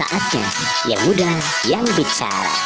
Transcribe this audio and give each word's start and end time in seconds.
Saatnya 0.00 0.48
yang 0.88 1.00
muda 1.04 1.28
yang 1.68 1.84
bicara. 1.92 2.56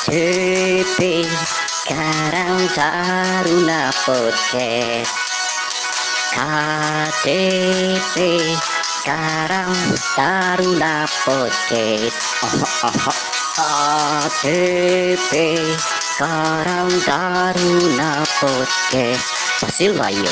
KTP 0.00 1.28
Karang 1.84 2.64
Taruna 2.72 3.92
Podcast 4.00 5.12
KTP 6.32 8.16
Karang 9.04 9.76
Taruna 10.16 11.04
Podcast 11.12 12.16
oh, 12.40 12.88
oh, 12.88 13.04
oh. 13.04 13.16
KTP 14.40 15.32
Karang 16.16 16.88
Taruna 17.04 18.24
Podcast 18.40 19.28
Pasilayo 19.60 20.24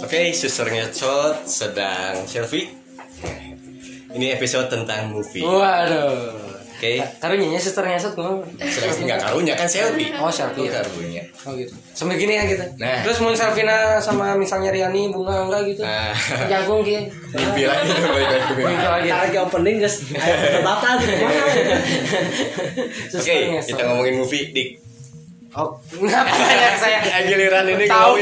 Oke, 0.00 0.32
suster 0.32 0.72
ngecot 0.72 1.44
sedang 1.44 2.24
selfie. 2.24 2.72
Ini 4.16 4.32
episode 4.32 4.72
tentang 4.72 5.12
movie. 5.12 5.44
Waduh. 5.44 6.65
Oke, 6.76 7.00
Karunya 7.00 7.56
suster 7.56 7.88
ngesot 7.88 8.12
ngomong. 8.20 8.44
selfie 8.60 9.08
nggak 9.08 9.16
karunya 9.16 9.56
kan 9.56 9.64
selfie. 9.64 10.12
Oh, 10.20 10.28
selfie. 10.28 10.68
Itu 10.68 10.76
karunya. 10.76 11.24
Oh 11.48 11.56
gitu. 11.56 11.72
Sambil 11.96 12.20
gini 12.20 12.36
ya 12.36 12.44
gitu. 12.44 12.60
Nah. 12.76 13.00
Terus 13.00 13.16
mau 13.24 13.32
Sarvina 13.32 13.96
sama 13.96 14.36
misalnya 14.36 14.68
Riani 14.68 15.08
bunga 15.08 15.48
enggak 15.48 15.72
gitu. 15.72 15.80
Nah, 15.80 16.12
Jagung 16.52 16.84
gitu. 16.84 17.08
mimpi 17.32 17.64
lagi 17.64 17.88
balik 17.96 18.28
lagi 18.28 18.52
mimpi. 18.60 18.76
Lagi. 18.76 19.08
lagi 19.08 19.36
opening 19.40 19.76
guys 19.80 20.04
batal 20.60 21.00
gitu 21.00 21.14
Oke, 23.24 23.36
kita 23.64 23.82
ngomongin 23.88 24.14
movie 24.20 24.52
dik. 24.52 24.68
Oh, 25.56 25.72
kenapa 25.88 26.28
saya 26.76 27.00
Ya, 27.00 27.24
giliran 27.24 27.64
ini 27.64 27.88
tahu. 27.88 28.20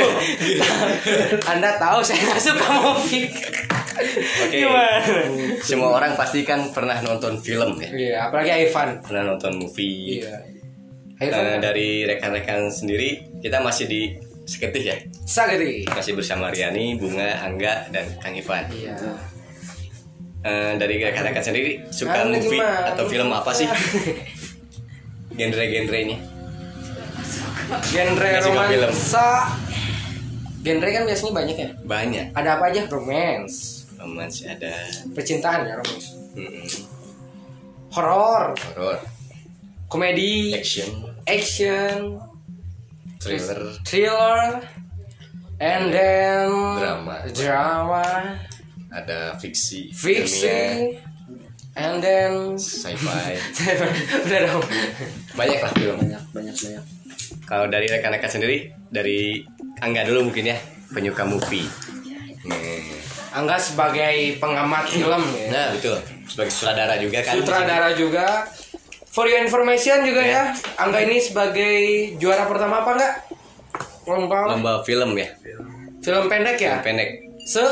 Anda 1.50 1.75
tahu 1.75 1.98
saya 1.98 2.22
nggak 2.30 2.38
suka 2.38 2.69
movie. 2.78 3.27
Oke. 3.95 4.59
Semua 5.62 5.97
orang 5.97 6.19
pasti 6.19 6.42
kan 6.42 6.70
pernah 6.70 6.98
nonton 7.00 7.39
film 7.39 7.78
ya. 7.78 7.91
Iya, 7.91 8.17
apalagi 8.28 8.50
Ivan. 8.69 9.00
Pernah 9.00 9.23
nonton 9.34 9.53
movie. 9.59 10.20
Iya. 10.23 10.34
Ivan. 11.14 11.62
dari 11.62 12.03
rekan-rekan 12.05 12.69
sendiri, 12.69 13.39
kita 13.39 13.62
masih 13.62 13.87
di 13.87 14.03
Seketih 14.45 14.83
ya. 14.84 14.97
Sagri. 15.25 15.89
Masih 15.89 16.12
bersama 16.12 16.53
Riani, 16.53 17.00
Bunga, 17.00 17.41
Angga, 17.41 17.89
dan 17.89 18.05
Kang 18.20 18.37
Ivan. 18.37 18.69
Iya. 18.69 18.92
Eh, 20.45 20.72
dari 20.77 21.00
rekan-rekan 21.00 21.41
sendiri 21.41 21.81
suka 21.89 22.28
Anu 22.28 22.37
movie 22.37 22.61
gimana? 22.61 22.92
atau 22.92 23.09
film 23.09 23.33
apa 23.33 23.48
sih? 23.56 23.65
Genre-genrenya. 25.41 26.20
Genre 27.89 28.12
Nggak 28.28 28.45
suka 28.45 28.62
film. 28.69 28.84
romansa. 28.92 29.28
Genre 30.61 30.89
kan 30.92 31.03
biasanya 31.09 31.33
banyak 31.33 31.56
ya. 31.56 31.69
Banyak. 31.81 32.27
Ada 32.37 32.48
apa 32.61 32.65
aja? 32.69 32.81
Romance, 32.92 33.73
Romance 34.05 34.44
ada 34.44 34.72
percintaan 35.10 35.64
ya 35.64 35.80
romance. 35.80 36.12
mm, 36.36 36.69
Horor, 37.88 38.52
horror, 38.74 38.98
komedi, 39.86 40.50
action, 40.52 40.91
action, 41.24 42.19
thriller, 43.16 43.70
thriller, 43.86 44.60
and 45.56 45.94
then 45.94 46.50
Drama. 46.50 47.16
drama, 47.30 48.05
ada 48.91 49.38
fiksi, 49.38 49.94
fiksi, 49.94 50.98
and 51.78 52.03
then 52.03 52.59
sci-fi. 52.59 53.38
udah 54.26 54.41
dong. 54.42 54.65
Banyak 55.38 55.59
lah 55.62 55.72
film. 55.72 55.97
banyak 56.03 56.22
banyak 56.34 56.56
banyak. 56.59 56.84
Kalau 57.47 57.71
dari 57.71 57.86
rekan-rekan 57.86 58.28
sendiri, 58.28 58.75
dari 58.91 59.38
Angga 59.78 60.03
dulu 60.03 60.34
mungkin 60.34 60.50
ya, 60.50 60.59
penyuka 60.91 61.22
movie. 61.22 61.66
Hmm. 62.42 63.03
Angga 63.34 63.59
sebagai 63.59 64.39
pengamat 64.39 64.87
film 64.87 65.22
ya. 65.34 65.47
Nah 65.50 65.67
betul, 65.75 65.99
sebagai 66.25 66.53
sutradara 66.55 66.95
juga 66.97 67.19
kan. 67.21 67.34
Sutradara 67.34 67.89
juga. 67.93 68.47
For 69.11 69.27
your 69.27 69.43
information 69.43 70.03
juga 70.03 70.22
ya, 70.22 70.43
Angga 70.75 71.03
ini 71.03 71.19
sebagai 71.19 71.75
juara 72.19 72.47
pertama 72.47 72.83
apa 72.83 72.91
enggak? 72.95 73.15
Lomba? 74.06 74.39
Lomba 74.50 74.72
film 74.83 75.15
ya, 75.15 75.31
film 75.99 76.25
pendek 76.27 76.59
ya? 76.59 76.83
pendek, 76.83 77.22
Se 77.43 77.62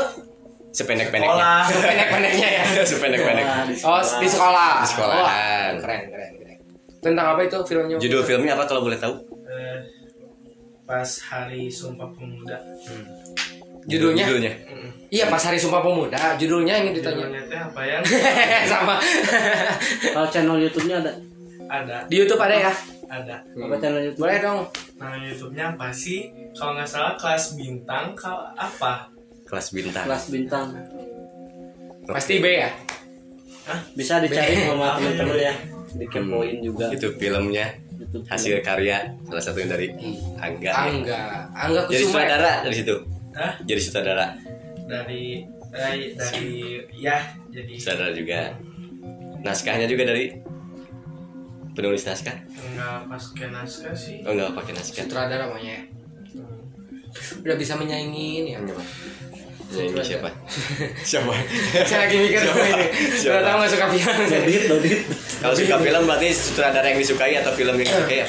sependek-pendeknya. 0.73 1.67
sependek-pendeknya 1.67 2.49
ya. 2.49 2.63
Sependek-pendek. 2.89 3.45
Oh, 3.83 4.01
di 4.17 4.27
sekolah. 4.27 4.81
Di 4.81 4.87
sekolahan. 4.89 5.71
Wah, 5.77 5.81
keren, 5.83 6.01
keren, 6.09 6.31
keren. 6.39 6.57
Tentang 7.03 7.25
apa 7.35 7.41
itu 7.43 7.57
filmnya? 7.67 7.95
Judul 7.99 8.23
filmnya 8.23 8.51
apa 8.55 8.63
kalau 8.65 8.81
boleh 8.81 8.97
tahu? 8.97 9.13
Eh, 9.45 9.77
pas 10.87 11.05
hari 11.29 11.67
Sumpah 11.69 12.09
Pemuda 12.09 12.57
Judulnya? 13.85 14.25
Judulnya. 14.25 14.53
Iya, 15.07 15.29
pas 15.29 15.39
hari 15.39 15.57
Sumpah 15.57 15.79
Pemuda. 15.79 16.17
Judulnya 16.35 16.73
ini 16.75 16.89
ditanya. 16.91 17.21
judulnya 17.23 17.41
teh 17.45 17.59
apa 17.59 17.81
ya 17.83 17.97
Sama. 18.71 18.95
kalau 20.09 20.27
channel 20.27 20.57
YouTube-nya 20.59 20.97
ada 20.99 21.11
ada 21.69 21.97
Di 22.05 22.15
YouTube 22.17 22.39
ada 22.39 22.55
ya? 22.59 22.73
ada 23.07 23.35
apa 23.39 23.75
channel 23.77 24.01
YouTube 24.03 24.19
Boleh 24.19 24.37
dong. 24.39 24.59
nama 24.95 25.15
YouTube-nya 25.19 25.63
apa 25.71 25.87
sih 25.91 26.25
kalau 26.51 26.73
nggak 26.73 26.89
salah 26.89 27.13
kelas 27.13 27.53
bintang 27.53 28.13
kalau 28.13 28.41
apa 28.53 29.13
Kelas 29.45 29.69
bintang. 29.69 30.03
kelas 30.03 30.25
bintang 30.27 30.67
Pasti 32.03 32.33
B 32.37 32.45
ya? 32.57 32.69
bisa 33.93 34.19
dicari 34.19 34.59
sama 34.59 34.97
teman-teman 34.97 35.37
ya 35.39 35.53
dikepoin 35.93 36.57
juga 36.59 36.89
Itu 36.89 37.13
filmnya 37.15 37.69
hasil 38.25 38.59
karya 38.59 39.13
salah 39.23 39.39
satu 39.39 39.61
dari 39.63 39.87
Angga. 40.35 40.67
ya. 40.67 40.75
Angga. 40.83 41.21
Angga 41.53 41.81
Jadi 41.85 42.01
Kusuma. 42.01 42.17
sutradara 42.19 42.51
dari 42.65 42.75
situ. 42.75 42.95
Hah? 43.33 43.53
Jadi 43.65 43.81
sutradara. 43.81 44.37
dari 44.83 45.47
dari 45.73 46.13
dari 46.13 46.77
ya 46.93 47.17
jadi 47.49 47.73
Sutradara 47.79 48.11
juga. 48.13 48.53
Naskahnya 49.43 49.87
juga 49.89 50.07
dari 50.07 50.37
penulis 51.73 52.05
naskah. 52.05 52.37
nggak 52.73 53.09
pas 53.09 53.23
ke 53.33 53.45
naskah 53.49 53.95
sih 53.97 54.21
Oh 54.23 54.37
enggak 54.37 54.53
pakai 54.53 54.71
naskah. 54.77 55.03
Sutradara 55.09 55.49
maunya. 55.49 55.87
Udah 57.41 57.55
bisa 57.57 57.73
menyaingi 57.75 58.45
ini 58.45 58.49
ya. 58.53 58.61
Ya, 59.73 59.89
ini 59.89 60.01
siapa? 60.05 60.29
siapa? 61.09 61.33
Saya 61.89 62.05
lagi 62.05 62.15
mikir 62.21 62.45
apa 62.45 62.65
ini. 62.77 62.85
Sudah 63.17 63.41
tahu 63.41 63.55
nggak 63.57 63.71
suka 63.73 63.85
film. 63.89 64.13
Dodit 64.29 64.63
Dodit 64.69 64.99
Kalau 65.41 65.55
suka 65.57 65.75
film 65.81 66.01
berarti 66.05 66.29
sutradara 66.29 66.87
yang 66.93 66.99
disukai 67.01 67.33
atau 67.41 67.51
film 67.57 67.73
yang 67.81 67.87
disukai 67.89 68.21
ya? 68.21 68.27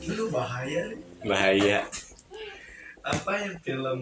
itu 0.00 0.26
bahaya 0.32 0.82
Bahaya. 1.22 1.86
Apa 3.12 3.32
yang 3.36 3.54
film 3.60 3.98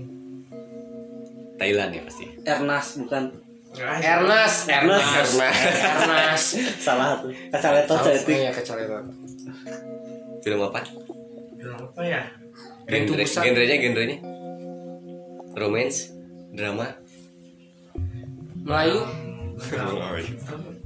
Thailand 1.57 1.91
ya 1.91 2.03
pasti. 2.05 2.25
Ernas 2.43 2.87
bukan 2.99 3.25
Ernest, 3.69 4.65
Ernest, 4.65 5.37
Karena 5.37 6.17
Ernest. 6.25 6.49
salah 6.79 7.21
tuh 7.21 7.29
kacaletot 7.53 7.99
saya 8.01 8.17
itu 8.17 8.31
Iya 8.33 8.51
kecaletot. 8.51 9.05
film 10.41 10.61
apa? 10.63 10.81
film 11.53 11.77
apa 11.77 12.03
ya 12.03 12.23
Genre, 12.89 13.21
genrenya 13.21 13.77
genrenya 13.77 14.17
romance, 15.53 16.09
drama. 16.51 16.89
Melayu. 18.59 19.05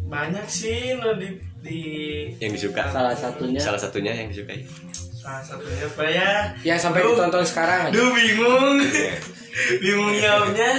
banyak 0.05 0.45
sih 0.45 0.99
no 0.99 1.15
di 1.15 1.29
di 1.61 1.79
Yang 2.37 2.51
disuka. 2.59 2.83
salah 2.89 3.15
satunya 3.15 3.61
Salah 3.61 3.79
satunya 3.79 4.13
yang 4.13 4.27
disukai. 4.27 4.67
Salah 5.23 5.39
satunya 5.41 5.87
apa 5.87 6.05
ya 6.05 6.31
Yang 6.67 6.79
sampai 6.83 7.01
Duh. 7.01 7.15
ditonton 7.15 7.45
sekarang 7.47 7.79
aja. 7.87 7.95
Duh 7.95 8.11
bingung 8.11 8.83
bingung 9.83 10.13
jawabnya 10.19 10.71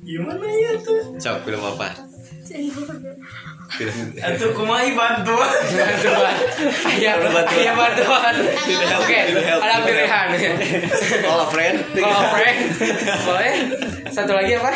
gimana 0.00 0.46
ya 0.48 0.72
tuh 0.80 1.00
Sok 1.18 1.44
film 1.44 1.60
apa? 1.62 1.88
Film 3.74 3.96
Atau 4.20 4.52
kumai 4.54 4.92
bantuan 4.92 5.50
Bantuan. 5.72 6.36
Iya, 6.94 7.16
Bantuan. 7.18 7.44
iya 7.56 7.72
bantuan. 7.74 8.34
Oke, 9.00 9.18
ada 9.34 9.76
pilihan. 9.82 10.26
Call 11.18 11.40
a 11.42 11.48
friend. 11.48 11.76
Kalau 11.96 12.22
friend, 12.30 12.58
boleh. 13.24 13.54
Satu 14.12 14.36
lagi 14.36 14.52
apa? 14.54 14.70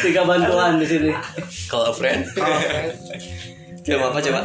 tiga 0.00 0.22
bantuan 0.22 0.78
di 0.78 0.86
sini 0.86 1.10
Call 1.68 1.90
a 1.90 1.92
friend. 1.92 2.24
Kalau 2.30 2.56
friend. 2.56 2.88
Film 3.82 4.00
apa 4.00 4.18
coba? 4.22 4.40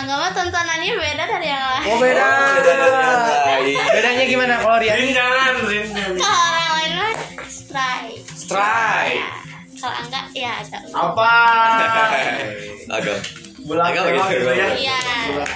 Anggap 0.00 0.16
mah 0.16 0.30
tontonannya 0.32 0.92
beda 0.94 1.24
dari 1.26 1.46
yang 1.46 1.60
lain. 1.62 1.84
Oh 1.84 1.96
beda. 1.98 2.28
Baik. 3.42 3.76
Bedanya 3.90 4.24
gimana 4.24 4.54
kalau 4.58 4.78
Rian? 4.78 4.96
Rin 4.96 5.10
jangan 5.12 5.54
Rin. 5.62 5.86
Kalau 6.16 6.40
orang 6.48 6.68
lain 6.72 6.92
mah 6.96 7.12
strike. 7.46 8.24
Strike. 8.30 9.24
Kalau 9.76 9.96
enggak 9.98 10.24
ya 10.34 10.52
ada. 10.58 10.78
apa 10.90 11.32
Agak. 12.96 13.18
Bulan 13.60 13.84
Agak 13.86 14.02
begitu. 14.06 14.24
gitu 14.34 14.50
ya 14.50 14.68
Iya, 14.74 14.98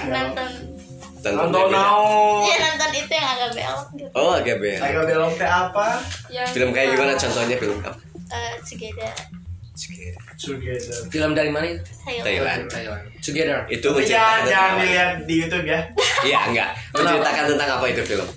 nonton 0.07 0.49
Nonton 1.25 1.61
beda. 1.67 1.73
naon? 1.75 2.45
Iya 2.45 2.55
nonton 2.63 2.89
itu 2.95 3.11
yang 3.11 3.27
agak 3.27 3.49
belok 3.51 3.87
gitu. 3.91 4.09
Oh 4.13 4.31
agak 4.31 4.57
beda. 4.57 4.77
Agak 4.79 5.03
belok 5.07 5.33
teh 5.35 5.49
apa? 5.49 5.87
Yang 6.29 6.47
Film 6.53 6.69
kayak 6.69 6.87
gimana 6.93 7.13
contohnya 7.15 7.57
film 7.57 7.77
apa? 7.81 7.97
Eh, 8.27 8.53
Together. 8.61 9.13
Together. 9.75 10.95
Film 11.11 11.31
dari 11.35 11.51
mana 11.51 11.67
itu? 11.67 11.83
Thailand. 12.23 12.71
Thailand. 12.71 13.03
Together. 13.19 13.67
Itu 13.67 13.91
Tapi 13.91 14.07
jangan 14.07 14.47
jangan 14.47 14.71
dilihat 14.79 15.11
di 15.27 15.35
YouTube 15.43 15.67
ya. 15.67 15.79
Iya 16.25 16.39
enggak. 16.49 16.69
Menceritakan 16.95 17.43
tentang 17.53 17.69
apa 17.77 17.85
itu 17.91 18.01
film? 18.01 18.25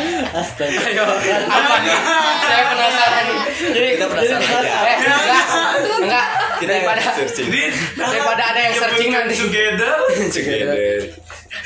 Ayo, 0.00 1.04
apa 1.04 1.76
nih? 1.84 1.96
Saya 2.40 2.62
penasaran 2.66 3.24
nih. 3.28 3.38
Jadi 3.70 3.88
Kita 3.94 4.06
penasaran 4.08 4.42
aja. 4.42 4.74
Eh, 4.80 4.96
enggak, 4.96 5.44
enggak. 6.02 6.26
Kita 6.58 6.70
Daripada 6.72 7.00
searching. 7.14 7.48
daripada 7.96 8.42
ada 8.52 8.60
yang 8.60 8.74
searching 8.74 9.10
nanti. 9.12 9.34
Together. 9.36 9.92
Together. 10.34 10.76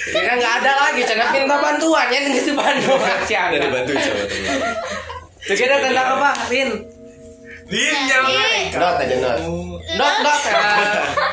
Ya 0.05 0.33
nggak 0.37 0.55
ada 0.61 0.73
lagi, 0.85 1.00
cenah 1.09 1.33
minta 1.33 1.57
bantuan 1.57 2.12
ya 2.12 2.21
gitu 2.29 2.53
bantu 2.53 2.93
si 3.25 3.33
Udah 3.33 3.41
Angga. 3.49 3.57
dibantuin 3.57 4.00
sama 4.00 4.25
Together 5.44 5.79
tentang 5.81 6.08
apa, 6.17 6.31
Rin? 6.49 6.70
Din 7.64 7.96
jangan. 8.06 8.32
Not 8.75 8.96
aja 8.99 9.17
not. 9.19 9.38
Dot 9.94 10.14
dot 10.20 10.41
ya. 10.43 10.61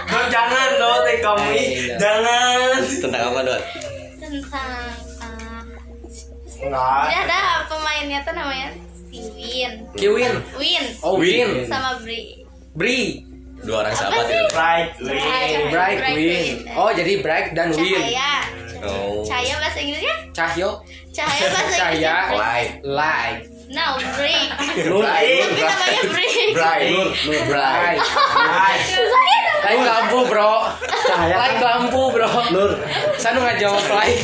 Dot 0.05 0.25
jangan 0.27 0.69
dot 0.77 1.03
eh 1.05 1.17
kamu 1.19 1.47
ih. 1.51 1.67
Iya. 1.81 1.95
jangan. 1.97 2.79
Tentang 2.81 3.23
apa 3.25 3.39
dot? 3.41 3.61
Tentang 4.17 4.69
eh, 5.19 6.61
Enggak. 6.61 7.01
Jadi 7.03 7.17
ada 7.25 7.41
pemainnya 7.65 8.19
tuh 8.21 8.33
namanya 8.33 8.69
si 9.07 9.17
Win. 9.33 9.71
Kiwin. 9.93 10.33
Win 10.53 10.83
Oh, 11.01 11.17
Win. 11.17 11.65
sama 11.65 11.97
Bri. 11.99 12.45
Bri. 12.73 12.99
Dua 13.61 13.85
orang 13.85 13.93
Apa 13.93 14.01
sahabat 14.01 14.25
sih? 14.25 14.33
itu. 14.33 14.45
Right. 14.53 14.89
Cahaya. 14.97 15.57
Win. 15.57 15.69
Bright 15.69 15.97
Bright 15.99 16.15
Win. 16.15 16.45
Oh, 16.73 16.91
jadi 16.91 17.13
Bright 17.19 17.47
dan 17.53 17.69
Win. 17.73 17.97
Cahaya. 17.97 18.31
Oh. 18.81 19.21
Cahaya 19.21 19.53
bahasa 19.57 19.77
Inggrisnya? 19.77 20.15
Cahyo, 20.31 20.69
Cahaya 21.11 21.43
bahasa 21.45 21.73
Cahaya, 21.75 21.91
Inggrisnya. 21.91 22.39
Light. 22.39 22.71
light. 22.81 23.39
No, 23.71 23.95
break. 24.19 24.51
Bright. 24.91 25.47
Tapi 25.47 25.63
namanya 25.63 26.01
break. 26.11 26.35
Bright. 26.51 26.91
Nur, 26.91 27.07
Bright. 27.47 28.03
Right. 28.03 28.83
Saya. 28.83 29.39
Like 29.63 29.79
lampu, 29.87 30.19
Bro. 30.27 30.51
Like 31.07 31.57
lampu, 31.63 32.03
Bro. 32.11 32.29
Nur 32.51 32.69
Saya 33.15 33.39
nggak 33.39 33.63
jawab 33.63 33.83
like. 33.87 34.19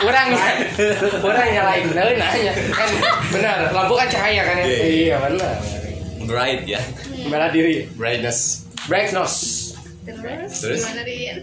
Kurang. 0.00 0.28
Kurang 1.20 1.48
ya 1.52 1.62
like. 1.68 1.84
Nah, 1.92 2.08
nanya. 2.16 2.52
Kan 2.72 2.88
benar, 3.28 3.68
lampu 3.76 3.92
kan 3.92 4.08
cahaya 4.08 4.40
kan 4.40 4.56
ya? 4.56 4.64
Iya, 4.64 4.80
Iya, 4.88 5.16
benar. 5.20 5.54
Bright 6.24 6.62
ya. 6.64 6.80
Bela 7.28 7.52
diri. 7.52 7.84
Brightness. 7.92 8.64
Brightness. 8.88 9.73
Terus, 10.04 10.52
Terus? 10.60 10.80
gimana 10.84 11.02
Rin? 11.02 11.36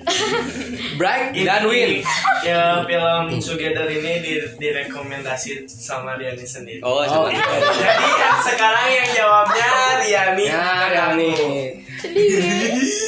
Bright 1.02 1.34
dan 1.34 1.66
Win. 1.66 2.06
Ya 2.42 2.86
film 2.86 3.24
Together 3.36 3.90
ini 3.90 4.22
di, 4.22 4.34
direkomendasi 4.56 5.66
sama 5.66 6.14
Riani 6.14 6.46
sendiri. 6.46 6.78
Oh, 6.86 7.02
Oh, 7.02 7.06
sama. 7.06 7.34
Jadi 7.34 8.06
yang 8.08 8.38
sekarang 8.40 8.88
yang 8.88 9.10
jawabnya 9.12 9.70
Riani. 10.00 10.46
Ya, 10.46 10.66
Riani. 10.88 11.34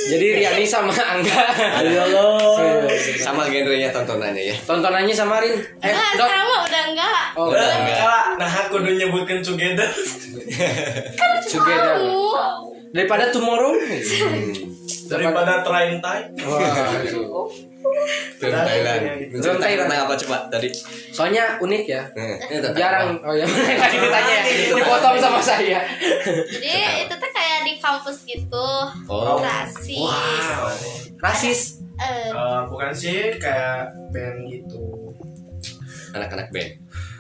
Jadi 0.10 0.26
Riani 0.38 0.66
sama 0.66 0.90
Angga. 0.90 1.42
Ayo 1.80 2.04
lo 2.10 2.28
Sama 3.18 3.46
genrenya 3.46 3.90
tontonannya 3.90 4.44
ya. 4.50 4.56
Tontonannya 4.66 5.14
sama 5.14 5.38
Rin. 5.38 5.54
Eh, 5.54 5.86
Enggak, 5.86 6.10
Dot. 6.18 6.30
sekarang 6.30 6.48
mah 6.48 6.62
udah 6.64 6.84
enggak. 6.90 7.24
Oh, 7.34 7.46
Udah. 7.50 7.62
Enggak, 7.78 8.24
nah 8.38 8.50
aku 8.50 8.82
udah 8.82 8.94
nyebutkan 8.96 9.40
Together. 9.40 9.90
Together. 11.46 11.96
Tahu. 12.02 12.82
Daripada 12.94 13.34
tomorrow. 13.34 13.74
Daripada 15.10 15.66
Trying 15.66 15.98
Time. 16.00 16.28
Wah. 16.46 16.94
Film 18.40 18.54
Thailand. 18.56 19.02
Film 19.30 19.58
Thailand. 19.60 19.86
tentang 19.86 20.00
apa 20.06 20.14
coba 20.16 20.38
tadi? 20.48 20.70
Soalnya 21.10 21.58
unik 21.60 21.84
ya. 21.86 22.02
Hmm, 22.10 22.38
tentang 22.40 22.74
Jarang. 22.76 23.08
apa? 23.18 23.28
Oh 23.28 23.34
ya, 23.34 23.46
tadi 23.46 23.96
ditanya 23.98 24.34
ya. 24.40 24.44
Dipotong 24.74 25.18
sama 25.18 25.40
saya. 25.40 25.80
Jadi 26.24 26.74
itu 27.04 27.14
tuh 27.14 27.30
kayak 27.30 27.60
di 27.66 27.74
kampus 27.78 28.18
gitu. 28.24 28.68
Oh. 29.06 29.38
Rasis. 29.38 30.00
Wow. 30.00 30.70
Rasis. 31.20 31.62
Eh, 31.94 32.30
Eh, 32.30 32.60
bukan 32.68 32.90
sih 32.90 33.38
kayak 33.38 33.90
band 34.10 34.50
gitu. 34.50 35.14
Anak-anak 36.12 36.50
band 36.50 36.72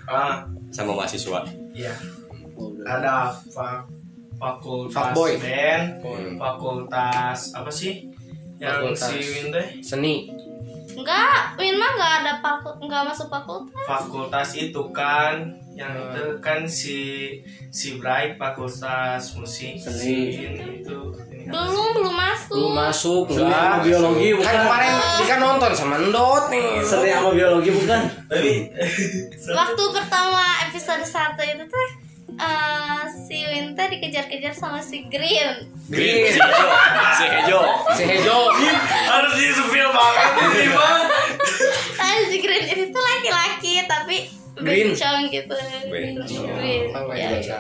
Ah, 0.06 0.44
sama 0.70 0.94
mahasiswa. 0.94 1.46
iya. 1.72 1.94
Ada 2.84 3.32
fa 3.50 3.86
fakultas 4.44 4.96
Fuckboy. 5.10 5.32
band, 5.38 5.86
Hmm. 6.00 6.36
fakultas 6.36 7.40
apa 7.52 7.72
sih? 7.72 8.12
Yang 8.58 8.76
Fakultas. 8.94 9.02
si 9.06 9.18
Win 9.30 9.48
teh? 9.50 9.68
Seni. 9.82 10.16
enggak, 10.94 11.58
Win 11.58 11.74
mah 11.74 11.90
enggak 11.90 12.14
ada 12.22 12.34
fakul 12.38 12.74
enggak 12.78 13.02
masuk 13.04 13.28
fakultas. 13.28 13.82
Fakultas 13.84 14.50
itu 14.54 14.84
kan 14.92 15.34
yang 15.74 15.90
itu 15.90 16.38
kan 16.38 16.62
si 16.64 17.00
si 17.68 17.98
Bright 17.98 18.38
fakultas 18.38 19.34
musik 19.34 19.74
Seni. 19.76 19.98
si 19.98 20.16
itu 20.78 21.00
kan. 21.10 21.26
Belum, 21.44 21.88
belum 21.94 22.14
masuk. 22.14 22.54
Belum 22.54 22.74
masuk 22.78 23.24
Seni 23.28 23.42
enggak. 23.44 23.58
sama 23.66 23.78
biologi 23.82 24.28
Kan 24.30 24.38
bukan 24.38 24.56
kemarin 24.62 24.92
Dika 25.18 25.36
nonton 25.40 25.72
sama 25.74 25.96
Ndot 26.00 26.44
nih. 26.50 26.70
Seni 26.80 27.10
sama 27.10 27.30
biologi 27.32 27.70
bukan 27.70 28.00
Tapi 28.30 28.54
Waktu 29.50 29.84
pertama 29.92 30.44
episode 30.64 31.04
1 31.04 31.10
itu 31.50 31.64
tuh 31.66 31.88
eh, 32.36 33.02
si 33.20 33.38
Win 33.44 33.74
teh 33.74 33.88
dikejar-kejar 33.90 34.52
sama 34.52 34.80
si 34.80 35.06
Green. 35.06 35.70
Green. 35.86 36.26
Si 36.28 36.40
Hejo. 36.40 36.70
Si 37.14 37.24
Hejo. 37.24 37.60
Si 37.94 38.04
Hejo. 38.04 38.38
harus 39.06 39.34
disupil 39.36 39.88
banget 39.90 40.30
ini 40.40 40.66
bang. 40.70 41.02
Nah, 41.94 42.18
si 42.26 42.38
Green 42.38 42.66
ini 42.66 42.84
tuh 42.90 43.02
laki-laki 43.02 43.74
tapi 43.84 44.18
Green. 44.56 44.94
bencong 44.94 45.22
gitu. 45.28 45.56
Bencong. 45.88 46.46
Green. 46.56 46.84
Oh, 46.92 47.10
Ya, 47.10 47.30
iya. 47.36 47.60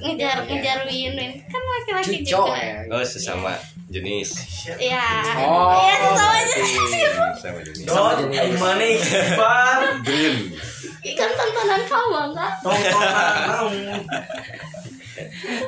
ngejar 0.00 0.36
ngejar 0.44 0.78
Win 0.84 1.12
Win 1.12 1.32
kan 1.44 1.60
laki-laki 1.60 2.22
juga. 2.22 2.54
ya. 2.54 2.86
Oh, 2.88 3.02
sesama 3.02 3.54
jenis. 3.88 4.30
Iya. 4.74 5.04
Oh, 5.38 5.74
Iya, 5.76 5.94
sesama 5.98 6.36
jenis. 6.44 6.70
Sama 7.38 7.58
jenis. 7.62 7.84
Dot, 7.84 8.18
gimana 8.26 8.74
nih, 8.76 8.96
Bang? 9.34 9.80
Green. 10.02 10.36
Kan 10.98 11.30
tontonan 11.32 11.82
kamu 11.84 12.18
enggak? 12.32 12.52
Tontonan. 12.60 14.00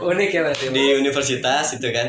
Unik 0.00 0.30
ya 0.30 0.40
berarti. 0.46 0.64
Di 0.70 0.84
universitas 0.94 1.74
itu 1.74 1.88
kan 1.90 2.06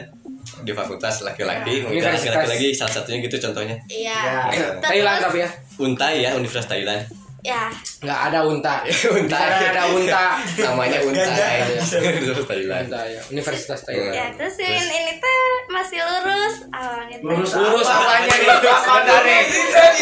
di 0.62 0.72
fakultas 0.74 1.26
laki-laki, 1.26 1.82
mungkin 1.82 2.02
Universitas. 2.02 2.34
laki-lagi 2.46 2.68
salah 2.74 2.94
satunya 2.94 3.18
gitu 3.24 3.38
contohnya. 3.42 3.76
Iya. 3.88 4.20
Ya. 4.20 4.42
Terus- 4.54 4.78
Thailand 4.84 5.20
tapi 5.22 5.38
ya. 5.42 5.50
Untai 5.78 6.16
ya, 6.22 6.30
Universitas 6.38 6.70
Thailand. 6.70 7.02
Ya. 7.42 7.74
Nggak 8.06 8.20
ada 8.30 8.40
unta. 8.46 8.86
Unta. 9.18 9.38
Ada 9.38 9.84
unta. 9.90 10.26
Namanya. 10.66 11.02
Universitas 11.02 12.46
Thailand. 12.46 12.86
Unta 12.86 13.02
ya. 13.10 13.22
Universitas 13.34 13.80
Thailand. 13.82 14.14
Ya, 14.14 14.26
terus 14.38 14.62
Win 14.62 14.86
ini 14.86 15.14
tuh 15.18 15.42
masih 15.74 16.00
lurus 16.06 16.56
awalnya. 16.70 17.18
tuh. 17.18 17.26
Lurus 17.26 17.52
Lurus 17.58 17.88
apa? 17.90 17.98
apanya 17.98 18.30
nih? 18.30 18.58
Sebentar 18.62 19.22
nih. 19.26 19.42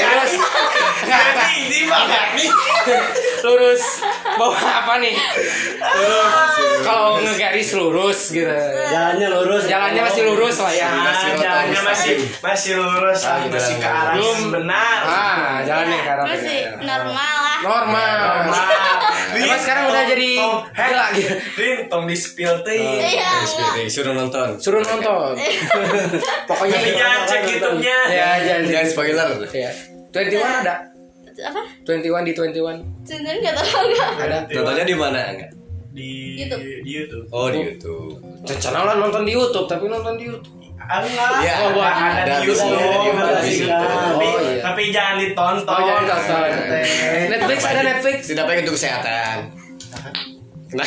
Lurus. 0.03 0.33
Nggak, 0.99 1.23
nggak. 1.31 1.49
Ini 1.63 1.79
nih. 2.35 2.49
Lurus. 3.39 3.83
Bawa 4.35 4.59
apa 4.59 4.93
nih? 4.99 5.15
Lurus. 5.79 6.51
Kalau 6.83 7.23
ngegaris 7.23 7.69
lurus 7.75 8.19
gitu. 8.35 8.51
Jalannya 8.91 9.27
lurus 9.31 9.63
Jalannya 9.67 10.01
masih 10.03 10.21
lurus 10.27 10.55
lah 10.59 10.73
ya. 10.75 10.87
Ah, 10.91 11.35
jalannya 11.39 11.81
masih 11.87 12.13
masih 12.43 12.71
lurus, 12.79 13.19
Ah, 13.23 13.43
gitu 13.43 13.55
masih 13.55 13.75
ke 13.79 13.87
arah 13.87 14.15
benar. 14.51 14.99
Ah, 15.07 15.55
jalannya 15.63 15.95
Ya, 15.95 16.03
ke 16.03 16.11
arah 16.11 16.25
normal 16.83 17.28
lah. 17.37 17.57
Normal. 17.61 18.15
Normal. 18.17 18.65
Emang 19.29 19.61
sekarang 19.61 19.83
udah 19.93 20.03
jadi 20.09 20.29
gila 20.73 21.05
gitu. 21.13 21.33
Rin, 21.59 21.77
tong 21.85 22.05
di 22.09 22.15
spill 22.17 22.65
teh. 22.65 22.77
Iya, 22.77 23.45
Suruh 23.87 24.13
nonton. 24.17 24.57
Suruh 24.57 24.81
nonton. 24.81 25.37
Pokoknya 26.49 26.77
jangan 26.81 27.19
cek 27.29 27.41
YouTube-nya. 27.45 27.97
Ya, 28.09 28.29
jangan. 28.41 28.63
Jangan 28.67 28.87
spoiler. 28.89 29.29
Ya. 29.53 29.71
21 30.09 30.41
ada. 30.41 30.75
Apa? 31.39 31.61
21 31.87 32.27
di 32.27 32.33
21 32.35 32.83
Sebenarnya 33.07 33.39
enggak 33.39 33.55
tahu 33.63 33.83
enggak. 33.87 34.09
ada. 34.19 34.37
Nontonnya 34.51 34.85
di 34.85 34.95
mana 34.97 35.19
enggak? 35.31 35.51
Di 35.89 36.09
YouTube. 36.37 36.61
di 36.83 36.91
YouTube. 36.91 37.25
Oh, 37.31 37.47
di 37.47 37.59
YouTube. 37.63 38.13
Channel 38.45 38.83
lah 38.83 38.95
nonton 38.99 39.23
di 39.23 39.31
YouTube, 39.33 39.67
tapi 39.71 39.87
nonton 39.87 40.19
di 40.19 40.25
YouTube. 40.27 40.58
Enggak, 40.89 41.29
Iya, 41.39 41.53
Oh, 41.61 41.77
ada- 41.77 41.93
ada, 41.93 42.21
ada 42.25 42.35
visinya. 42.41 42.81
YouTube. 42.81 43.13
Tapi, 43.69 44.25
Oh, 44.25 44.41
iya. 44.41 44.57
tapi 44.59 44.81
jangan 44.89 45.15
ditonton. 45.17 45.69
Oh, 45.69 45.81
jangan. 45.85 46.49
Teh. 46.65 47.29
Netflix 47.29 47.59
ada 47.63 47.81
Netflix. 47.85 48.17
Tidak 48.25 48.41
baik 48.43 48.65
untuk 48.65 48.73
kesehatan. 48.73 49.53
Nah, 50.69 50.85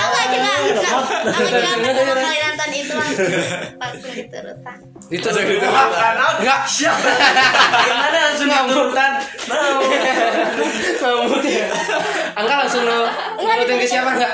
Enggak 0.00 0.26
juga. 0.26 0.90
Aku 1.20 1.42
juga 1.44 1.70
pertama 1.76 2.14
kali 2.16 2.38
nonton 2.40 2.70
itu 2.72 2.92
langsung 2.92 3.26
langsung 3.76 4.12
diturutan. 4.12 4.78
Itu 5.10 5.28
Wah, 5.64 5.86
karena 5.90 6.26
Enggak. 6.36 6.60
siapa? 6.66 7.10
Gimana 7.80 8.18
langsung 8.24 8.48
diturutan? 8.48 9.12
Mau. 9.46 9.82
Ya. 11.40 11.66
Angga 12.32 12.54
langsung 12.62 12.82
nu 12.82 12.98
nurutin 13.36 13.76
ke 13.76 13.86
siapa 13.86 14.14
enggak? 14.14 14.32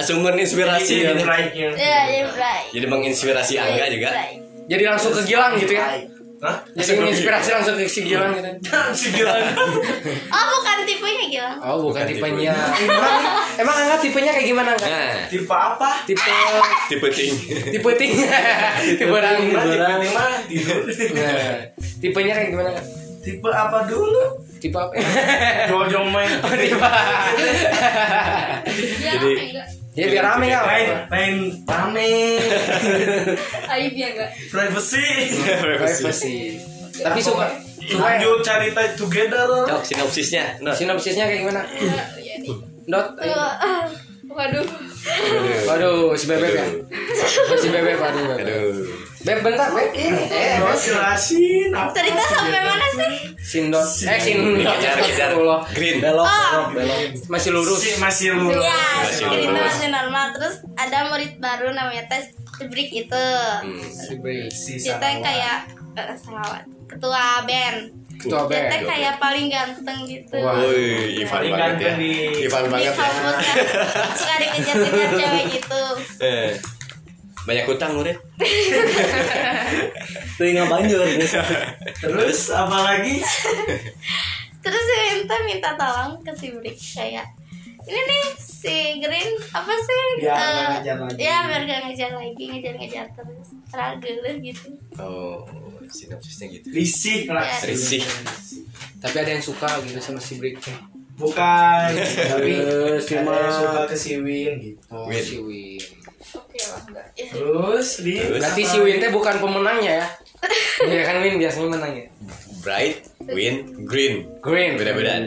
Sumber 0.00 0.32
inspirasi 0.40 1.04
Jadi 1.04 1.20
gitu. 1.20 1.76
Ya 1.76 2.08
ya 2.08 2.24
Bray 2.32 2.62
Jadi 2.72 2.86
menginspirasi 2.88 3.52
Angga 3.60 3.86
juga. 3.92 4.10
Jadi 4.64 4.82
langsung 4.88 5.12
ke 5.12 5.22
Gilang 5.28 5.60
gitu 5.60 5.76
ya. 5.76 6.00
Hah? 6.42 6.58
Jadi 6.74 6.98
menginspirasi 6.98 7.48
langsung 7.54 7.78
ke 7.78 7.86
si 7.86 8.02
Gilang 8.02 8.34
gitu. 8.34 8.50
si 8.98 9.14
Gilang. 9.14 9.46
oh 10.34 10.44
bukan 10.58 10.76
tipenya 10.82 11.24
Gilang 11.30 11.56
Oh, 11.62 11.86
bukan 11.86 12.02
Bukan 12.02 12.06
tipenya. 12.08 12.50
Emang, 12.82 13.14
emang 13.62 13.76
Angga 13.78 13.96
tipenya 14.02 14.34
kayak 14.34 14.46
gimana 14.50 14.74
Angga? 14.74 14.86
Nah, 14.90 15.12
Tipe 15.30 15.54
apa? 15.54 15.88
Tipe 16.02 16.32
tipe 16.90 17.08
ting. 17.14 17.32
tipe 17.70 17.90
ting. 17.94 18.12
tipe 18.98 19.06
orang. 19.06 19.38
Tipe 19.38 19.54
orang. 19.54 20.00
lima 20.02 20.24
tidur. 20.50 20.82
Nah, 21.14 21.54
tipenya 22.02 22.32
kayak 22.34 22.48
gimana? 22.50 22.70
Kak? 22.74 22.84
Tipe 23.22 23.48
apa 23.54 23.78
dulu? 23.86 24.22
Tipe 24.58 24.74
apa? 24.74 24.92
Jojo 25.70 26.00
main. 26.10 26.30
Oh, 26.42 26.50
tipe. 26.58 26.88
ya 28.98 29.12
Jadi- 29.14 29.81
Ya 29.92 30.08
biar 30.08 30.24
rame 30.24 30.48
Main, 30.48 30.56
enggak? 30.56 31.04
main 31.12 31.34
rame. 31.68 32.10
aib 33.76 33.92
ya 33.92 34.08
enggak 34.16 34.30
Privacy. 34.48 35.04
Privacy. 35.60 36.36
Tapi 36.96 37.20
suka 37.20 37.46
suka 37.82 38.00
Lanjut 38.00 38.40
cari 38.40 38.72
time 38.72 38.94
together. 38.96 39.48
Cok 39.68 39.82
sinopsisnya. 39.84 40.56
Nah, 40.64 40.72
sinopsisnya 40.72 41.28
kayak 41.28 41.44
gimana? 41.44 41.60
ya 42.16 42.34
nih 42.40 42.56
Dot. 42.88 43.20
ayo. 43.20 43.36
Eh, 43.36 43.84
waduh 44.32 44.64
Waduh, 45.68 46.14
si 46.14 46.24
bebek 46.24 46.52
ya. 46.56 46.66
Si 47.58 47.68
bebek 47.68 47.96
waduh. 48.00 48.38
Aduh. 48.38 49.01
Beb 49.22 49.38
bentar, 49.40 49.70
Beb. 49.70 49.90
Ini 49.92 50.24
eh 50.26 50.58
Terus 50.58 50.80
jelasin 50.84 51.70
apa? 51.70 51.90
cerita 51.92 52.22
sampai 52.24 52.60
mana 52.60 52.86
sih 52.88 53.14
Sindot. 53.38 53.86
Eh 53.86 54.18
sin. 54.18 54.38
Kejar 54.56 54.96
kejar. 54.96 55.30
Astagfirullah. 55.30 55.60
Green. 55.70 55.96
belok 55.98 56.24
Oh. 56.24 56.34
belok 56.68 56.68
belok 56.74 56.98
Masih 57.28 57.50
lurus. 57.50 57.78
Si 57.78 57.90
masih 57.96 58.34
lurus. 58.34 58.58
ya 58.58 58.82
Masih 59.00 59.24
cerita 59.24 59.48
lurus. 59.48 59.62
masih 59.68 59.88
normal 59.88 60.24
terus 60.32 60.54
ada 60.74 60.98
murid 61.08 61.32
baru 61.38 61.70
namanya 61.70 62.04
tes 62.08 62.24
Cebrik 62.52 62.90
itu 62.92 63.24
Hmm. 63.62 63.80
Dia 63.80 64.92
teh 64.92 64.92
Sarawak. 64.92 65.18
kayak 65.20 65.58
eh, 65.94 66.16
salawat 66.16 66.62
ketua 66.84 67.22
band 67.42 67.78
Ketua 68.14 68.44
band. 68.44 68.70
kayak 68.84 69.14
paling 69.16 69.46
ganteng 69.48 69.98
gitu 70.04 70.36
Wah. 70.36 70.54
Woi, 70.60 71.16
Ivan 71.16 71.32
Paling 71.32 71.52
banget 71.52 71.58
ya. 71.58 71.74
ganteng 71.80 71.94
di- 71.96 72.44
Ivan 72.44 72.62
di 72.62 72.70
banget 72.70 72.92
ya. 72.92 73.06
suka 74.12 74.34
dikejar-kejar 74.36 75.10
cewek 75.16 75.44
gitu 75.52 75.82
Eh. 76.20 76.50
Banyak 77.42 77.66
utang 77.66 77.92
murid. 77.94 78.18
tuh 80.32 80.44
nggak 80.44 80.68
banjur 80.68 81.02
Terus 81.96 82.40
apa 82.50 82.78
lagi? 82.84 83.18
terus 84.62 84.78
si 84.80 84.94
Winta 84.94 85.36
minta 85.42 85.70
tolong 85.74 86.22
ke 86.22 86.30
si 86.32 86.46
Brik 86.52 86.78
kayak 86.78 87.26
ini 87.82 87.98
nih 87.98 88.24
si 88.38 88.74
Green 88.96 89.34
apa 89.50 89.74
sih 89.74 90.02
Biar 90.20 90.30
Eh, 90.30 90.38
nggak 90.38 90.70
ngejar 90.72 90.96
lagi. 91.00 91.18
ya 91.18 91.36
biar 91.42 91.62
gak 91.64 91.80
ngejar 91.82 92.10
lagi 92.14 92.44
ngejar-ngejar 92.46 93.06
terus 93.10 93.48
struggle 93.66 94.22
gitu 94.38 94.68
Oh, 94.94 95.42
sinopsisnya 95.84 96.46
gitu. 96.52 96.70
Risih 96.70 97.26
lah. 97.26 97.42
Ya. 97.42 97.58
Risih. 97.66 98.06
Tapi 98.96 99.16
ada 99.18 99.30
yang 99.30 99.42
suka 99.42 99.66
gitu 99.82 99.98
sama 99.98 100.20
si 100.20 100.38
Bri. 100.38 100.54
Bukan. 101.12 101.88
Tapi 102.30 102.52
si 103.00 103.12
ada 103.12 103.18
yang 103.18 103.26
Mak. 103.26 103.50
suka 103.52 103.80
ke 103.84 103.96
si 103.98 104.12
Win 104.16 104.52
gitu. 104.62 104.80
Oh, 104.88 105.04
Win. 105.04 105.18
si 105.18 105.36
Win. 105.36 105.82
Oke 106.36 106.58
lah 106.58 106.80
enggak 106.88 107.06
Ya. 107.12 107.28
Terus 107.28 107.88
di 108.00 108.14
Terus? 108.16 108.40
Berarti 108.40 108.62
si 108.64 108.76
Win 108.80 108.96
teh 108.98 109.10
bukan 109.12 109.34
pemenangnya 109.38 109.92
ya? 110.00 110.06
Iya 110.90 111.02
kan 111.06 111.16
Win 111.22 111.36
biasanya 111.38 111.68
menang 111.70 111.92
ya. 111.94 112.06
Bright, 112.62 112.98
win, 113.26 113.86
green. 113.86 114.26
Green. 114.38 114.78
Beda-beda. 114.78 115.18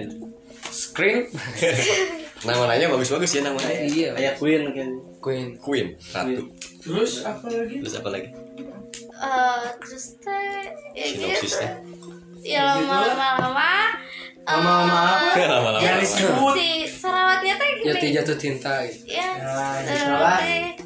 Screen. 0.72 1.28
Nama-namanya 2.48 2.92
bagus-bagus 2.92 3.32
ya 3.40 3.42
namanya. 3.48 3.72
iya. 3.86 4.10
kayak 4.14 4.36
Queen 4.38 4.64
kan 4.76 4.90
Queen. 5.24 5.48
Queen, 5.58 5.88
ratu. 6.14 6.54
terus 6.84 7.26
apa 7.26 7.48
lagi? 7.50 7.82
Terus 7.82 7.96
apa 7.98 8.10
lagi? 8.14 8.30
Eh, 9.16 9.64
terus 9.82 10.06
teh 10.22 10.70
ya 10.94 11.06
gitu 11.40 11.58
ya 12.46 12.62
lama-lama 12.78 13.28
lama 13.42 13.72
Lama-lama 14.46 15.00
apa? 15.34 15.42
Lama-lama. 15.58 16.06
Si 16.54 16.86
sarawatnya 16.86 17.58
teh 17.58 17.70
gini 17.82 17.88
Jatuh 17.90 18.10
jatuh 18.22 18.38
cinta 18.38 18.74
gitu. 18.86 19.18
ya 19.18 19.30
Nah, 19.42 19.82
eh, 19.82 19.86
teh 19.90 20.85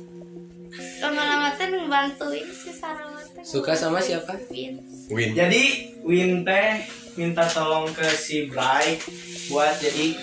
lama-lama 0.99 1.49
teh 1.51 1.67
ngebantuin 1.67 2.45
si 2.45 2.69
sarawat 2.69 3.25
teh 3.31 3.41
Suka 3.41 3.71
sama 3.71 3.99
siapa? 3.99 4.35
Win. 4.47 4.79
Win. 5.07 5.29
Jadi 5.31 5.63
Win 6.01 6.43
teh 6.43 6.83
minta 7.15 7.43
tolong 7.43 7.87
ke 7.89 8.05
si 8.09 8.45
Bright 8.45 9.03
buat 9.47 9.75
jadi 9.75 10.15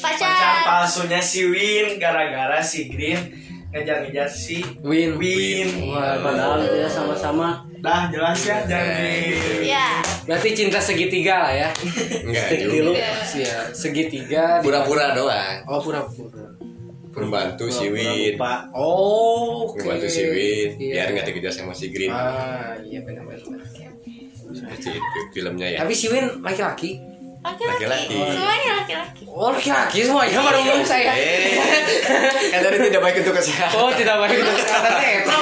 pacar 0.00 0.28
pacar 0.28 0.54
palsunya 0.64 1.20
si 1.20 1.44
Win 1.44 1.96
gara-gara 1.96 2.60
si 2.60 2.86
Green 2.86 3.20
ngejar-ngejar 3.70 4.26
si 4.26 4.60
Win. 4.80 5.16
Win. 5.16 5.68
Wah, 5.86 6.20
padahal 6.20 6.62
ya 6.64 6.86
sama-sama 6.86 7.60
Dah 7.76 8.08
jelas 8.08 8.40
ya 8.40 8.64
jangan 8.64 8.96
di 8.96 9.68
ya 9.68 10.00
Berarti 10.24 10.56
cinta 10.56 10.80
segitiga 10.80 11.36
lah 11.38 11.52
ya. 11.52 11.68
Enggak 12.24 12.48
juga. 12.56 12.64
dulu 12.72 12.92
Iya, 12.96 13.56
segitiga. 13.76 14.44
di- 14.56 14.64
Pura-pura 14.64 15.12
doang. 15.12 15.68
Oh, 15.68 15.84
pura-pura. 15.84 16.48
Membantu 17.14 17.64
si 17.70 17.86
Win. 17.90 18.34
Oh, 18.74 19.70
oke. 19.70 19.78
Membantu 19.80 20.06
si 20.10 20.22
Win. 20.26 20.70
Iya. 20.78 20.92
Biar 20.92 21.06
nggak 21.14 21.26
dikejar 21.30 21.52
sama 21.54 21.70
si 21.70 21.94
Green. 21.94 22.10
Ah, 22.10 22.74
iya 22.82 23.00
benar-benar. 23.06 23.40
Seperti 24.54 24.88
itu 24.98 25.20
filmnya 25.34 25.68
ya. 25.70 25.78
Tapi 25.86 25.94
si 25.94 26.06
Win 26.10 26.42
laki-laki. 26.42 27.13
Laki-laki 27.44 28.16
semuanya 28.16 28.72
laki-laki 28.80 29.22
Oh, 29.34 29.50
laki-laki 29.50 30.06
semuanya 30.06 30.38
baru 30.46 30.62
ngomong 30.62 30.86
saya. 30.86 31.10
Eh, 31.18 31.58
kan 32.54 32.60
tadi 32.62 32.86
tidak 32.86 33.02
baik 33.02 33.18
untuk 33.18 33.34
kesehatan. 33.34 33.82
Oh, 33.82 33.90
tidak 33.90 34.14
baik 34.22 34.38
untuk 34.46 34.54
kesehatan 34.62 34.92
eta. 34.94 35.36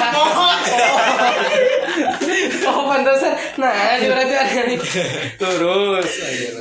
Oh, 2.73 2.89
pantasan. 2.89 3.33
Nah, 3.61 4.01
berarti 4.01 4.33
ada 4.33 4.61
nih. 4.65 4.79
Lurus. 5.37 6.09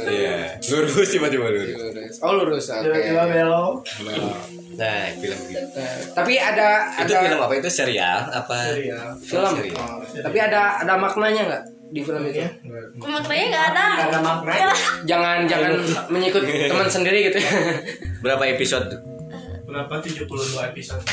Iya, 0.05 0.61
lurus 0.61 1.09
tiba-tiba 1.09 1.49
lurus. 1.49 2.21
Oh, 2.21 2.37
lurus. 2.37 2.69
Oke. 2.69 2.85
tiba-tiba 2.85 3.25
belok. 3.25 3.75
Nah, 4.77 5.05
film 5.17 5.41
gitu. 5.49 5.81
Tapi 6.13 6.33
ada 6.37 6.69
Itu 7.01 7.13
ada 7.17 7.25
film 7.25 7.41
apa 7.41 7.55
itu 7.57 7.71
serial 7.73 8.19
apa? 8.29 8.77
Serial. 8.77 9.09
film. 9.25 9.53
Serial. 9.57 9.81
Oh, 9.81 10.05
tapi 10.05 10.37
ada 10.37 10.85
ada 10.85 10.95
maknanya 11.01 11.43
nggak 11.49 11.63
di 11.93 12.01
film 12.01 12.25
itu? 12.25 12.41
maknanya 12.97 13.45
nggak 13.53 13.65
ada 13.77 13.85
Ada 14.09 14.19
maknanya. 14.25 14.69
Jangan 15.05 15.37
jangan 15.45 15.73
mengikut 16.09 16.43
teman 16.43 16.89
sendiri 16.89 17.29
gitu 17.29 17.39
ya. 17.39 17.53
Berapa 18.25 18.49
episode? 18.49 18.89
Berapa 19.69 20.01
72 20.01 20.29
episode? 20.73 21.05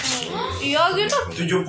iya 0.60 0.84
gitu 0.96 1.16
72 1.48 1.64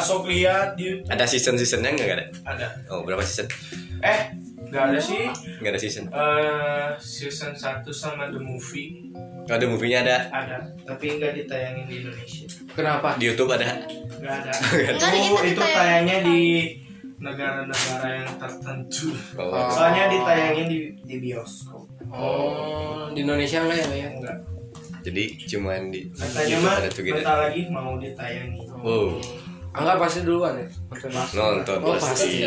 sok 0.00 0.28
lihat 0.28 0.76
di 0.76 0.96
YouTube. 0.96 1.08
Ada 1.12 1.24
season-seasonnya 1.24 1.90
nggak 1.92 2.08
ada? 2.08 2.24
Ada. 2.44 2.66
Oh, 2.88 3.04
berapa 3.04 3.20
season? 3.20 3.48
Eh, 4.00 4.32
nggak 4.68 4.82
ada 4.92 4.98
sih. 5.00 5.28
Nggak 5.60 5.72
ada 5.76 5.80
season. 5.80 6.04
Eh, 6.08 6.88
season 7.00 7.52
1 7.52 7.84
sama 7.92 8.28
The 8.28 8.40
Movie 8.40 9.08
Oh, 9.48 9.56
ada 9.56 9.64
movie-nya 9.64 10.04
ada. 10.04 10.16
ada, 10.28 10.56
tapi 10.84 11.16
nggak 11.16 11.32
ditayangin 11.32 11.88
di 11.88 12.04
Indonesia. 12.04 12.44
Kenapa? 12.76 13.16
Di 13.16 13.32
YouTube 13.32 13.48
ada. 13.48 13.80
Nggak 14.20 14.34
ada. 14.44 14.52
Enggak, 14.92 15.08
itu, 15.08 15.32
itu 15.40 15.56
itu 15.56 15.62
tayangnya 15.64 16.16
di 16.20 16.40
negara-negara 17.18 18.08
yang 18.16 18.30
tertentu. 18.38 19.10
Oh. 19.34 19.68
Soalnya 19.68 20.06
ditayangin 20.08 20.66
di, 20.66 20.78
di 21.02 21.16
bioskop. 21.18 21.84
Oh, 22.08 23.10
di 23.10 23.20
Indonesia 23.20 23.60
enggak 23.60 23.78
ya, 23.82 23.88
ya? 23.92 24.08
Enggak. 24.14 24.38
Jadi 24.98 25.24
cuman 25.46 25.88
di 25.88 26.00
Katanya 26.10 26.56
mah 26.58 26.76
gitu. 26.84 27.00
bentar 27.12 27.36
lagi 27.38 27.60
mau 27.70 27.96
ditayangin. 27.96 28.66
Wow, 28.78 29.18
Enggak 29.68 29.96
pasti 30.00 30.18
duluan 30.22 30.58
ya. 30.58 30.66
nonton 31.34 31.78
Oh, 31.80 31.94
pasti. 31.94 32.42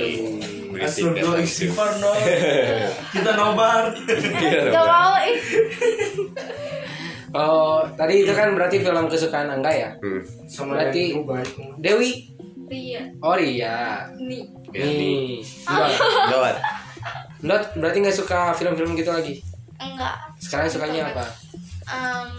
pasti. 0.73 1.03
Langsung. 1.11 1.37
istighfar 1.37 1.91
no. 1.99 2.11
Kita 3.13 3.31
nobar. 3.35 3.91
Iya, 4.39 4.71
Gak 4.71 4.85
mau 4.87 5.13
ih 5.19 5.37
Oh, 7.31 7.87
tadi 7.95 8.27
itu 8.27 8.33
kan 8.35 8.51
berarti 8.51 8.83
film 8.83 9.07
kesukaan 9.07 9.47
Angga 9.47 9.71
ya? 9.71 9.89
Hmm. 10.03 10.19
Sama 10.45 10.75
Berarti-. 10.75 11.15
Dewi. 11.79 12.27
iya 12.67 13.03
Oh 13.19 13.35
iya. 13.35 14.07
nih 14.15 14.47
Ya, 14.47 14.60
nih. 14.73 15.43
Gawat. 16.27 16.55
Dot, 17.41 17.63
berarti 17.73 17.97
nggak 17.99 18.13
suka 18.15 18.53
film-film 18.53 18.93
gitu 18.93 19.09
lagi? 19.09 19.41
enggak 19.75 20.13
Sekarang 20.37 20.69
sukanya 20.69 21.09
apa? 21.09 21.25
Em, 21.83 22.29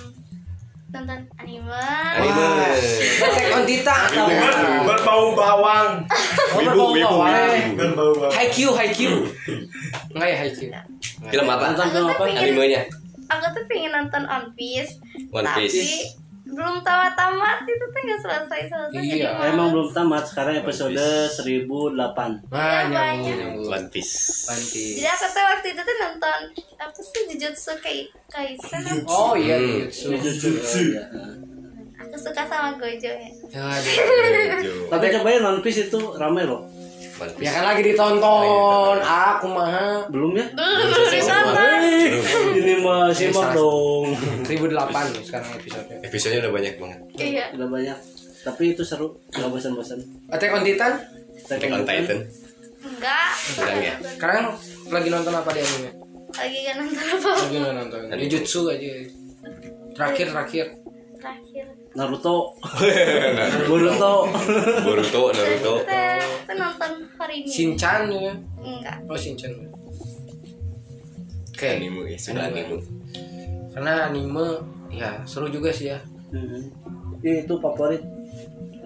nonton 0.89 1.21
anime 1.37 1.75
Anime. 2.15 2.49
Attack 3.19 3.51
on 3.51 3.65
Titan. 3.65 4.09
Ber- 4.15 4.87
Berbau 4.87 5.35
bawang. 5.35 6.07
Oh, 6.55 6.59
berbau 6.61 6.95
bawang. 6.95 7.75
Berbau 7.75 8.11
bawang. 8.15 8.31
Haikyuu, 8.31 8.71
Haikyuu. 8.71 9.27
Enggak 10.15 10.29
ya 10.29 10.37
Haikyuu. 10.39 10.71
Film 11.27 11.47
apa? 11.49 11.75
Nonton 11.75 11.89
film 11.91 12.07
apa? 12.09 12.23
Animenya. 12.31 12.83
aku 13.27 13.47
tuh 13.51 13.65
pengen 13.65 13.91
nonton 13.91 14.23
One 14.23 14.53
Piece 14.53 15.01
One 15.33 15.41
tapi 15.43 15.65
Piece. 15.65 16.21
Belum 16.53 16.77
tamat-tamat 16.81 17.65
itu 17.65 17.81
tuh 17.83 18.01
nggak 18.03 18.21
selesai 18.21 18.61
selesai 18.69 19.01
Iya, 19.01 19.31
Emang 19.49 19.73
belum 19.73 19.89
tamat 19.89 20.25
sekarang 20.25 20.61
episode 20.61 20.93
1008 20.95 21.65
Wah, 22.47 22.85
Ya, 22.85 23.17
nyambung, 23.17 23.65
banyak. 23.65 23.73
One 23.73 23.89
Piece. 23.89 24.45
One 24.47 24.61
Piece. 24.63 24.97
jadi 24.97 25.09
aku 25.11 25.27
tuh 25.29 25.43
waktu 25.43 25.67
itu 25.71 25.81
tuh 25.81 25.97
nonton 25.99 26.39
apa 26.77 26.93
sih 26.95 27.23
Jujutsu 27.27 27.73
Kai 27.79 27.99
Kaisen? 28.27 28.81
Oh 29.07 29.33
iya, 29.33 29.57
Hmm. 29.57 29.89
Jujutsu. 29.89 30.61
Jujutsu. 30.61 30.81
Ya. 30.93 31.05
aku 31.95 32.17
suka 32.19 32.43
sama 32.45 32.77
Gojo 32.77 33.09
ya. 33.09 33.29
Tapi 34.93 35.05
cobain 35.11 35.41
One 35.41 35.61
Piece 35.61 35.87
itu 35.87 36.01
rame 36.13 36.45
loh. 36.45 36.69
One 37.23 37.31
Ya 37.39 37.51
kan 37.53 37.65
lagi 37.65 37.83
ditonton. 37.85 38.97
Aku 38.99 39.47
mah 39.47 40.07
Belum 40.11 40.35
ya? 40.35 40.47
belum 40.51 41.07
ditonton 41.09 41.81
ini 42.53 42.75
mah 42.81 43.11
simak 43.15 43.55
dong. 43.55 44.11
1008 44.43 45.23
sekarang 45.23 45.51
episode. 45.55 45.87
Episodenya 46.03 46.41
udah 46.43 46.53
banyak 46.53 46.75
banget. 46.77 46.99
iya 47.17 47.45
Udah 47.55 47.69
banyak. 47.69 47.99
Tapi 48.43 48.75
itu 48.75 48.83
seru, 48.83 49.15
nggak 49.31 49.49
bosan-bosan. 49.49 50.03
Attack 50.29 50.51
on 50.51 50.67
Titan 50.67 50.93
Attack 51.47 51.71
on 51.71 51.87
Titan. 51.87 52.19
enggak 52.83 53.31
Sedang 53.39 53.79
ya. 53.79 53.95
sekarang 54.03 54.59
lagi 54.91 55.09
nonton 55.09 55.31
apa 55.31 55.51
di 55.55 55.61
anime? 55.63 55.91
lagi 56.33 56.59
nonton 56.75 57.07
apa 57.07 57.31
Lagi 57.39 57.57
nggak 57.57 57.75
nonton. 57.79 58.01
Jujutsu 58.19 58.61
aja. 58.67 58.91
Terakhir 59.95 60.27
terakhir. 60.31 60.67
terakhir 61.23 61.67
Naruto. 61.93 62.57
Boruto. 63.69 64.15
Boruto, 64.85 65.23
Naruto. 65.33 65.75
kita 65.85 66.53
nonton 66.57 66.93
hari 67.21 67.45
ini 67.45 67.49
Shinchan 67.53 68.09
ya. 68.09 68.33
enggak 68.65 68.97
Oh 69.05 69.19
Shinchan. 69.19 69.53
Oke. 71.53 71.69
Anime 71.69 72.09
ya, 72.11 72.19
sudah 72.19 72.49
anime. 72.49 72.81
Karena 73.77 74.09
anime 74.09 74.47
ya 74.89 75.21
seru 75.29 75.53
juga 75.53 75.69
sih 75.69 75.93
ya. 75.93 76.01
Hmm. 76.33 76.73
Ini 77.21 77.45
itu 77.45 77.55
favorit. 77.61 78.03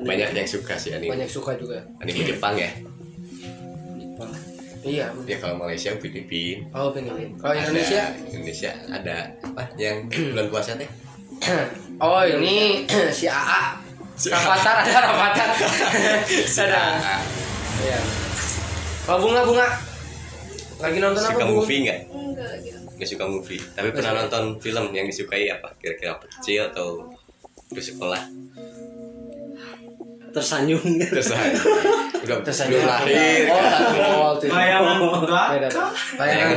Banyak 0.03 0.35
yang 0.35 0.49
suka 0.51 0.75
sih 0.77 0.93
anime. 0.93 1.15
Banyak 1.15 1.31
suka 1.31 1.55
juga. 1.57 1.87
Anime 2.03 2.27
Jepang 2.27 2.59
ya. 2.59 2.71
Iya. 4.87 5.11
Ya 5.27 5.37
kalau 5.43 5.59
Malaysia 5.59 5.95
Filipin. 5.99 6.71
Oh 6.75 6.91
benar. 6.95 7.19
Kalau 7.39 7.55
Indonesia 7.55 8.03
Ada, 8.11 8.31
Indonesia 8.31 8.71
ada 8.91 9.17
apa 9.43 9.63
yang 9.79 10.07
bulan 10.11 10.47
puasa 10.51 10.79
teh? 10.79 11.06
Oh 12.05 12.21
ini 12.23 12.85
si 13.17 13.25
AA 13.27 13.81
Rafathar 14.17 14.81
ada 14.81 15.13
Rafathar. 15.13 15.49
Ada. 16.65 16.85
Iya. 17.85 18.01
Kalau 19.05 19.19
bunga-bunga 19.21 19.69
Lagi 20.77 20.99
nonton 21.01 21.21
apa 21.21 21.37
Suka 21.37 21.45
movie 21.45 21.85
nggak? 21.85 22.01
enggak 22.09 22.53
gitu 22.65 22.79
Nggak 22.97 23.09
suka 23.13 23.25
movie. 23.29 23.61
Tapi 23.61 23.93
pernah 23.93 24.25
nonton 24.25 24.57
film 24.57 24.89
yang 24.97 25.05
disukai 25.05 25.53
apa? 25.53 25.69
Kira-kira 25.77 26.17
kecil 26.17 26.73
atau 26.73 27.13
di 27.69 27.77
sekolah? 27.77 28.25
Tersanjung. 30.33 30.81
Terus 31.05 31.29
udah 32.25 32.41
Tersanjung. 32.41 32.81
belum 32.81 32.89
lahir. 32.89 33.53
Oh 33.53 33.61
tak 33.61 33.81
waktu 34.17 34.45
itu 34.49 34.53
Bayangan. 34.57 34.97
Bayangan 36.17 36.57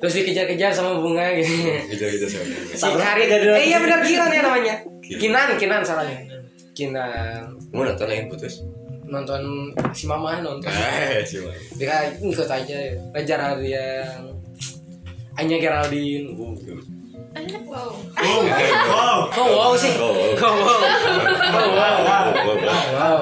Terus 0.00 0.12
dikejar-kejar 0.16 0.72
sama 0.72 0.96
bunga 0.96 1.28
gitu 1.36 1.52
Gitu-gitu 1.92 2.26
sih. 2.26 2.40
Si 2.72 2.88
Karin 2.88 3.28
Eh 3.28 3.68
iya 3.68 3.78
benar 3.84 4.00
Kiran 4.00 4.32
ya 4.32 4.40
namanya 4.40 4.74
Kinan, 5.04 5.48
Kinan 5.60 5.84
salahnya 5.84 6.24
Kinan 6.72 7.60
Mau 7.70 7.84
nonton 7.84 8.08
yang 8.08 8.32
putus? 8.32 8.64
Nonton 9.04 9.74
si 9.92 10.08
Mama 10.08 10.40
nonton 10.40 10.72
Eh, 10.72 11.20
sih 11.26 11.44
Bang. 11.44 11.52
Dia 11.76 12.08
ikut 12.16 12.48
aja 12.48 12.76
ya 12.80 12.96
Raja 13.12 13.34
Radian 13.36 14.32
Anya 15.36 15.56
Geraldine 15.60 16.32
wow 16.34 16.66
wow 17.70 18.42
wow 19.38 19.72
sih? 19.78 19.92
Kok 19.94 20.10
wow? 20.10 20.34
Kok 20.34 20.54
wow? 20.58 20.80
Wow, 21.54 21.68
wow, 21.76 21.96
wow. 22.90 23.18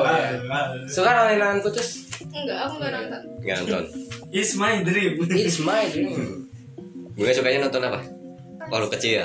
Wow. 0.48 0.66
Suka 0.88 1.10
nonton 1.12 1.60
putus? 1.60 2.08
enggak 2.28 2.58
aku 2.66 2.74
enggak 2.80 2.92
nonton 2.94 3.22
Nggak 3.44 3.56
nonton. 3.64 3.84
It's 4.32 4.52
my 4.56 4.80
dream 4.84 5.20
It's 5.28 5.58
my 5.60 5.84
dream. 5.88 6.44
Bunga 7.18 7.34
sukanya 7.34 7.66
nonton 7.66 7.82
apa? 7.82 7.98
Waktu 8.70 8.88
kecil. 8.94 9.22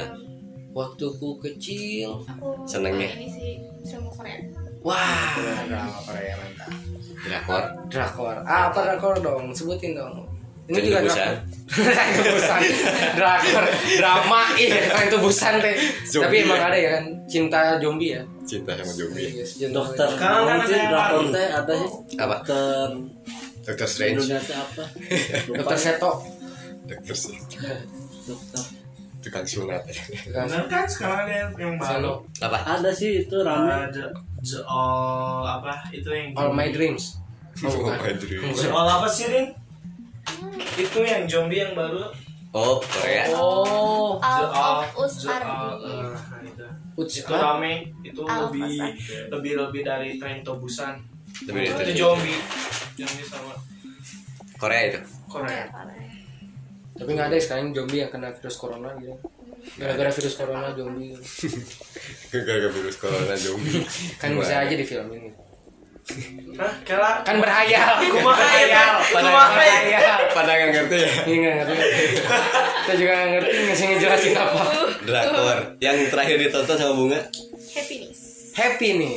Waktu 0.74 1.06
ku 1.22 1.38
kecil. 1.38 2.26
aku 2.26 2.66
Senengnya? 2.66 3.06
ini 3.14 3.30
sih 3.30 3.54
sama 3.86 4.10
Korea 4.10 4.42
Wah, 4.82 5.38
drama 5.70 6.02
Korea 6.02 6.34
mantap. 6.42 6.74
Drakor. 7.22 7.64
Drakor. 7.94 8.36
Ah, 8.50 8.74
apa 8.74 8.80
drakor 8.82 9.14
dong? 9.22 9.54
Sebutin 9.54 9.94
dong. 9.94 10.26
Ini 10.66 10.74
Tren 10.74 10.86
juga 10.90 11.00
drakor. 11.06 11.36
Tubusan. 12.18 12.62
Drakor. 13.14 13.64
Drama 14.02 14.42
iya, 14.58 14.80
Tren 14.90 15.08
Tubusan 15.14 15.54
teh. 15.62 15.76
Zombie 16.10 16.26
Tapi 16.26 16.36
emang 16.50 16.60
ya? 16.60 16.68
ada 16.74 16.78
ya 16.82 16.90
kan 16.98 17.06
cinta 17.30 17.60
zombie 17.78 18.10
ya. 18.18 18.22
Cinta 18.42 18.72
sama 18.74 18.90
zombie. 18.90 19.30
Dokter. 19.70 20.08
Sekarang 20.18 20.44
kan 20.50 20.58
Mungkin 20.66 20.74
ada 20.82 20.90
drakor 20.90 21.24
teh 21.30 21.48
ada 21.54 21.74
sih. 21.78 21.90
Apa? 22.18 22.36
Dokter. 22.42 22.88
Doctor 23.64 23.88
Strange. 23.88 24.20
Indonesia 24.26 24.56
apa? 24.58 24.84
Dokter 25.62 25.78
Seto. 25.78 26.12
Dokter 26.84 27.16
Strange. 27.16 27.56
Dokter. 28.24 28.64
Tukang 29.24 29.48
sunat. 29.48 29.88
bener 29.88 30.68
kan 30.68 30.84
sekarang 30.84 31.24
ada 31.24 31.34
yang, 31.34 31.52
yang 31.56 31.74
baru. 31.80 32.28
Apa? 32.44 32.58
Ada 32.76 32.92
sih 32.92 33.24
itu 33.24 33.40
rame. 33.40 33.72
Uh, 33.72 33.88
the, 33.88 34.04
the 34.44 34.60
all 34.68 35.48
apa 35.48 35.80
itu 35.90 36.12
yang 36.12 36.36
All 36.36 36.52
my 36.52 36.68
dreams. 36.68 37.24
Oh, 37.64 37.72
Oh 37.72 37.88
bukan. 37.88 38.04
my 38.04 38.14
dream. 38.20 38.52
The 38.52 38.68
all 38.68 38.84
apa 38.86 39.08
sih 39.08 39.32
Rin? 39.32 39.56
Itu 40.76 41.00
yang 41.04 41.24
zombie 41.24 41.60
yang 41.60 41.72
baru 41.72 42.12
Oh, 42.52 42.78
Korea. 42.80 43.32
Oh. 43.32 44.20
Out 44.20 44.52
All- 44.52 44.84
of 44.84 45.08
Us 45.08 45.24
The 45.24 45.32
All- 45.32 45.40
Army 45.40 46.14
uh, 47.00 47.08
itu 47.10 47.32
rame 47.34 47.74
itu 48.06 48.22
lebih 48.22 48.78
lebih 49.32 49.54
lebih 49.58 49.82
dari 49.82 50.22
tren 50.22 50.46
tobusan 50.46 51.02
Lebih 51.50 51.74
dari 51.74 51.96
itu 51.96 52.06
zombie 52.06 52.38
zombie 52.94 53.26
sama 53.26 53.56
Korea 54.60 54.82
itu. 54.92 55.00
Korea 55.26 55.66
Tapi 57.04 57.20
nggak 57.20 57.28
ada 57.28 57.36
sekarang 57.36 57.76
zombie 57.76 58.00
yang 58.00 58.08
kena 58.08 58.32
virus 58.32 58.56
corona 58.56 58.96
gitu. 58.96 59.12
Gara-gara 59.76 60.08
virus 60.08 60.36
corona 60.40 60.72
zombie. 60.72 61.12
Gara-gara 62.32 62.70
virus 62.72 62.96
corona 62.96 63.36
zombie. 63.36 63.84
Kan 64.24 64.40
bisa 64.40 64.64
aja 64.64 64.72
difilmin 64.72 65.20
gitu. 65.28 65.40
Hah, 66.60 66.74
kela 66.84 67.24
Kan 67.28 67.44
berhayal. 67.44 68.00
Kumaha 68.08 68.40
ya, 68.40 68.72
Berhayal. 68.72 68.96
Kumaha 69.08 69.60
ya? 69.60 69.80
berhayal. 69.84 70.20
Pada 70.32 70.52
nggak 70.56 70.70
ngerti 70.76 70.98
ya. 71.00 71.12
Ini 71.28 71.36
nggak 71.44 71.56
ngerti. 71.60 71.76
Kita 72.88 72.94
juga 72.96 73.12
nggak 73.20 73.30
ngerti 73.36 73.56
ngasih 73.68 73.86
ngejelasin 73.92 74.34
apa. 74.40 74.64
Drakor. 75.04 75.60
Yang 75.84 75.96
terakhir 76.08 76.36
ditonton 76.40 76.76
sama 76.80 76.94
Bunga. 76.96 77.20
happiness 77.76 78.20
Happy 78.56 78.90
nih. 78.96 79.16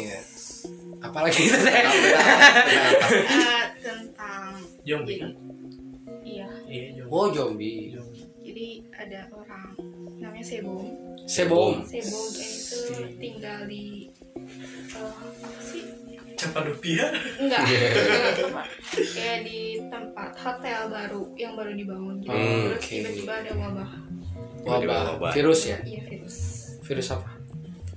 Apalagi 0.98 1.38
itu 1.46 1.58
teh. 1.58 1.70
Eh, 1.70 3.64
tentang 3.78 4.58
zombie 4.82 5.45
iya 6.66 6.82
iya 6.92 7.02
zombie 7.02 7.10
Oh 7.14 7.26
zombie. 7.30 7.78
jadi 8.42 8.66
ada 8.94 9.20
orang 9.32 9.66
namanya 10.18 10.44
Sebom 10.44 10.84
Sebom. 11.26 11.82
Sebom 11.82 12.26
itu 12.38 12.78
tinggal 13.18 13.66
di 13.66 14.06
eh, 14.94 15.10
apa 15.10 15.48
sih 15.58 15.82
Cappadocia 16.36 17.06
enggak 17.40 17.64
tempat 18.36 18.66
kayak 18.92 19.38
di 19.42 19.60
tempat 19.88 20.30
hotel 20.36 20.80
baru 20.86 21.22
yang 21.34 21.56
baru 21.56 21.72
dibangun 21.72 22.20
gitu. 22.20 22.28
Hmm, 22.30 22.60
terus 22.70 22.76
oke. 22.76 22.86
tiba-tiba 22.92 23.34
ada 23.40 23.52
wabah 23.56 23.90
Wabah. 24.66 25.02
Wabah. 25.16 25.32
Virus 25.32 25.60
ya. 25.70 25.78
iya 25.82 26.02
virus 26.04 26.36
Virus 26.84 27.08
apa? 27.10 27.30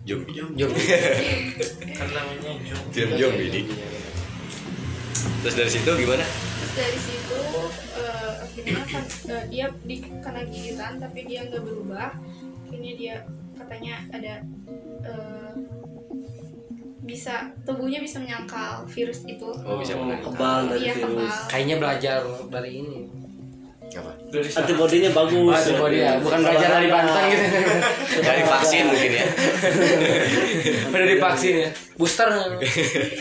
Zombie. 0.02 0.34
Zombie. 0.56 0.86
kan 1.94 2.08
namanya 2.10 2.52
zombie 2.90 3.18
zombie. 3.20 3.66
Terus 5.40 5.56
dari 5.56 5.70
situ 5.70 5.92
gimana? 5.94 6.26
Terus 6.70 6.86
dari 6.86 7.00
situ 7.02 7.42
eh, 7.98 8.34
akhirnya 8.46 8.84
kan 8.86 9.04
eh, 9.34 9.44
dia 9.50 9.66
di 9.82 9.96
kena 10.22 10.42
gigitan 10.46 11.02
tapi 11.02 11.26
dia 11.26 11.50
nggak 11.50 11.66
berubah 11.66 12.14
akhirnya 12.70 12.94
dia 12.94 13.16
katanya 13.58 13.96
ada 14.14 14.34
eh, 15.02 15.54
bisa 17.02 17.50
tubuhnya 17.66 18.06
bisa 18.06 18.22
menyangkal 18.22 18.86
virus 18.86 19.26
itu 19.26 19.50
Oh 19.66 19.82
bisa 19.82 19.98
mulai. 19.98 20.22
Kebal 20.22 20.70
dari 20.70 20.80
iya 20.86 20.94
virus. 20.94 21.10
kebal 21.10 21.50
Kayaknya 21.50 21.76
belajar 21.82 22.20
dari 22.54 22.72
ini. 22.86 23.00
Apa? 23.90 24.14
dari 24.30 24.46
Antibodinya 24.54 25.10
bagus. 25.18 25.50
Ah, 25.50 25.58
antibody 25.66 25.98
ya, 25.98 26.22
bukan 26.22 26.40
belajar 26.46 26.70
dari 26.78 26.88
Banten 26.94 27.24
gitu. 27.34 27.46
Dari 28.30 28.44
vaksin 28.46 28.84
mungkin 28.86 29.12
ya. 29.18 29.28
Udah 30.94 31.08
divaksin 31.10 31.54
ya. 31.66 31.70
Booster. 31.98 32.30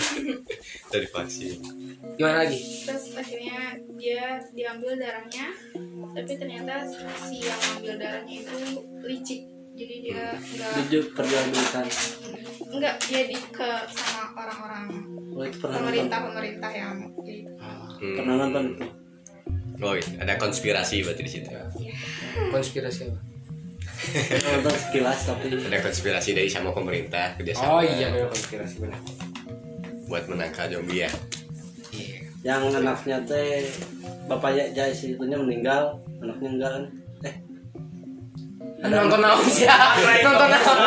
Dari 0.93 1.07
vaksin. 1.09 1.78
Gimana 2.15 2.37
lagi? 2.41 2.59
terus 2.83 3.05
akhirnya 3.13 3.61
dia 3.95 4.23
diambil 4.51 4.97
darahnya 4.97 5.47
tapi 6.11 6.33
ternyata 6.35 6.75
si 7.21 7.37
yang 7.41 7.61
ambil 7.75 7.95
darahnya 7.95 8.35
itu 8.39 8.59
licik 9.01 9.41
jadi 9.75 9.95
dia 10.01 10.23
nggak 10.35 10.71
Jujur 10.81 11.05
perjuangan. 11.13 11.87
nggak 12.69 12.97
jadi 13.05 13.37
ke 13.49 13.71
sama 13.89 14.23
orang-orang 14.37 14.87
Oh, 15.31 15.47
pernah 15.55 15.79
nonton. 15.79 15.87
pemerintah 15.87 16.19
pemerintah 16.25 16.71
yang. 16.73 16.95
Hmm. 17.95 18.15
Pernah 18.19 18.35
nonton 18.41 18.65
itu. 18.73 18.87
Oh, 19.79 19.95
iya. 19.95 20.11
ada 20.19 20.35
konspirasi 20.35 21.07
berarti 21.07 21.23
di 21.23 21.31
situ. 21.31 21.47
Konspirasi 22.51 23.07
apa? 23.07 23.19
Nonton 24.51 24.75
sekilas 24.75 25.21
tapi 25.25 25.47
Ada 25.55 25.79
konspirasi 25.81 26.31
dari 26.33 26.51
sama 26.51 26.71
pemerintah 26.71 27.35
kerjasama 27.35 27.71
Oh 27.71 27.83
iya 27.85 28.11
benar 28.11 28.27
konspirasi 28.29 28.75
benar. 28.79 28.99
buat 30.07 30.27
menangkal 30.27 30.67
zombie 30.69 31.07
ya. 31.07 31.11
Iya. 32.49 32.65
yang 32.65 32.81
anaknya 32.81 33.17
teh 33.29 33.69
bapaknya 34.25 34.65
jaya 34.73 34.93
itunya 34.97 35.37
meninggal, 35.37 36.01
anaknya 36.25 36.49
enggak 36.49 36.71
kan? 36.73 36.85
Eh, 38.79 38.87
nonton 38.89 39.21
naon 39.21 39.43
sih? 39.45 39.67
Nonton 40.25 40.49
naon 40.49 40.79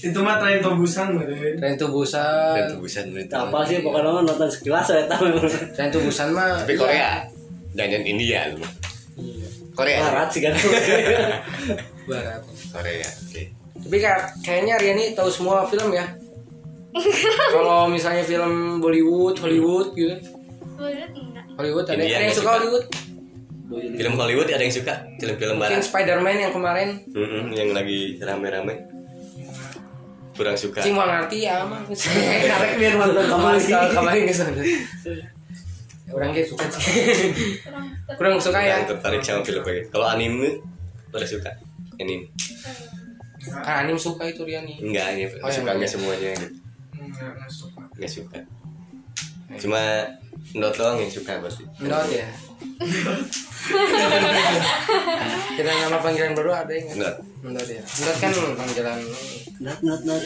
itu 0.00 0.18
mah 0.24 0.36
tren 0.40 0.58
tobusan 0.58 1.12
meren 1.14 1.60
Tren 1.60 1.76
dan 1.76 1.78
Tubusan 1.78 2.66
tubusan 2.74 3.04
itu 3.14 3.32
apa 3.36 3.58
sih? 3.68 3.80
Pokoknya 3.84 4.10
mah 4.10 4.22
nonton 4.26 4.48
sekilas 4.50 4.84
saya 4.88 5.04
tahu. 5.06 5.30
Tren 5.76 5.88
Tubusan 5.94 6.34
mah 6.34 6.64
tapi 6.64 6.74
Korea. 6.74 7.24
Jangan 7.76 8.02
India 8.02 8.50
lu. 8.50 8.64
Korea. 9.78 10.02
Barat 10.04 10.28
sih 10.34 10.40
kan. 10.42 10.52
Barat. 12.10 12.40
Korea 12.74 13.08
oke. 13.08 13.42
Tapi 13.80 13.96
kayak 13.96 14.20
kayaknya 14.44 14.74
Riani 14.76 15.04
tahu 15.14 15.30
semua 15.32 15.64
film 15.64 15.94
ya 15.94 16.04
kalau 17.54 17.86
misalnya 17.86 18.22
film 18.22 18.78
Bollywood 18.78 19.38
Hollywood 19.38 19.94
gitu. 19.94 20.14
Menurut 20.76 21.12
enggak. 21.12 21.44
Hollywood 21.54 21.86
ada 21.86 22.00
India 22.00 22.18
yang 22.18 22.32
suka 22.32 22.40
suka. 22.42 22.52
Hollywood? 22.58 22.84
Film 23.70 24.14
Hollywood 24.18 24.48
ada 24.50 24.62
yang 24.62 24.74
suka? 24.74 24.94
Film-film 25.16 25.54
mungkin 25.56 25.78
barat 25.78 25.86
Spider-Man 25.86 26.36
yang 26.40 26.52
kemarin. 26.52 26.88
Mm-mm, 27.06 27.44
yang 27.54 27.70
lagi 27.70 28.18
rame-rame. 28.18 28.74
Kurang 30.34 30.56
suka. 30.58 30.80
Mau 30.90 31.04
ngerti 31.04 31.46
ya 31.46 31.62
mah 31.62 31.84
karek 32.50 32.72
biar 32.80 32.94
nonton 32.96 33.24
kemarin 33.28 33.60
kemarin 33.92 34.22
ke 34.24 34.34
sana 34.34 34.62
orang 36.10 36.34
kayak 36.34 36.48
suka 36.50 36.64
sih. 36.74 36.82
Kurang 37.62 37.86
kurang 38.18 38.34
suka 38.42 38.58
ya. 38.58 38.82
Yang 38.82 38.98
tertarik 38.98 39.22
sama 39.22 39.46
film 39.46 39.62
kayak 39.62 39.76
gitu. 39.86 39.88
kalau 39.94 40.06
anime 40.10 40.58
pada 41.14 41.26
suka. 41.28 41.50
Anime. 42.00 42.32
Kan 43.40 43.86
anim 43.86 43.96
suka 43.96 44.28
itu 44.28 44.44
Riani 44.44 44.76
enggak 44.84 45.16
ini 45.16 45.24
Oh, 45.40 45.48
suka 45.48 45.72
iya. 45.72 45.76
enggak 45.80 45.90
semuanya 45.92 46.28
gitu 46.36 46.59
enggak 47.20 47.36
enggak 47.36 47.52
suka. 47.52 47.82
Enggak 48.00 48.10
suka 48.10 48.40
cuma 49.58 50.06
Ndot 50.54 50.72
doang 50.78 51.02
yang 51.02 51.10
suka 51.10 51.42
berarti 51.42 51.66
Not 51.82 52.06
ya? 52.08 52.24
Kita 55.58 55.68
nama 55.68 55.98
panggilan 56.00 56.32
baru 56.38 56.54
ada 56.54 56.70
yang 56.70 56.86
Ndot 56.94 57.16
Not 57.50 57.66
ya? 57.66 57.82
Not 57.82 58.16
kan 58.22 58.30
panggilan 58.54 58.98
not 59.60 59.76
not 59.84 60.00
not 60.06 60.22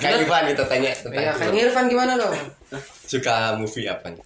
Kak 0.00 0.12
Ivan 0.24 0.48
kita 0.48 0.64
tanya 0.64 0.96
tentang 0.96 1.20
ya 1.20 1.36
kan 1.36 1.52
film. 1.52 1.60
Irfan 1.60 1.86
gimana 1.92 2.16
dong? 2.16 2.32
Suka 3.04 3.52
movie 3.60 3.84
apa? 3.84 4.16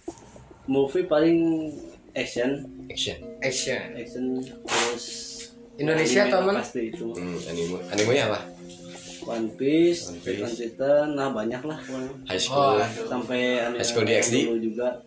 Movie 0.71 1.03
paling 1.03 1.67
action. 2.15 2.63
Action. 2.87 3.19
Action. 3.43 3.91
Action 3.99 4.39
terus 4.39 5.05
Indonesia 5.75 6.31
atau 6.31 6.47
mana? 6.47 6.63
pasti 6.63 6.95
itu. 6.95 7.11
Hmm, 7.11 7.35
anime. 7.51 7.83
Animenya 7.91 8.31
apa 8.31 8.54
One 9.25 9.49
Piece, 9.51 10.07
One 10.07 10.21
Piece. 10.21 10.53
Titan, 10.55 11.13
nah 11.13 11.29
banyak 11.29 11.61
lah. 11.61 11.79
High 12.23 12.37
School 12.37 12.77
Oh, 12.77 12.85
sampai 13.05 13.57
High 13.73 13.81
School 13.81 14.05
DxD? 14.05 14.35
juga 14.61 15.01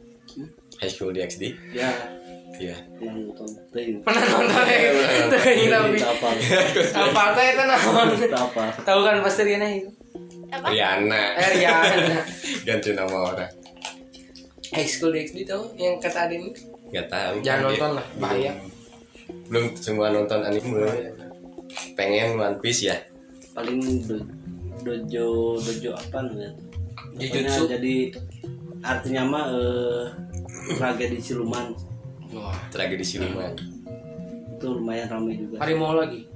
High 0.76 0.90
School 0.90 1.10
DxD 1.10 1.42
ya 1.72 1.90
iya 2.56 2.74
pernah 2.92 3.14
nonton 3.14 3.48
pernah 4.02 4.24
nonton 4.24 4.64
ya 4.66 4.90
tapi 5.28 5.62
apa 6.00 6.28
apa 6.98 7.28
tuh 7.30 7.44
itu 7.44 7.62
naon 7.62 8.08
apa 8.28 8.64
tahu 8.82 9.00
kan 9.00 9.20
pasti 9.20 9.42
Riana 9.44 9.68
itu 9.68 9.90
Apa? 10.48 10.66
Riana 10.68 11.22
eh 11.36 11.50
Riana 11.54 12.18
ganti 12.64 12.90
nama 12.92 13.16
orang 13.28 13.50
High 14.70 14.86
School 14.86 15.12
DxD 15.12 15.44
tahu 15.44 15.70
yang 15.76 15.96
kata 15.98 16.26
Adin 16.26 16.50
nggak 16.88 17.06
tahu 17.06 17.34
Jangan 17.40 17.62
nonton 17.68 17.90
lah, 17.94 18.06
bahaya. 18.18 18.52
belum 19.46 19.64
semua 19.74 20.08
nonton 20.08 20.40
anime 20.40 20.88
pengen 21.94 22.34
One 22.34 22.58
Piece 22.58 22.84
ya 22.84 22.96
paling 23.58 23.82
do, 24.06 24.16
dojo 24.86 25.58
dojo 25.58 25.90
apa 25.98 26.18
namanya? 26.22 26.54
Pokoknya 27.18 27.50
Jujutsu. 27.50 27.62
jadi 27.66 27.94
artinya 28.86 29.22
mah 29.26 29.44
eh, 29.50 30.04
tragedi 30.78 31.18
siluman. 31.18 31.74
Wah, 32.30 32.54
tragedi 32.70 33.02
siluman. 33.02 33.58
Itu 34.54 34.78
lumayan 34.78 35.10
ramai 35.10 35.34
juga. 35.34 35.58
Harimau 35.58 35.98
lagi? 35.98 36.30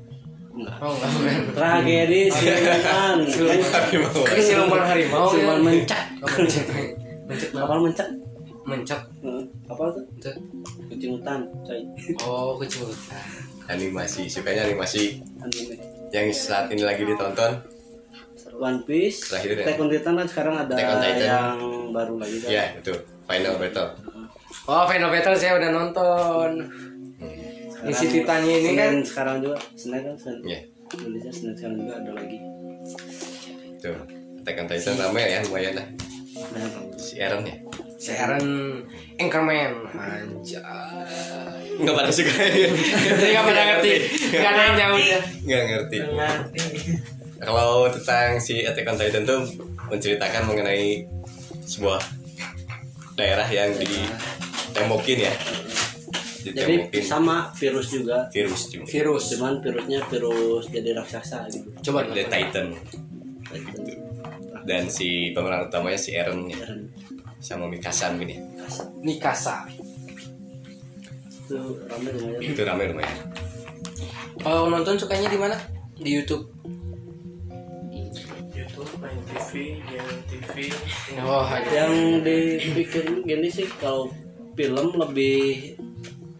Enggak. 0.51 0.83
Oh 0.83 0.99
enggak. 0.99 1.11
Tragedi 1.55 2.21
siluman. 2.35 3.19
Harimau. 3.71 4.23
Kan 4.27 4.39
siluman 4.43 4.83
harimau 4.83 5.27
siluman 5.31 5.59
ya. 5.63 5.63
mencak. 5.63 6.03
Oh, 6.27 6.31
kapal 7.55 7.79
mencak? 7.87 8.09
Mencak. 8.67 9.01
Heeh, 9.23 9.43
apa 9.71 9.83
tuh? 9.95 10.35
Kucing 10.91 11.15
hutan 11.15 11.47
coy. 11.63 11.87
Oh 12.27 12.59
kucing 12.59 12.83
hutan. 12.83 13.27
Animasi 13.71 14.27
sukanya 14.27 14.67
animasi. 14.67 15.23
Anime 15.39 15.92
yang 16.13 16.29
saat 16.31 16.69
ini 16.69 16.85
lagi 16.85 17.03
ditonton? 17.09 17.53
One 18.53 18.85
Piece, 18.85 19.33
Terakhir 19.33 19.59
ya? 19.59 19.65
Attack 19.65 19.81
on 19.81 19.89
Titan 19.89 20.15
kan 20.15 20.27
sekarang 20.29 20.55
ada 20.61 20.75
yang 21.17 21.57
baru 21.91 22.15
lagi 22.21 22.37
kan. 22.45 22.51
ya 22.53 22.65
betul. 22.79 22.97
Final 23.27 23.55
Battle. 23.59 23.91
Oh 24.69 24.85
Final 24.87 25.11
Battle 25.11 25.37
saya 25.41 25.53
udah 25.57 25.71
nonton. 25.73 26.51
Hmm. 27.19 27.91
Isi 27.91 28.07
Titannya 28.13 28.55
ini 28.63 28.71
kan? 28.79 28.93
sekarang 29.03 29.43
juga, 29.43 29.59
Senin 29.75 30.07
kan? 30.07 30.15
Senin. 30.21 30.45
ya 30.47 30.61
Indonesia 30.95 31.33
Senin 31.33 31.55
sekarang 31.57 31.77
juga 31.81 31.93
ada 31.99 32.11
lagi. 32.15 32.39
tuh 33.83 33.99
Attack 34.45 34.57
on 34.63 34.67
Titan 34.69 34.95
ramai 35.01 35.33
ya 35.33 35.41
lumayan 35.49 35.75
lah. 35.81 35.87
Si 37.01 37.19
Aaron 37.19 37.43
ya? 37.49 37.57
Sharon 38.03 38.47
Anchorman. 39.19 39.73
Anjay 39.95 41.62
nggak 41.81 41.95
pada 41.97 42.11
suka. 42.13 42.33
Ya 42.43 42.69
Jadi 43.17 43.31
nggak 43.33 43.47
pada 43.47 43.63
ngerti. 43.65 43.93
nggak 44.33 44.51
ada 44.53 44.63
yang 44.63 44.77
jauh 44.77 45.01
ya 45.01 45.21
nggak 45.47 45.63
ngerti. 45.71 45.99
Kalau 47.43 47.91
tentang 47.91 48.39
si 48.39 48.63
Attack 48.63 48.87
on 48.87 48.97
Titan 49.01 49.25
tuh 49.27 49.41
menceritakan 49.91 50.47
mengenai 50.47 51.05
sebuah 51.67 51.99
daerah 53.19 53.49
yang 53.51 53.75
ditembokin 53.77 55.27
ya. 55.27 55.35
Jadi 56.43 56.91
sama 57.07 57.55
virus 57.55 57.95
juga, 57.95 58.27
virus 58.35 58.67
juga. 58.75 58.87
Virus. 58.91 59.25
Cuman 59.31 59.63
virusnya 59.63 60.03
virus 60.11 60.67
jadi 60.75 60.91
raksasa 60.99 61.47
gitu. 61.55 61.71
coba 61.91 62.11
The 62.11 62.27
Titan. 62.27 62.75
Dan 64.63 64.87
si 64.87 65.35
pemeran 65.35 65.67
utamanya 65.67 65.99
si 65.99 66.15
Eren 66.15 66.47
ya. 66.51 66.59
Eren. 66.63 66.91
Sama 67.43 67.67
Mikasa 67.67 68.15
mungkin 68.15 68.39
ya 68.39 68.41
Mikasa. 69.03 69.67
Itu 71.53 71.85
ramai 71.87 72.11
lumayan. 72.17 72.41
itu 72.41 72.63
lumayan 72.65 73.19
kalau 74.43 74.67
nonton 74.67 74.97
sukanya 74.97 75.29
di 75.29 75.39
mana 75.39 75.57
di 75.95 76.11
YouTube 76.17 76.49
YouTube 78.51 78.91
main 78.99 79.21
TV 79.29 79.79
game 79.87 80.17
TV 80.27 80.57
oh 81.23 81.45
Yang 81.69 81.93
dipikir 82.25 83.05
gini 83.23 83.49
sih 83.49 83.69
kalau 83.79 84.09
film 84.57 84.97
lebih 84.97 85.77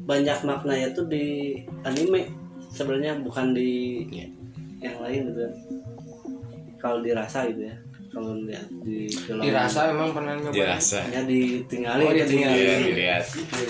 banyak 0.03 0.39
maknanya 0.43 0.91
tuh 0.93 1.07
di 1.07 1.61
anime 1.85 2.27
sebenarnya 2.69 3.21
bukan 3.23 3.55
di 3.55 4.03
Iya. 4.11 4.27
yang 4.83 4.97
lain 4.99 5.21
gitu 5.31 5.41
kan. 5.47 5.55
Kalau 6.83 6.99
dirasa 6.99 7.47
gitu 7.47 7.71
ya. 7.71 7.77
Kalau 8.13 8.37
lihat 8.39 8.69
di 8.85 9.09
film 9.09 9.41
dirasa 9.41 9.89
emang 9.89 10.13
pernah 10.13 10.37
nyoba 10.37 10.53
dirasa. 10.53 11.01
Hanya 11.03 11.23
ditinggalin 11.25 11.99
Oh, 11.99 12.11
gitu, 12.11 12.19
ditinggalin. 12.23 12.55
Iya, 12.55 12.75
di- 12.77 12.85
dilihat. 12.87 13.23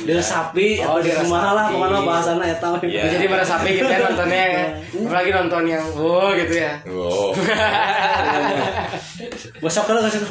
dia 0.02 0.18
sapi 0.18 0.66
Oh, 0.83 0.98
dia 0.98 1.14
kumaha 1.16 1.50
lah 1.52 1.64
sapi. 1.64 1.70
ke 1.70 1.76
mana 1.78 1.98
bahasana 2.02 2.42
ya 2.42 2.57
tahu. 2.59 2.74
Iya. 2.83 3.02
jadi 3.09 3.24
merasapi 3.28 3.68
gitu 3.72 3.87
ya 3.87 3.98
nontonnya 4.02 4.44
ya. 4.44 4.64
apalagi 4.98 5.31
nonton 5.33 5.62
yang 5.64 5.85
oh 5.94 6.28
gitu 6.35 6.55
ya. 6.57 6.72
Wow. 6.85 7.31
Besok 9.62 9.85
kalau 9.87 10.00
besok 10.02 10.26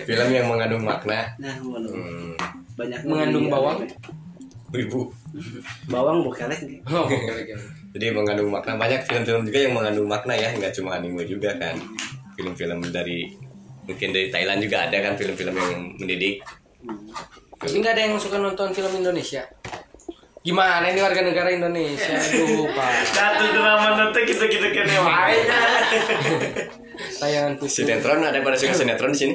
film 0.00 0.28
yang 0.30 0.46
mengandung 0.46 0.80
makna. 0.80 1.26
Nah 1.36 1.54
waduh. 1.60 1.90
hmm, 1.90 2.32
banyak 2.76 3.00
Mengandung 3.02 3.46
bawang? 3.48 3.78
ibu. 4.70 5.00
Bawang 5.86 6.22
bukan 6.22 6.46
lagi 6.46 6.78
oh 6.86 7.02
oke. 7.02 7.16
jadi 7.90 8.04
mengandung 8.14 8.48
makna. 8.48 8.76
Banyak 8.76 9.00
film-film 9.02 9.42
juga 9.44 9.58
yang 9.58 9.72
mengandung 9.74 10.06
makna 10.06 10.32
ya 10.32 10.48
nggak 10.52 10.70
cuma 10.72 10.94
anime 10.94 11.24
juga 11.24 11.50
kan 11.58 11.74
film-film 12.40 12.80
dari 12.88 13.28
mungkin 13.84 14.08
dari 14.16 14.32
Thailand 14.32 14.64
juga 14.64 14.88
ada 14.88 14.96
kan 15.04 15.14
film-film 15.20 15.52
yang 15.52 15.72
mendidik. 16.00 16.40
Tapi 17.60 17.76
nggak 17.76 17.92
ada 17.92 18.02
yang 18.08 18.16
suka 18.16 18.40
nonton 18.40 18.72
film 18.72 18.92
Indonesia? 18.96 19.44
Gimana 20.40 20.88
ini 20.88 21.04
warga 21.04 21.20
negara 21.20 21.52
Indonesia? 21.52 22.16
Aduh 22.16 22.64
pak. 22.72 22.92
Satu 23.12 23.44
drama 23.52 24.00
nanti 24.00 24.24
kita 24.24 24.48
kita 24.48 24.72
kena 24.72 24.96
wae. 25.04 25.36
tayangan 27.20 27.56
putih 27.60 27.84
sinetron 27.84 28.24
ada 28.24 28.36
yang 28.40 28.44
pada 28.44 28.56
suka 28.56 28.72
sinetron 28.72 29.12
di 29.12 29.20
sini? 29.20 29.34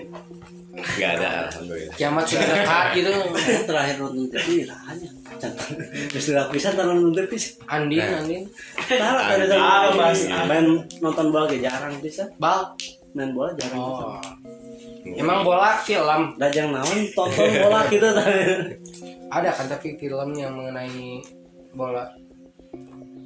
Nggak 0.73 1.11
ada 1.21 1.27
alhamdulillah. 1.45 1.93
Kiamat 1.93 2.25
sudah 2.25 2.47
dekat 2.49 2.87
gitu 2.97 3.11
terakhir 3.69 3.95
nonton 4.01 4.25
TV 4.33 4.65
lah 4.65 4.81
hanya 4.89 5.09
istilah 6.11 6.47
bisa 6.47 6.71
nonton 6.73 7.13
TV 7.13 7.31
sih 7.35 7.51
Andin 7.65 7.99
Nah. 7.99 8.19
Andin 8.19 8.43
Tahu 8.77 9.17
ada 9.17 9.55
Ah, 9.55 9.91
Mas. 9.91 10.25
main 10.45 10.65
nonton 10.99 11.25
bola 11.29 11.45
kayak 11.45 11.63
jarang 11.65 11.93
bisa 11.99 12.27
bal 12.35 12.73
main 13.11 13.31
bola 13.31 13.51
jarang 13.55 13.77
oh 13.77 14.19
emang 15.07 15.41
bola 15.41 15.77
film 15.79 16.33
Dajang 16.35 16.69
naon 16.69 16.99
tonton 17.11 17.49
bola 17.59 17.85
gitu 17.87 18.07
ada 19.27 19.49
kan 19.51 19.65
tapi 19.67 19.95
film 19.95 20.29
yang 20.31 20.53
mengenai 20.53 21.19
bola 21.71 22.07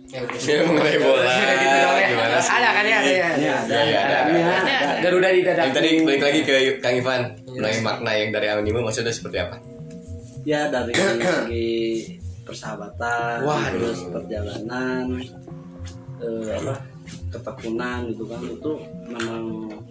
ya 0.09 0.19
udah 0.19 0.37
Ya, 0.39 0.61
mengenai 0.63 0.97
bola. 0.97 1.21
gitu 1.31 1.77
dong 1.77 1.95
ya. 1.95 2.07
Gimana 2.09 2.37
sih? 2.39 2.49
ada 2.51 2.69
kan 2.71 2.83
ya 2.83 2.97
ada 2.97 3.05
ya 3.05 3.27
Ini 3.29 3.29
ada, 3.29 3.29
Iya, 3.29 3.37
iya, 3.37 3.53
ada, 3.53 3.77
ada, 3.77 4.17
ada. 4.17 4.41
ada, 4.57 4.73
ada. 4.73 4.99
Garuda 4.99 5.29
di 5.29 5.41
dadaku 5.41 5.61
yang 5.61 5.73
tadi 5.75 5.89
balik 6.01 6.23
lagi 6.23 6.39
ke 6.41 6.53
Kang 6.79 6.95
Ivan 6.95 7.21
Iya. 7.29 7.45
mengenai 7.45 7.79
makna 7.79 8.11
yang 8.11 8.29
dari 8.31 8.47
anime 8.49 8.79
maksudnya 8.81 9.13
seperti 9.13 9.37
apa 9.37 9.55
Ya 10.41 10.67
dari 10.67 10.93
segi 10.93 11.69
persahabatan 12.41 13.43
Waduh. 13.43 13.71
terus 13.75 13.99
perjalanan 14.07 15.05
eh, 16.17 16.51
apa 16.55 16.75
ketekunan 17.29 18.09
gitu 18.09 18.23
kan 18.25 18.41
itu 18.41 18.71
memang 19.05 19.43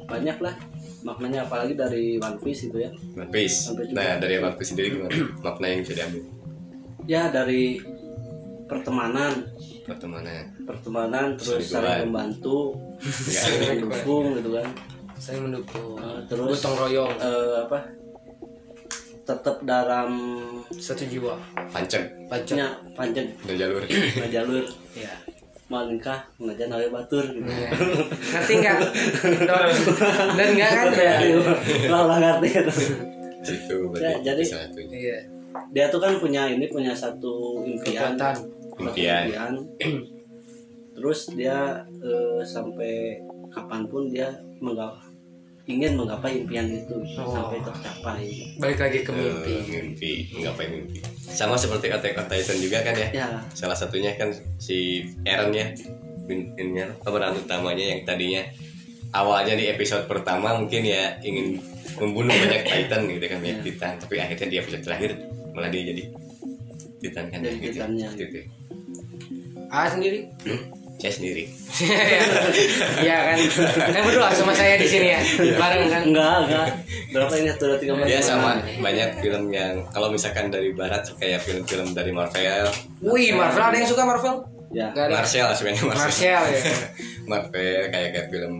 banyak 0.05 0.39
lah 0.39 0.55
maknanya 1.01 1.47
apalagi 1.47 1.73
dari 1.73 2.19
One 2.19 2.39
Piece 2.39 2.67
itu 2.67 2.79
ya 2.79 2.91
One 3.15 3.31
Piece. 3.31 3.71
One 3.71 3.79
Piece 3.79 3.93
Nah, 3.93 4.03
juga. 4.09 4.21
dari 4.21 4.35
One 4.37 4.55
Piece 4.55 4.71
sendiri 4.73 4.89
gimana? 4.93 5.15
Makna 5.47 5.67
yang 5.67 5.81
bisa 5.83 5.95
diambil 5.95 6.23
ya 7.07 7.23
dari 7.29 7.63
pertemanan 8.65 9.33
pertemanan. 9.83 10.43
pertemanan 10.63 11.27
terus 11.35 11.65
saling 11.65 12.05
membantu 12.07 12.77
Enggak. 12.99 13.41
saling 13.41 13.61
mendukung 13.81 14.25
gitu 14.35 14.51
kan 14.53 14.69
Saya 15.19 15.39
mendukung. 15.41 15.99
Eh, 15.99 16.21
terus 16.27 16.59
Gotong 16.59 16.77
royong 16.79 17.11
eh, 17.17 17.55
apa 17.65 17.79
tetap 19.29 19.61
dalam 19.69 20.09
satu 20.73 21.05
jiwa. 21.05 21.37
Pancek 21.69 22.09
Pajak. 22.33 22.57
nya 22.57 22.69
panjang 22.97 23.29
dan 23.45 23.55
jalur. 23.61 23.85
jalur 24.33 24.65
Ya. 24.97 25.13
mau 25.69 25.85
nikah 25.85 26.17
nawe 26.41 26.87
batur 26.89 27.29
gitu. 27.29 27.45
Nah, 27.45 27.69
ngerti 28.41 28.53
nggak? 28.57 28.79
Dan 30.33 30.49
nggak 30.57 30.71
kan 30.73 30.89
ya? 30.97 31.17
lah 31.93 32.03
lah 32.09 32.17
ngerti 32.17 32.49
itu. 32.57 32.75
Ya, 34.01 34.17
jadi-. 34.25 34.49
Iya. 34.89 35.19
dia 35.73 35.93
tuh 35.93 36.01
kan 36.01 36.17
punya 36.17 36.49
ini 36.49 36.69
punya 36.73 36.97
satu 36.97 37.65
impian 37.65 38.17
Impian. 38.79 39.53
terus 40.97 41.33
dia 41.37 41.85
eh, 42.01 42.41
sampai 42.45 43.21
kapan 43.53 43.85
pun 43.89 44.09
dia 44.09 44.29
menggapai 44.61 45.08
ingin 45.69 46.01
menggapai 46.01 46.43
impian 46.43 46.65
itu 46.73 46.97
Oh. 47.21 47.29
sampai 47.29 47.61
tercapai 47.61 48.25
Balik 48.57 48.79
lagi 48.81 48.99
ke 49.05 49.13
mimpi. 49.13 49.53
Eh, 49.53 49.63
mimpi, 49.69 50.13
menggapai 50.33 50.67
mimpi. 50.73 50.99
Sama 51.21 51.61
seperti 51.61 51.93
Attack 51.93 52.17
on 52.17 52.27
Titan 52.27 52.57
juga 52.59 52.81
kan 52.81 52.97
ya. 52.97 53.09
ya 53.13 53.27
Salah 53.53 53.77
satunya 53.77 54.17
kan 54.17 54.33
si 54.57 55.05
Eren 55.29 55.53
ya. 55.53 55.69
Ininya 56.29 56.93
pemeran 57.05 57.37
utamanya 57.37 57.85
yang 57.85 58.01
tadinya 58.05 58.43
awalnya 59.13 59.57
di 59.57 59.69
episode 59.69 60.05
pertama 60.05 60.57
mungkin 60.57 60.85
ya 60.85 61.17
ingin 61.21 61.61
membunuh 61.97 62.33
banyak 62.33 62.65
Titan 62.65 63.09
gitu 63.09 63.25
kan 63.25 63.39
banyak 63.41 63.61
Titan 63.65 63.93
tapi 63.97 64.21
akhirnya 64.21 64.49
di 64.49 64.57
episode 64.61 64.83
terakhir 64.85 65.11
malah 65.57 65.73
dia 65.73 65.85
jadi 65.89 66.03
Titan 67.01 67.33
kan 67.33 67.41
Jadi 67.41 67.57
gitu. 67.61 67.73
Titannya. 67.81 68.09
Gitu. 68.17 68.41
A 69.69 69.89
sendiri. 69.89 70.29
Saya 70.99 71.13
sendiri. 71.15 71.45
Iya 72.99 73.17
kan. 73.25 73.39
Kan 73.89 74.03
berdua 74.03 74.35
sama 74.35 74.51
saya 74.51 74.75
di 74.75 74.85
sini 74.85 75.15
ya. 75.15 75.21
Bareng 75.55 75.87
kan. 75.87 76.03
enggak 76.05 76.37
enggak 76.45 76.67
berapa 77.09 77.33
ini 77.35 77.49
satu 77.49 77.65
dua 77.67 77.79
tiga 77.79 77.93
empat 77.95 78.07
Ya 78.07 78.21
sama 78.21 78.51
banyak 78.61 79.11
film 79.19 79.45
yang 79.49 79.87
kalau 79.89 80.11
misalkan 80.11 80.51
dari 80.51 80.75
barat 80.75 81.07
kayak 81.17 81.41
film-film 81.41 81.95
dari 81.95 82.11
Marvel, 82.11 82.67
Wih, 83.01 83.33
Marvel 83.33 83.63
ada 83.63 83.77
yang 83.77 83.87
suka 83.87 84.03
Marvel? 84.03 84.35
ya. 84.69 84.91
Marvel 84.93 85.49
sebenarnya 85.55 85.83
Marvel. 85.83 86.03
Marvel 86.03 86.43
ya. 86.45 86.61
Marvel 87.31 87.83
kayak 87.89 88.09
kayak 88.13 88.27
film 88.29 88.55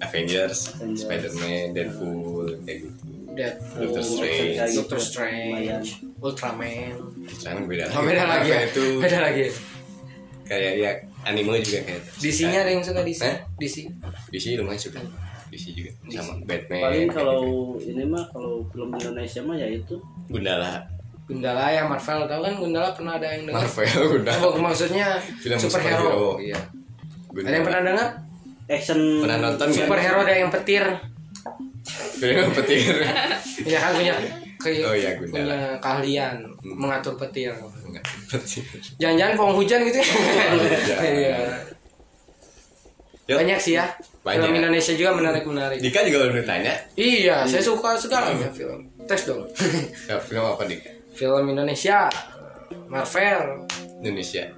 Avengers, 0.00 0.58
Avengers. 0.74 1.00
Spider-Man, 1.00 1.64
Deadpool 1.70 2.46
kayak 2.64 2.78
gitu. 2.82 2.96
Dead. 3.34 3.54
Doctor 3.74 4.02
Strange. 4.02 4.54
gitu. 4.54 4.74
Doctor 4.80 4.98
Strange. 4.98 5.50
Lumayan. 5.50 5.82
Ultraman. 6.18 6.92
Sekarang 7.30 7.62
beda 7.66 7.84
Oh, 7.90 8.02
beda 8.02 8.24
lagi 8.24 8.48
ya. 8.48 8.60
Itu 8.64 8.82
Beda 8.98 9.18
lagi. 9.20 9.44
kayak 10.44 10.72
ya 10.76 10.92
anime 11.24 11.60
juga 11.60 11.80
kayak 11.82 12.02
DC-nya 12.16 12.58
ada 12.60 12.70
yang 12.70 12.80
suka 12.80 13.00
DC. 13.00 13.20
Hah? 13.20 13.36
DC. 13.56 13.76
DC 14.28 14.44
lumayan 14.54 14.78
suka 14.78 15.00
DC 15.46 15.64
juga 15.72 15.90
sama 16.10 16.34
Batman 16.42 16.80
paling 16.82 17.08
kalau 17.08 17.40
gitu. 17.76 17.88
ini 17.88 18.02
mah 18.04 18.24
kalau 18.28 18.66
film 18.66 18.90
Indonesia 18.90 19.40
mah 19.40 19.54
ya 19.54 19.68
itu 19.68 19.94
Gundala 20.26 20.82
Gundala 21.24 21.64
ya 21.68 21.82
Marvel 21.84 22.26
tahu 22.26 22.40
kan 22.42 22.54
Gundala 22.54 22.88
pernah 22.90 23.12
ada 23.14 23.26
yang 23.28 23.46
dengar? 23.46 23.62
Marvel 23.64 24.04
Gundala 24.10 24.40
Oh, 24.42 24.58
maksudnya 24.58 25.06
Film 25.36 25.56
superhero. 25.56 26.02
superhero. 26.02 26.28
Iya. 26.38 26.58
Gundala. 27.28 27.46
Ada 27.46 27.54
yang 27.54 27.64
pernah 27.64 27.82
dengar? 27.82 28.08
action 28.66 28.98
Pernah 29.20 29.38
nonton? 29.40 29.66
Superhero 29.70 30.18
ada 30.20 30.34
yang 30.34 30.50
petir. 30.50 30.84
film 32.14 32.48
petir 32.52 32.80
Ya 33.72 33.78
kan 33.78 33.90
punya 33.94 34.14
ke- 34.56 34.80
Oh 34.82 34.92
iya, 34.92 35.10
Gundala. 35.14 35.44
punya 35.44 35.58
keahlian 35.78 36.36
Hmm. 36.58 36.76
mengatur 36.78 37.14
petir. 37.14 37.52
Enggak. 37.94 38.04
Jangan-jangan 38.98 39.34
pohon 39.38 39.54
hujan 39.62 39.78
gitu 39.86 39.98
ya. 40.02 40.06
hujan. 40.50 40.98
Iya. 40.98 41.38
Yuk. 43.24 43.36
Banyak 43.38 43.58
sih 43.62 43.78
ya. 43.78 43.86
Banyak. 44.26 44.42
Film 44.42 44.54
Indonesia 44.58 44.92
juga 44.98 45.10
menarik-menarik. 45.14 45.78
Dika 45.78 46.00
juga 46.04 46.26
baru 46.26 46.42
ditanya 46.42 46.74
Iya, 46.98 47.46
saya 47.46 47.62
suka 47.62 47.94
segalanya 47.96 48.50
film. 48.52 48.90
Tes 49.06 49.22
dong. 49.28 49.46
ya, 50.10 50.16
film 50.18 50.44
apa 50.44 50.64
Dika 50.66 51.04
film 51.14 51.46
Indonesia, 51.54 52.10
Marvel, 52.90 53.70
Indonesia 54.02 54.50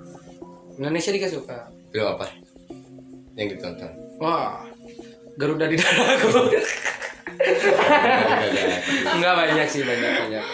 Indonesia 0.80 1.10
juga 1.12 1.28
suka. 1.28 1.58
film 1.92 2.08
apa 2.08 2.26
yang 3.36 3.52
ditonton 3.52 3.92
Wah, 4.16 4.64
Garuda 5.36 5.68
di 5.68 5.76
dadaku. 5.76 6.48
Enggak 9.12 9.34
banyak 9.36 9.68
sih, 9.68 9.84
banyak 9.84 10.10
banyak. 10.24 10.44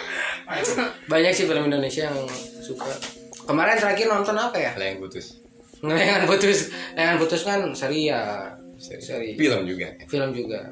Banyak 1.07 1.31
sih 1.31 1.47
film 1.47 1.71
Indonesia 1.71 2.11
yang 2.11 2.19
suka. 2.63 2.95
Kemarin 3.43 3.75
terakhir 3.77 4.07
nonton 4.07 4.39
apa 4.39 4.57
ya? 4.57 4.71
Ada 4.79 4.87
yang 4.95 4.99
putus 5.03 5.43
Layangan 5.83 6.31
putus, 6.31 6.71
layangan 6.95 7.17
putus 7.19 7.41
kan 7.43 7.61
seri 7.75 8.07
ya. 8.07 8.55
Seri. 8.79 9.03
Seri. 9.03 9.29
film 9.35 9.67
juga 9.67 9.91
Film 10.07 10.31
juga. 10.31 10.71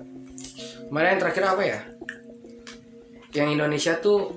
Kemarin 0.87 1.19
terakhir 1.19 1.45
apa 1.51 1.63
ya? 1.67 1.79
Yang 3.35 3.49
Indonesia 3.59 3.93
tuh 3.99 4.31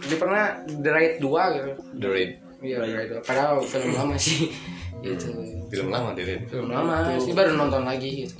dia 0.00 0.16
pernah 0.18 0.54
The 0.66 0.90
Raid 0.90 1.14
2 1.18 1.26
gitu. 1.58 1.70
The 1.98 2.08
Raid 2.08 2.30
Iya, 2.60 2.76
The 2.82 2.92
Raid 2.94 3.08
2. 3.22 3.26
Padahal 3.26 3.54
film 3.66 3.90
lama 3.94 4.14
sih. 4.14 4.50
Gitu. 5.00 5.32
film 5.72 5.88
lama 5.88 6.12
The 6.12 6.22
Raid 6.28 6.42
Film 6.52 6.68
lama 6.68 7.16
sih 7.16 7.32
baru 7.32 7.56
nonton 7.56 7.88
lagi 7.88 8.28
gitu. 8.28 8.36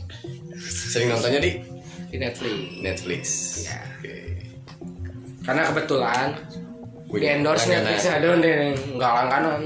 sering 0.60 1.08
nontonnya 1.08 1.40
di 1.40 1.56
Di 2.12 2.20
Netflix. 2.20 2.84
Netflix 2.84 3.22
Iya. 3.64 3.78
Oke. 3.96 4.14
Karena 5.40 5.62
kebetulan 5.72 6.28
di 7.18 7.26
endorse. 7.26 7.66
Netflix 7.66 8.06
aduh 8.06 8.38
deh 8.38 8.70
nggak 8.94 9.10
langganan. 9.10 9.60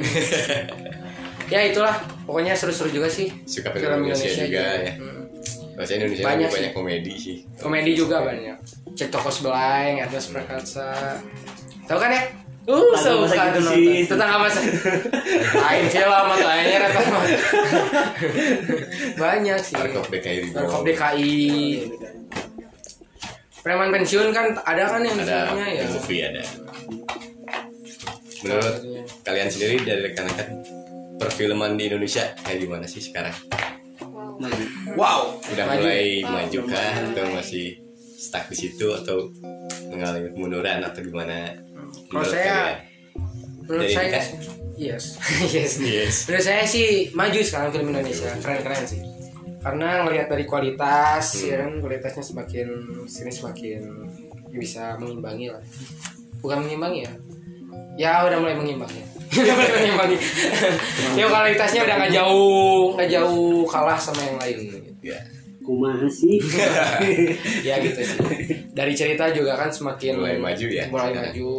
ya 1.52 1.60
itulah. 1.68 1.96
Pokoknya 2.24 2.56
seru-seru 2.56 2.88
juga 2.88 3.08
sih. 3.12 3.28
Suka 3.44 3.68
film 3.76 4.08
Indonesia 4.08 4.48
juga 4.48 4.64
ya. 4.80 4.92
Hmm. 4.96 5.12
bahasa 5.74 5.98
Indonesia 5.98 6.22
Banyak 6.22 6.30
banyak, 6.30 6.48
sih. 6.48 6.56
banyak 6.56 6.72
komedi 6.72 7.12
sih. 7.18 7.36
Komedi 7.58 7.90
juga 7.92 8.22
banyak. 8.22 8.56
Cek 8.94 9.10
toko 9.10 9.26
sebelahing 9.28 10.00
Ernest 10.00 10.30
Prakasa 10.30 11.18
tahu 11.84 11.98
kan 12.00 12.14
ya? 12.14 12.22
Uh, 12.64 12.96
suka 12.96 13.28
masa 13.28 13.52
tuh 13.52 13.60
gitu 13.60 13.60
nonton. 13.60 13.76
sih. 13.76 14.08
Tetangga 14.08 14.36
masa 14.40 14.60
Lain 15.52 15.84
film 15.92 16.08
atau 16.32 16.46
lainnya 16.48 16.78
rata 16.80 17.00
Banyak 19.20 19.58
sih. 19.60 19.74
Warkop 19.76 20.06
DKI 20.08 20.38
Warkop 20.56 20.80
DKI 20.80 21.34
Preman 23.60 23.88
pensiun 23.92 24.32
kan 24.32 24.56
ada 24.64 24.84
kan 24.88 25.00
yang 25.00 25.16
ada. 25.20 25.52
filmnya 25.52 25.66
ya? 25.72 25.84
Movie 25.92 26.22
ada 26.24 26.42
menurut 28.44 28.76
kalian 29.22 29.48
sendiri 29.48 29.76
dari 29.80 30.00
rekan-rekan 30.04 30.48
perfilman 31.16 31.74
di 31.74 31.88
Indonesia 31.88 32.36
kayak 32.38 32.58
gimana 32.60 32.84
sih 32.84 33.00
sekarang 33.00 33.34
Wow. 34.34 34.50
Wow 34.98 35.20
udah 35.46 35.64
Maju. 35.64 35.78
mulai 35.80 36.04
maju 36.20 36.58
kah 36.66 36.92
atau 37.06 37.24
masih 37.30 37.78
stuck 38.18 38.50
di 38.50 38.56
situ 38.58 38.90
atau 38.92 39.30
mengalami 39.88 40.28
kemunduran 40.28 40.82
atau 40.82 41.00
gimana 41.00 41.54
Kalau 42.10 42.18
Menurut 42.18 42.28
saya? 42.28 42.82
Menurut 43.64 43.88
saya 43.88 44.08
kan? 44.10 44.24
Yes 44.74 45.04
Yes 45.54 45.72
yes 45.78 46.14
Menurut 46.26 46.44
saya 46.44 46.66
sih 46.66 46.86
maju 47.14 47.38
sekarang 47.40 47.70
film 47.70 47.86
Indonesia 47.88 48.30
keren-keren 48.42 48.82
sih. 48.84 49.00
Karena 49.62 50.04
ngelihat 50.04 50.28
dari 50.28 50.44
kualitas, 50.44 51.24
Hmm. 51.38 51.46
ya 51.46 51.56
kan 51.62 51.72
kualitasnya 51.78 52.20
semakin 52.20 52.66
sini 53.06 53.30
semakin 53.30 53.80
bisa 54.52 54.98
mengimbangi 54.98 55.48
lah. 55.48 55.62
Bukan 56.42 56.66
mengimbangi 56.66 57.06
ya? 57.06 57.12
Ya 57.94 58.26
udah 58.26 58.38
mulai 58.42 58.56
mengimbangi. 58.58 59.02
udah 59.44 59.54
mulai 59.54 59.70
mengimbangi. 59.80 60.16
ya 61.18 61.24
kualitasnya 61.30 61.80
udah 61.86 61.96
nggak 62.00 62.12
jauh 62.12 62.84
nggak 62.98 63.08
jauh 63.10 63.62
kalah 63.66 63.98
sama 63.98 64.20
yang 64.22 64.36
lain. 64.42 64.56
Gitu. 64.66 64.76
ya 65.04 65.20
kumaha 65.64 66.08
sih 66.12 66.36
Ya 67.68 67.80
gitu 67.80 68.00
sih. 68.04 68.20
Dari 68.76 68.92
cerita 68.92 69.32
juga 69.32 69.56
kan 69.56 69.72
semakin 69.72 70.20
Mulai 70.20 70.36
maju 70.36 70.66
ya 70.68 70.84
mulai 70.92 71.12
sekarang. 71.12 71.32
maju 71.32 71.52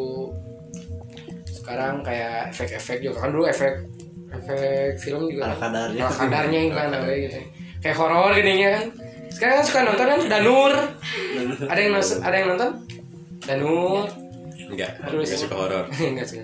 sekarang 1.50 1.96
kayak 2.06 2.54
efek-efek 2.54 2.98
juga 3.02 3.18
kan 3.26 3.30
dulu 3.34 3.50
efek 3.50 3.74
efek 4.30 5.02
film 5.02 5.26
juga 5.26 5.58
kadarnya. 5.58 6.06
kadarnya 6.14 6.60
yang 6.62 6.72
kan 6.78 6.94
kayak 6.94 7.20
gitu 7.26 7.40
kayak 7.82 7.98
horor 7.98 8.32
gini 8.38 8.54
kan 8.70 8.84
sekarang 9.34 9.56
kan 9.58 9.66
suka 9.66 9.80
nonton 9.82 10.06
kan 10.06 10.22
Danur 10.30 10.74
ada 11.66 11.80
yang 11.82 11.94
ada 11.98 12.36
yang 12.38 12.48
nonton 12.54 12.72
Danur 13.50 14.06
enggak 14.76 14.92
Terus- 15.02 15.24
enggak 15.26 15.40
suka 15.42 15.56
horor. 15.56 15.86
Enggak 16.12 16.28
sih 16.28 16.38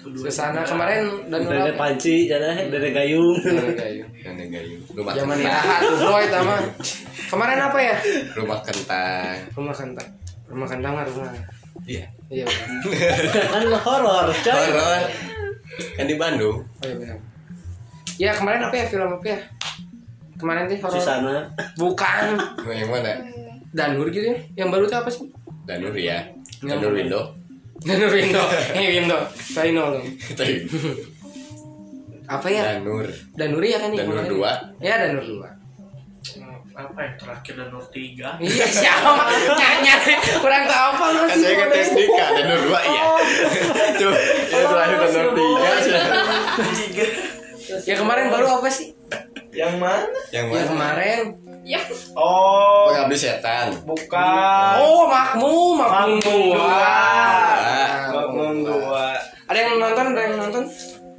ke 0.00 0.28
sana 0.28 0.60
kemarin 0.62 1.02
Danur 1.26 1.48
Dede 1.50 1.72
apa 1.72 1.80
panci 1.80 2.28
jadi 2.28 2.68
dede 2.68 2.90
gayung. 2.92 3.36
Danur 3.40 3.72
kayu 3.72 4.04
Nenek 4.20 4.46
gayu 4.52 4.76
rumah 4.92 5.12
zaman 5.16 5.34
kentang. 5.34 5.48
Iraha 5.48 5.76
tuh 5.80 5.96
bro 5.96 6.16
itu 6.18 6.38
mah. 6.44 6.60
Kemarin 7.30 7.58
apa 7.62 7.78
ya? 7.78 7.96
Rumah 8.36 8.58
kentang. 8.60 9.34
Rumah 9.54 9.74
kentang. 9.74 10.08
Rumah 10.50 10.66
kentang 10.68 10.92
mah 10.92 11.04
rumah. 11.06 11.30
Iya. 11.86 12.04
Iya 12.28 12.44
kan 13.54 13.62
horor 13.66 14.26
coy. 14.30 14.52
Horor. 14.70 15.02
Kan 15.96 16.04
di 16.04 16.14
Bandung. 16.14 16.58
Oh 16.60 16.84
iya 16.84 16.94
benar. 16.94 17.18
Ya 18.20 18.30
kemarin 18.36 18.60
apa 18.68 18.74
ya? 18.76 18.84
Film 18.84 19.08
apa 19.08 19.26
ya? 19.26 19.38
Kemarin 20.36 20.68
tuh 20.68 20.76
horor. 20.84 21.00
Susana 21.00 21.36
Bukan. 21.74 22.24
Nah, 22.36 22.74
yang 22.74 22.90
mana? 22.92 23.16
Danur 23.70 24.10
gitu 24.10 24.26
ya. 24.26 24.38
Yang 24.58 24.68
baru 24.68 24.84
tuh 24.84 24.98
apa 25.00 25.08
sih? 25.08 25.24
Danur 25.64 25.94
ya. 25.94 26.28
Danur? 26.60 26.92
Window 26.92 27.39
Danur 27.80 28.12
Window. 28.12 28.44
Eh 28.76 28.86
Window. 28.96 29.20
Taino 29.56 29.82
dong. 29.96 30.06
Apa 32.28 32.46
ya? 32.46 32.62
Danur 32.78 33.06
Danur 33.34 33.62
ya 33.64 33.78
kan 33.80 33.90
Danur 33.92 34.22
dua. 34.28 34.52
Ya 34.78 35.00
Danur 35.00 35.24
2. 35.24 35.58
apa 36.70 36.96
yang 36.96 37.16
terakhir 37.20 37.54
dan 37.60 37.68
Nur 37.68 37.84
tiga 37.92 38.40
Iya 38.40 38.64
siapa? 38.64 39.12
Nyanyi 39.52 40.16
kurang 40.40 40.64
tahu 40.64 40.86
apa 40.96 41.04
lu 41.12 41.18
kan 41.28 41.36
saya 41.36 41.54
ngetes 41.60 41.88
Dika 41.92 42.24
Danur 42.40 42.60
dua 42.64 42.80
iya 42.80 43.04
tuh 44.00 44.12
itu 44.16 44.56
terakhir 44.64 44.96
Danur 45.04 45.32
tiga 45.36 45.70
tiga 46.80 47.04
Ya 47.84 47.94
kemarin 48.00 48.32
baru 48.32 48.46
apa 48.60 48.68
sih? 48.72 48.96
Yang 49.50 49.74
mana 49.76 50.06
yang 50.30 50.46
Ya 50.46 50.54
mana 50.54 50.68
kemarin. 50.68 51.20
Ya, 51.60 51.76
oh 52.16 52.88
pengabdi 52.88 53.20
setan 53.20 53.68
bukan 53.84 54.74
Oh, 54.80 55.04
Makmum, 55.04 55.76
Makmum 55.76 56.16
Makmum 56.16 56.18
dua. 56.18 56.56
dua. 56.56 56.72
Ah, 56.72 57.88
Makmum 58.10 58.54
dua 58.64 59.06
Ada 59.44 59.58
yang 59.60 59.76
nonton? 59.76 60.04
Ada 60.10 60.20
yang 60.24 60.34
nonton? 60.40 60.64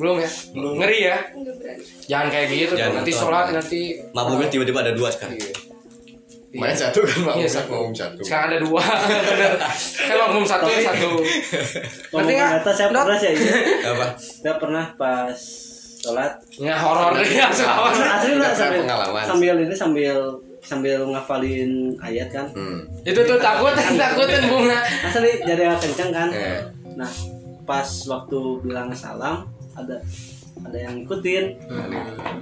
Belum 0.02 0.17
ya? 0.17 0.30
Belum. 0.50 0.74
Ngeri 0.82 1.00
ya? 1.06 1.17
Jangan 2.10 2.28
kayak 2.34 2.46
gitu. 2.50 2.74
Jangan 2.74 2.94
nanti 2.98 3.12
nonton. 3.13 3.22
sholat 3.22 3.46
nanti. 3.54 3.82
mabuknya 4.12 4.50
tiba-tiba 4.50 4.80
ada 4.82 4.94
dua 4.96 5.13
sekarang 5.13 5.38
Iya. 5.38 5.54
Main 6.52 6.76
satu 6.76 7.00
kan 7.00 7.15
Iya, 7.15 7.24
mabuk 7.24 7.48
satu. 7.48 7.70
mabuk 7.72 7.96
satu 7.96 8.20
Sekarang 8.26 8.46
ada 8.50 8.58
dua. 8.60 8.82
Kan 10.10 10.15
makmum 10.17 10.44
satu 10.44 10.65
ya 10.67 10.80
satu. 10.84 11.10
Ngomong 12.12 12.28
nggak? 12.28 12.74
saya 12.74 12.88
pernah 12.89 13.15
sih 13.15 13.30
ya 13.30 13.56
apa 13.88 14.08
saya 14.17 14.54
pernah 14.58 14.86
pas 14.98 15.38
sholat. 16.02 16.34
Ya 16.58 16.76
horor. 16.76 17.14
Ya 17.22 17.46
asli 17.48 18.34
lah 18.36 18.52
sambil 18.52 18.82
pengalaman. 18.84 19.24
sambil 19.24 19.54
ini 19.62 19.76
sambil 19.76 20.18
sambil 20.62 21.00
ngafalin 21.10 21.94
ayat 21.98 22.30
kan? 22.30 22.46
Hmm. 22.54 22.86
Itu 23.02 23.22
tuh 23.22 23.38
takut, 23.38 23.74
takutin 23.74 24.44
bunga. 24.50 24.82
asli 25.06 25.32
jadi 25.42 25.74
kenceng 25.78 26.10
kan? 26.10 26.30
Eh. 26.34 26.62
nah 26.94 27.08
pas 27.64 27.88
waktu 28.06 28.40
bilang 28.62 28.90
salam 28.92 29.46
ada 29.74 30.02
ada 30.62 30.78
yang 30.78 31.02
ngikutin. 31.02 31.46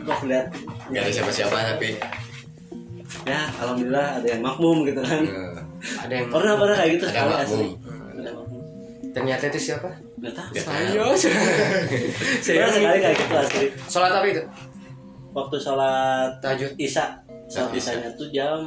Kok 0.04 0.20
lihat 0.26 0.48
nggak 0.90 1.02
ada 1.06 1.12
siapa-siapa 1.12 1.56
tapi 1.76 1.96
ya 3.26 3.42
alhamdulillah 3.60 4.22
ada 4.22 4.28
yang 4.28 4.42
makmum 4.42 4.88
gitu 4.88 5.02
kan. 5.04 5.22
Eh, 5.22 5.52
Ada 5.80 6.12
yang 6.12 6.28
pernah 6.28 6.60
pernah 6.60 6.76
kayak 6.76 6.92
gitu 7.00 7.06
Ada 7.08 7.12
sekali 7.16 7.32
makmum. 7.32 7.46
asli. 7.48 7.68
Ada 8.20 8.30
makmum. 8.36 8.62
Ternyata 9.16 9.44
itu 9.48 9.60
siapa? 9.60 9.90
Nggak 10.20 10.34
tahu 10.34 10.50
Nggak 10.52 10.66
Ayo. 10.70 11.04
pernah 12.44 12.70
sekali 12.70 12.98
kayak 13.00 13.16
gitu 13.16 13.36
asli 13.36 13.66
Sholat 13.86 14.12
apa 14.14 14.26
itu? 14.28 14.44
waktu 15.30 15.56
sholat 15.58 16.32
Tahajud 16.40 16.72
isya 16.76 17.06
sholat 17.46 17.72
isanya 17.72 18.10
tuh 18.14 18.28
jam 18.30 18.60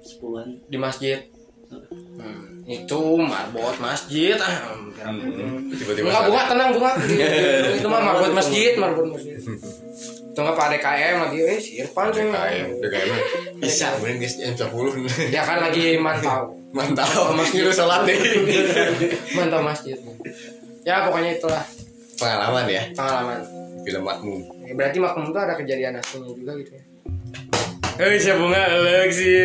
10-an 0.00 0.48
di 0.66 0.76
masjid. 0.76 1.18
Hmm, 1.70 2.66
itu 2.66 3.00
marbot 3.16 3.76
masjid 3.78 4.34
ah. 4.34 4.74
hmm, 5.00 5.70
tiba-tiba 5.70 6.08
Enggak 6.08 6.24
bunga 6.26 6.40
sadar. 6.40 6.50
tenang 6.50 6.68
bunga. 6.72 6.92
itu 7.78 7.86
mah 7.86 8.00
marbot 8.02 8.32
masjid, 8.32 8.72
marbot 8.74 9.06
masjid. 9.08 9.38
Itu 10.30 10.38
enggak 10.40 10.56
Pak 10.56 10.68
DKM 10.72 11.16
lagi 11.20 11.38
eh 11.42 11.58
si 11.58 11.70
Irfan 11.78 12.06
tuh. 12.08 12.22
DKM 12.22 12.68
DKM 12.80 13.10
bisa 13.58 13.86
bener 13.98 14.14
guys 14.16 14.34
jam 14.34 14.54
sepuluh 14.56 14.94
Dia 15.26 15.42
kan 15.42 15.58
lagi 15.60 15.94
mantau. 15.96 16.54
mantap 16.70 17.10
nyuruh 17.34 17.74
sholat 17.74 18.06
deh 18.06 18.14
Mantau 19.34 19.58
masjid. 19.60 19.98
Ya 20.86 21.04
pokoknya 21.08 21.30
itulah 21.36 21.64
pengalaman 22.16 22.64
ya 22.68 22.82
pengalaman. 22.96 23.40
film 23.84 24.02
makmum 24.04 24.40
Ya, 24.70 24.72
berarti 24.78 24.98
makmum 25.02 25.34
tuh 25.34 25.42
ada 25.42 25.58
kejadian 25.58 25.98
aslinya 25.98 26.30
juga 26.30 26.54
gitu 26.62 26.78
ya. 26.78 26.82
Eh, 28.00 28.16
siapa 28.22 28.38
bunga 28.38 28.70
Alexi. 28.70 29.34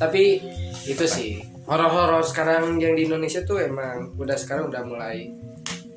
Tapi 0.00 0.22
itu 0.86 1.04
sih 1.10 1.42
horor-horor 1.66 2.22
sekarang 2.22 2.78
yang 2.78 2.94
di 2.94 3.10
Indonesia 3.10 3.42
tuh 3.42 3.58
emang 3.58 4.14
udah 4.14 4.38
sekarang 4.38 4.70
udah 4.70 4.86
mulai 4.86 5.26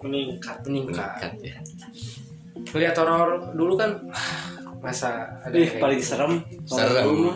meningkat 0.02 0.66
meningkat. 0.66 1.22
Meningkat, 1.22 1.34
ya 1.46 1.58
Melihat 2.74 2.96
horor 2.98 3.54
dulu 3.54 3.78
kan 3.78 4.10
masa 4.84 5.38
ada 5.46 5.54
Ih, 5.54 5.78
paling 5.78 6.02
serem 6.02 6.42
Serem. 6.66 7.06
Dulu 7.06 7.30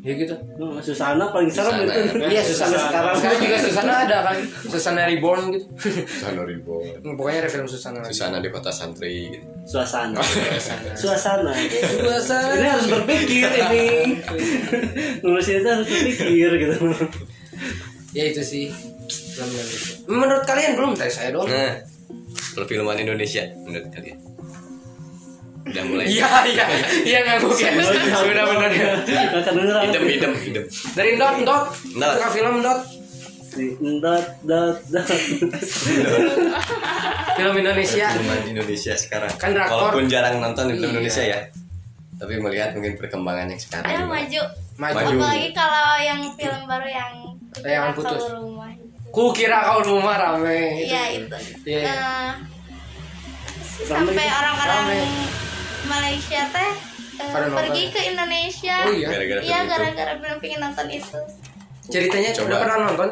ya 0.00 0.12
gitu. 0.16 0.34
oh, 0.56 0.80
Susana 0.80 1.28
paling 1.28 1.52
serem 1.52 1.84
Susana. 1.84 1.92
itu. 1.92 2.16
Iya 2.24 2.42
Susana 2.44 2.76
sekarang. 2.80 3.14
Sekarang 3.20 3.38
juga 3.44 3.56
Susana 3.60 3.92
ada 4.08 4.16
kan? 4.24 4.36
Susana 4.68 5.00
Reborn 5.04 5.42
gitu. 5.52 5.66
Susana 6.08 6.40
Ribbon 6.48 7.16
Pokoknya 7.20 7.38
ada 7.44 7.50
film 7.52 7.68
Susana 7.68 7.98
Susana 8.08 8.36
di 8.40 8.48
kota 8.48 8.72
santri. 8.72 9.36
Suasana. 9.68 10.16
Susana 10.24 10.90
suasana. 10.96 11.52
Susana 11.84 12.52
ini 12.56 12.68
harus 12.68 12.86
berpikir 12.88 13.48
ini. 13.52 13.86
Nulis 15.20 15.46
itu 15.52 15.68
harus 15.68 15.86
berpikir 15.86 16.50
gitu. 16.56 16.76
Ya 18.16 18.24
itu 18.32 18.42
sih. 18.42 18.72
Menurut 20.08 20.48
kalian 20.48 20.80
belum? 20.80 20.96
Dari 20.96 21.12
saya 21.12 21.30
dong 21.30 21.44
nah 21.46 21.90
perfilman 22.54 22.98
Indonesia 22.98 23.46
menurut 23.64 23.90
kalian 23.94 24.18
udah 25.60 25.84
mulai 25.84 26.04
Iya 26.08 26.28
iya 26.48 26.64
iya 27.04 27.18
ngangguk 27.22 27.52
ya 27.54 27.70
Sudah 27.78 28.44
benar 28.48 28.70
ya 28.72 28.90
nggak 29.44 29.82
idem 29.86 30.04
idem 30.08 30.32
idem 30.40 30.64
Dari 30.96 31.10
Dot 31.14 31.36
Dot. 31.44 31.64
Suka 31.76 32.28
film 32.32 32.64
Dot 32.64 32.80
dot 34.00 34.26
dot 34.46 34.78
dot 34.88 35.08
Film 37.34 37.54
Indosia 37.56 38.06
perfilman 38.08 38.40
Indonesia 38.46 38.94
sekarang 38.94 39.32
Kan 39.36 39.50
drakor. 39.52 39.90
walaupun 39.90 40.06
jarang 40.06 40.38
nonton 40.38 40.70
film 40.70 40.80
Iya. 40.80 40.90
Indonesia 40.94 41.24
ya 41.26 41.40
tapi 42.14 42.36
melihat 42.36 42.76
mungkin 42.76 43.00
perkembangan 43.00 43.48
yang 43.48 43.56
sekarang 43.56 43.88
Ayo 43.88 44.04
maju. 44.04 44.42
Maju. 44.76 44.96
Apalagi 45.16 45.48
kalau 45.56 45.96
yang 45.98 46.20
film 46.36 46.62
baru 46.68 46.84
yang 46.84 47.12
Layangan 47.58 47.90
Kukira 47.90 47.96
putus. 47.96 48.22
Kau 48.22 48.36
rumah. 48.38 48.70
Ku 49.10 49.22
kira 49.32 49.58
kau 49.64 49.80
rumah 49.82 50.14
rame 50.14 50.84
Iya 50.84 51.02
itu. 51.16 51.36
Iya. 51.64 51.80
Eh, 51.80 52.32
Rame 53.88 54.12
sampai 54.12 54.28
orang-orang. 54.28 54.84
Malaysia 55.86 56.40
teh 56.50 56.70
eh, 57.20 57.28
nonton. 57.30 57.52
pergi 57.56 57.82
ke 57.88 58.00
Indonesia. 58.12 58.76
Oh 58.88 58.92
iya 58.92 59.08
gara-gara 59.08 59.40
Iya 59.40 59.58
gara-gara 59.64 60.12
belum 60.18 60.36
pengen 60.40 60.60
nonton 60.60 60.86
itu. 60.88 61.18
Ceritanya 61.90 62.30
Coba. 62.32 62.46
udah 62.46 62.58
pernah 62.62 62.76
nonton 62.86 63.08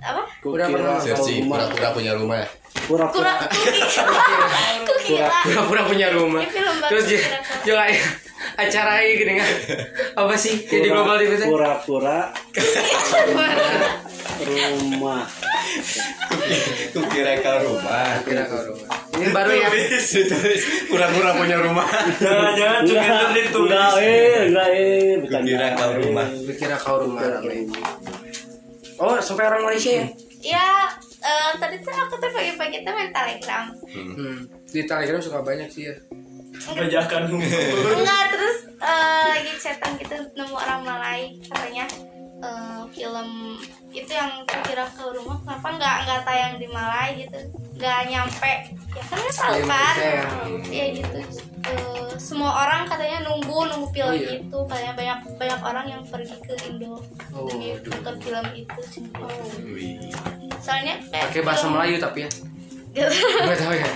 Apa? 0.00 0.22
Udah 0.44 0.66
pernah 0.68 0.94
rumah. 1.00 1.46
pura-pura 1.48 1.88
punya 1.92 2.12
rumah 2.16 2.40
pura-pura 2.86 3.32
Kura 3.48 3.48
kukira. 3.48 4.86
Kukira. 4.86 5.28
Pura-pura 5.42 5.82
punya 5.88 6.08
rumah 6.12 6.44
Terus 6.88 7.04
juga, 7.64 7.82
ya, 7.88 8.00
acara 8.56 9.00
ini 9.00 9.12
gini 9.16 9.32
kan 9.40 9.48
Apa 10.16 10.34
sih 10.36 10.68
yang 10.68 10.82
di 10.84 10.88
Global 10.90 11.16
TV 11.16 11.32
pura-pura 11.44 12.18
rumah 14.48 15.24
Ku 16.92 17.00
kira 17.08 17.40
kau 17.40 17.58
rumah 17.64 18.20
Kira 18.24 18.42
kau 18.48 18.60
rumah 18.68 18.99
Ini 19.20 19.28
baru 19.36 19.50
ya. 19.52 19.68
Pura-pura 20.88 21.30
punya 21.36 21.56
rumah. 21.60 21.86
Jangan-jangan 22.16 22.82
cuma 22.88 23.28
ditulis 23.36 23.70
enggak 23.70 23.92
eh 24.00 24.40
enggak 24.48 24.68
eh. 24.72 25.12
Bukan 25.20 25.40
Kukira 25.44 25.68
kau 25.76 25.92
rumah. 26.00 26.26
Kira 26.56 26.76
kau 26.80 26.96
rumah 27.04 27.22
Oh 29.00 29.16
sampai 29.20 29.44
orang 29.48 29.62
Malaysia 29.68 29.92
ya? 29.92 30.06
Ya 30.40 30.68
eh, 31.20 31.50
tadi 31.60 31.76
tuh 31.84 31.92
aku 31.92 32.16
tuh 32.16 32.30
pagi-pagi 32.32 32.84
tuh 32.84 32.92
main 32.96 33.12
telegram. 33.12 33.64
Hmm. 33.92 34.48
Di 34.72 34.80
Telegram 34.88 35.20
suka 35.20 35.44
banyak 35.44 35.68
sih 35.68 35.88
ya. 35.88 35.94
Bajakan. 36.76 37.22
Enggak 37.32 38.22
terus 38.32 38.58
eh, 38.80 39.24
lagi 39.36 39.52
chatan 39.60 40.00
gitu 40.00 40.16
nemu 40.36 40.54
orang 40.56 40.80
Malay 40.84 41.36
katanya 41.48 41.84
eh, 42.40 42.82
film 42.90 43.28
itu 43.90 44.10
yang 44.10 44.32
kira 44.62 44.86
ke 44.86 45.04
rumah 45.10 45.36
kenapa 45.38 45.68
nggak 45.72 45.96
nggak 46.02 46.20
tayang 46.22 46.54
di 46.56 46.66
Malay 46.66 47.08
gitu? 47.18 47.38
Nggak 47.74 47.98
nyampe. 48.06 48.52
Ya 48.90 49.02
kan 49.04 49.16
nggak 49.16 49.34
tahu 49.34 49.54
Iya, 49.54 49.64
kan? 49.64 49.94
ya. 50.68 50.86
Gitu. 50.92 51.18
Eh, 51.60 52.10
semua 52.16 52.50
orang 52.58 52.84
katanya 52.84 53.22
nunggu 53.22 53.68
nunggu 53.68 53.88
film 53.90 54.10
Oh, 54.10 54.16
iya. 54.16 54.38
itu. 54.38 54.58
Katanya 54.64 54.92
banyak 54.92 55.18
banyak 55.36 55.60
orang 55.60 55.86
yang 55.88 56.02
pergi 56.02 56.36
ke 56.40 56.54
Indo 56.66 56.96
Oh, 57.30 57.44
demi 57.46 57.76
nonton 57.78 58.16
film 58.18 58.44
itu 58.54 58.80
sih. 58.86 59.04
Wih. 59.62 60.08
soalnya 60.58 61.00
kayak 61.06 61.24
Pakai 61.28 61.40
bahasa 61.42 61.60
film- 61.62 61.72
Melayu 61.74 61.96
tapi 61.98 62.18
ya? 62.20 62.30
Gitu. 62.90 63.06
Gak 63.46 63.58
tahu 63.58 63.74
ya. 63.74 63.88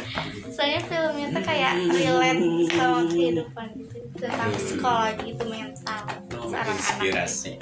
Soalnya 0.48 0.80
filmnya 0.82 1.26
tuh 1.30 1.42
kayak 1.42 1.72
relate 1.90 2.40
sama 2.70 3.00
kehidupan 3.04 3.68
gitu 3.74 3.96
tentang 4.14 4.50
psikologi 4.54 5.26
itu 5.28 5.44
mental 5.44 6.02
inspirasi. 6.50 7.56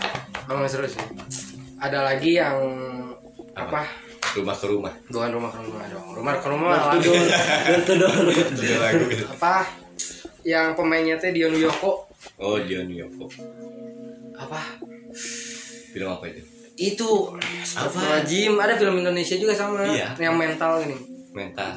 Emang 0.47 0.67
seru 0.67 0.87
sih. 0.89 1.03
Ada 1.79 2.07
lagi 2.07 2.39
yang 2.39 2.59
Apa? 3.53 3.85
rumah 4.33 4.57
ke 4.57 4.67
rumah. 4.71 4.93
Bukan 5.13 5.31
rumah 5.35 5.51
ke 5.53 5.61
rumah 5.61 5.85
dong. 5.93 6.07
Rumah 6.17 6.35
ke 6.41 6.47
rumah. 6.49 6.71
Door 6.97 7.23
to 7.85 7.95
Apa? 9.37 9.69
Yang 10.43 10.67
pemainnya 10.75 11.17
teh 11.21 11.31
Dion 11.37 11.53
Yoko. 11.53 12.09
Oh 12.41 12.57
John 12.65 12.89
Yoko. 12.89 13.29
Apa? 14.39 14.61
film 15.93 16.09
apa 16.09 16.25
itu? 16.25 16.41
Itu. 16.81 17.37
Astagfirullahaladzim. 17.37 18.57
Ada 18.57 18.75
film 18.81 19.05
Indonesia 19.05 19.37
juga 19.37 19.53
sama. 19.53 19.85
Iya. 19.85 20.17
Yang 20.17 20.35
mental 20.41 20.73
ini. 20.89 20.97
Mental. 21.37 21.71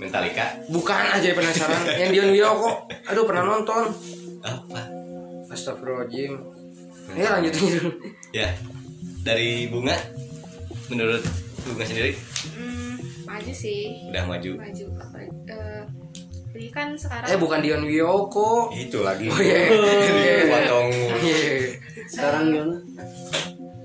Mentalika. 0.00 0.56
Bukan 0.72 1.04
aja 1.12 1.28
penasaran. 1.36 1.84
Yang 2.00 2.10
Dion 2.16 2.30
Wiyoko 2.32 2.88
aduh 3.12 3.28
pernah 3.28 3.44
nonton. 3.44 3.92
Apa 4.40 5.01
Astagfirullahaladzim. 5.52 6.32
Ya 7.12 7.28
lanjutin 7.36 7.64
dulu 7.76 7.90
ya 8.40 8.48
dari 9.22 9.68
bunga 9.68 9.94
menurut 10.88 11.20
bunga 11.68 11.84
sendiri? 11.84 12.16
Hmm, 12.56 12.96
maju 13.28 13.52
sih. 13.52 14.08
Udah 14.08 14.24
maju. 14.24 14.50
Maju. 14.56 14.86
Apa 14.96 15.18
eh, 15.22 15.82
jadi 16.52 16.68
kan 16.72 16.88
sekarang 16.96 17.28
eh 17.28 17.38
bukan 17.38 17.58
Dion 17.60 17.84
Wiyoko 17.84 18.72
itu 18.72 19.04
lagi. 19.04 19.28
Oh 19.28 19.38
iya. 19.40 19.68
Iya 20.22 20.34
potong 20.48 20.88
Iya. 21.20 21.76
sekarang 22.08 22.42
gimana 22.50 22.76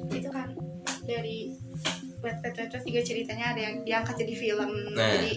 itu 0.10 0.30
kan 0.32 0.48
dari 1.04 1.52
Wattpad 2.18 2.82
juga 2.82 3.02
ceritanya 3.06 3.54
ada 3.54 3.62
yang 3.62 3.76
diangkat 3.86 4.16
jadi 4.26 4.34
film. 4.36 4.70
Nah. 4.98 5.06
jadi 5.22 5.34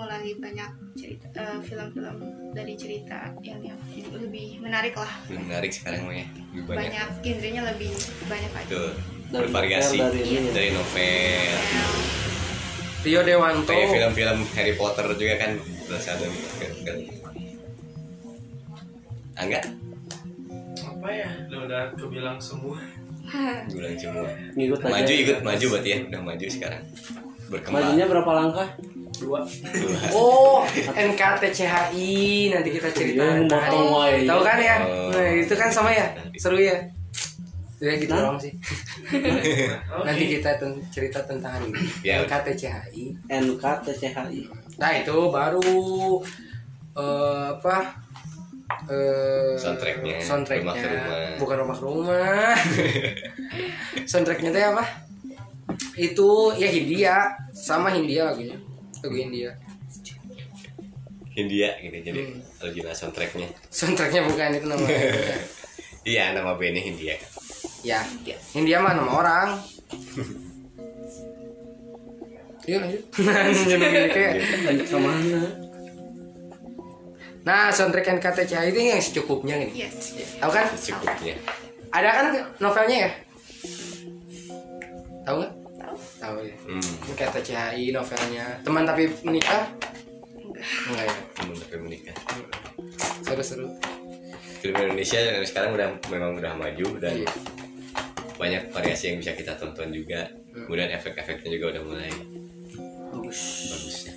mulai 0.00 0.32
banyak 0.40 0.70
cerita 0.96 1.28
eh, 1.36 1.60
film-film 1.60 2.16
dari 2.56 2.72
cerita 2.72 3.36
yang 3.44 3.60
yang 3.60 3.76
lebih 4.16 4.56
menarik 4.64 4.96
lah. 4.96 5.12
Menarik 5.28 5.76
sekarang 5.76 6.08
ya 6.08 6.24
lebih 6.56 6.64
banyak. 6.64 6.88
Banyak 6.88 7.08
genrenya 7.20 7.62
lebih 7.68 7.92
banyak 8.24 8.52
aja 8.56 8.76
bervariasi. 9.30 10.00
novel, 10.00 10.10
dari 10.16 10.24
ini 10.24 10.48
ya. 10.48 10.52
dari 10.56 10.70
novel. 10.72 11.52
Rio 13.00 13.20
Dewanto. 13.24 13.72
Kayak 13.72 13.88
film-film 13.92 14.38
Harry 14.56 14.74
Potter 14.76 15.06
juga 15.16 15.34
kan. 15.36 15.52
Ada 15.90 16.26
film 16.56 16.98
Angga? 19.40 19.60
Apa 20.84 21.08
ya? 21.12 21.28
Udah 21.48 21.60
udah 21.68 21.82
kebilang 21.96 22.36
semua. 22.40 22.80
Bilang 23.68 23.96
semua. 24.00 24.28
Aja 24.32 24.76
maju 24.80 25.12
ikut. 25.12 25.38
Maju 25.44 25.64
berarti 25.76 25.88
ya. 25.92 25.98
Udah 26.08 26.20
maju 26.24 26.46
sekarang. 26.48 26.82
Berkembang. 27.48 27.82
Majunya 27.84 28.04
berapa 28.08 28.30
langkah 28.36 28.68
dua. 29.20 29.40
Oh, 30.10 30.64
NKTCHI 30.90 32.10
nanti 32.48 32.70
kita 32.72 32.88
cerita. 32.90 33.22
Iya, 33.22 33.80
wae. 33.86 34.24
Tahu 34.24 34.40
kan 34.40 34.58
ya? 34.58 34.76
Oh. 34.80 35.12
Nah, 35.12 35.28
itu 35.30 35.52
kan 35.52 35.68
sama 35.68 35.90
ya? 35.90 36.08
Seru 36.34 36.56
ya? 36.56 36.76
Ya 37.78 37.96
gitu 37.96 38.12
Nah. 38.12 38.20
doang 38.26 38.38
sih. 38.38 38.52
Nanti 40.06 40.24
kita 40.28 40.56
ten- 40.56 40.84
cerita 40.90 41.20
tentang 41.22 41.64
ini. 41.64 41.80
Ya. 42.02 42.20
NKTCHI. 42.20 43.16
NKTCHI 43.26 44.40
Nah, 44.76 44.90
itu 44.94 45.16
baru 45.28 45.72
eh, 46.92 47.46
apa? 47.54 47.76
Eh, 48.86 49.54
Soundtracknya, 49.56 50.16
soundtracknya 50.20 50.62
Rumah 50.62 50.76
ke 50.76 50.86
Rumah. 50.86 51.18
bukan 51.36 51.56
rumah 51.58 51.74
ke 51.74 51.84
rumah 51.84 52.54
soundtracknya 54.10 54.50
teh 54.50 54.62
apa 54.64 54.84
itu 55.96 56.28
ya 56.54 56.68
Hindia 56.70 57.16
sama 57.50 57.90
Hindia 57.90 58.30
lagunya 58.30 58.54
lagu 59.00 59.14
Hindia 59.14 59.52
Hindia 61.30 61.78
gitu 61.78 61.96
jadi 62.02 62.20
Hmm. 62.20 62.42
original 62.60 62.92
soundtracknya. 62.92 63.48
Soundtracknya 63.70 64.20
bukan 64.24 64.50
itu 64.52 64.66
namanya 64.66 64.98
iya 66.10 66.32
nama 66.32 66.54
bandnya 66.54 66.82
Hindia 66.82 67.16
ya. 67.80 68.00
Hindia 68.52 68.76
mah 68.78 68.92
nama 68.92 69.12
orang. 69.14 69.48
Yuk 72.68 72.76
lanjut. 72.76 73.02
Lanjut 74.68 74.86
ke 74.86 74.98
mana 75.00 75.42
Nah 77.40 77.72
soundtrack 77.72 78.20
NKTCH 78.20 78.68
itu 78.68 78.78
yang 78.78 79.00
secukupnya 79.00 79.54
nih 79.56 79.70
yes 79.80 80.12
Tahu 80.36 80.50
kan? 80.52 80.66
secukupnya. 80.76 81.40
Ada 81.88 82.08
kan 82.12 82.26
novelnya 82.58 83.08
ya? 83.08 83.10
Tahu 85.24 85.36
nggak? 85.40 85.52
Tahu 86.20 86.44
ya. 86.44 86.54
Hmm. 86.68 86.92
NKTCHI 87.10 87.84
novelnya. 87.90 88.46
Teman 88.60 88.84
tapi 88.84 89.08
menikah? 89.24 89.72
Enggak 90.86 91.06
ya? 91.08 91.16
Temen 91.34 91.56
tapi 91.56 91.76
menikah. 91.80 92.16
Seru-seru. 93.24 93.68
Film 94.60 94.76
Indonesia 94.76 95.16
yang 95.16 95.40
sekarang 95.48 95.72
udah 95.72 95.88
memang 96.12 96.36
udah 96.36 96.52
maju 96.52 96.86
dan 97.00 97.24
Iya. 97.24 97.32
banyak 98.36 98.62
variasi 98.68 99.12
yang 99.12 99.16
bisa 99.24 99.32
kita 99.32 99.56
tonton 99.56 99.88
juga. 99.90 100.28
Hmm. 100.50 100.66
kemudian 100.66 100.90
efek-efeknya 100.90 101.46
juga 101.56 101.78
udah 101.78 101.82
mulai 101.86 102.10
bagus. 103.14 103.70
bagus 103.70 103.96
ya 104.10 104.14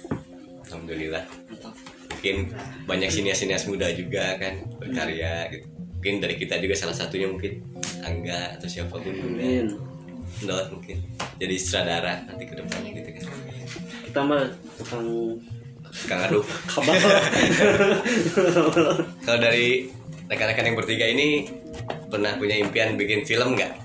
alhamdulillah 0.65 1.21
mungkin 2.09 2.49
banyak 2.89 3.09
sinias-sinias 3.13 3.69
muda 3.69 3.93
juga 3.93 4.41
kan 4.41 4.65
berkarya 4.81 5.53
gitu. 5.53 5.69
Mungkin 5.69 6.19
dari 6.19 6.35
kita 6.35 6.57
juga 6.57 6.73
salah 6.73 6.97
satunya 6.97 7.29
mungkin 7.29 7.63
Angga 8.01 8.57
atau 8.59 8.67
siapa 8.67 8.97
pun. 8.97 9.07
Muda 9.07 9.39
Amin. 9.39 9.67
Dot 10.41 10.73
mungkin. 10.73 10.97
Jadi 11.37 11.55
sutradara 11.61 12.25
nanti 12.25 12.49
ke 12.49 12.57
depan 12.57 12.81
gitu 12.81 13.09
kan. 13.13 13.23
Kita 14.09 14.19
mah 14.25 14.49
tukang 14.81 15.05
Kang 16.09 16.25
Aduh 16.25 16.41
kabar 16.65 16.97
kalau 19.25 19.37
dari 19.37 19.93
rekan-rekan 20.25 20.73
yang 20.73 20.77
bertiga 20.77 21.05
ini 21.05 21.45
pernah 22.09 22.33
punya 22.33 22.57
impian 22.57 22.97
bikin 22.97 23.21
film 23.21 23.53
nggak? 23.53 23.77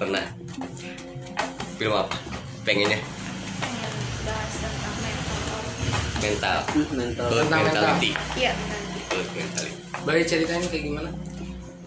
Pernah 0.00 0.24
film 1.76 1.92
apa? 1.92 2.16
Pengennya? 2.64 2.96
Pengen 2.96 4.24
bahas 4.24 4.52
tentang 4.56 4.96
mental. 5.04 5.60
Mental 6.22 6.58
mental. 6.96 7.26
Mentality. 7.68 8.10
Iya. 8.40 8.52
Mentality. 9.12 9.76
Boleh 10.02 10.24
ceritanya 10.24 10.66
kayak 10.72 10.84
gimana? 10.88 11.10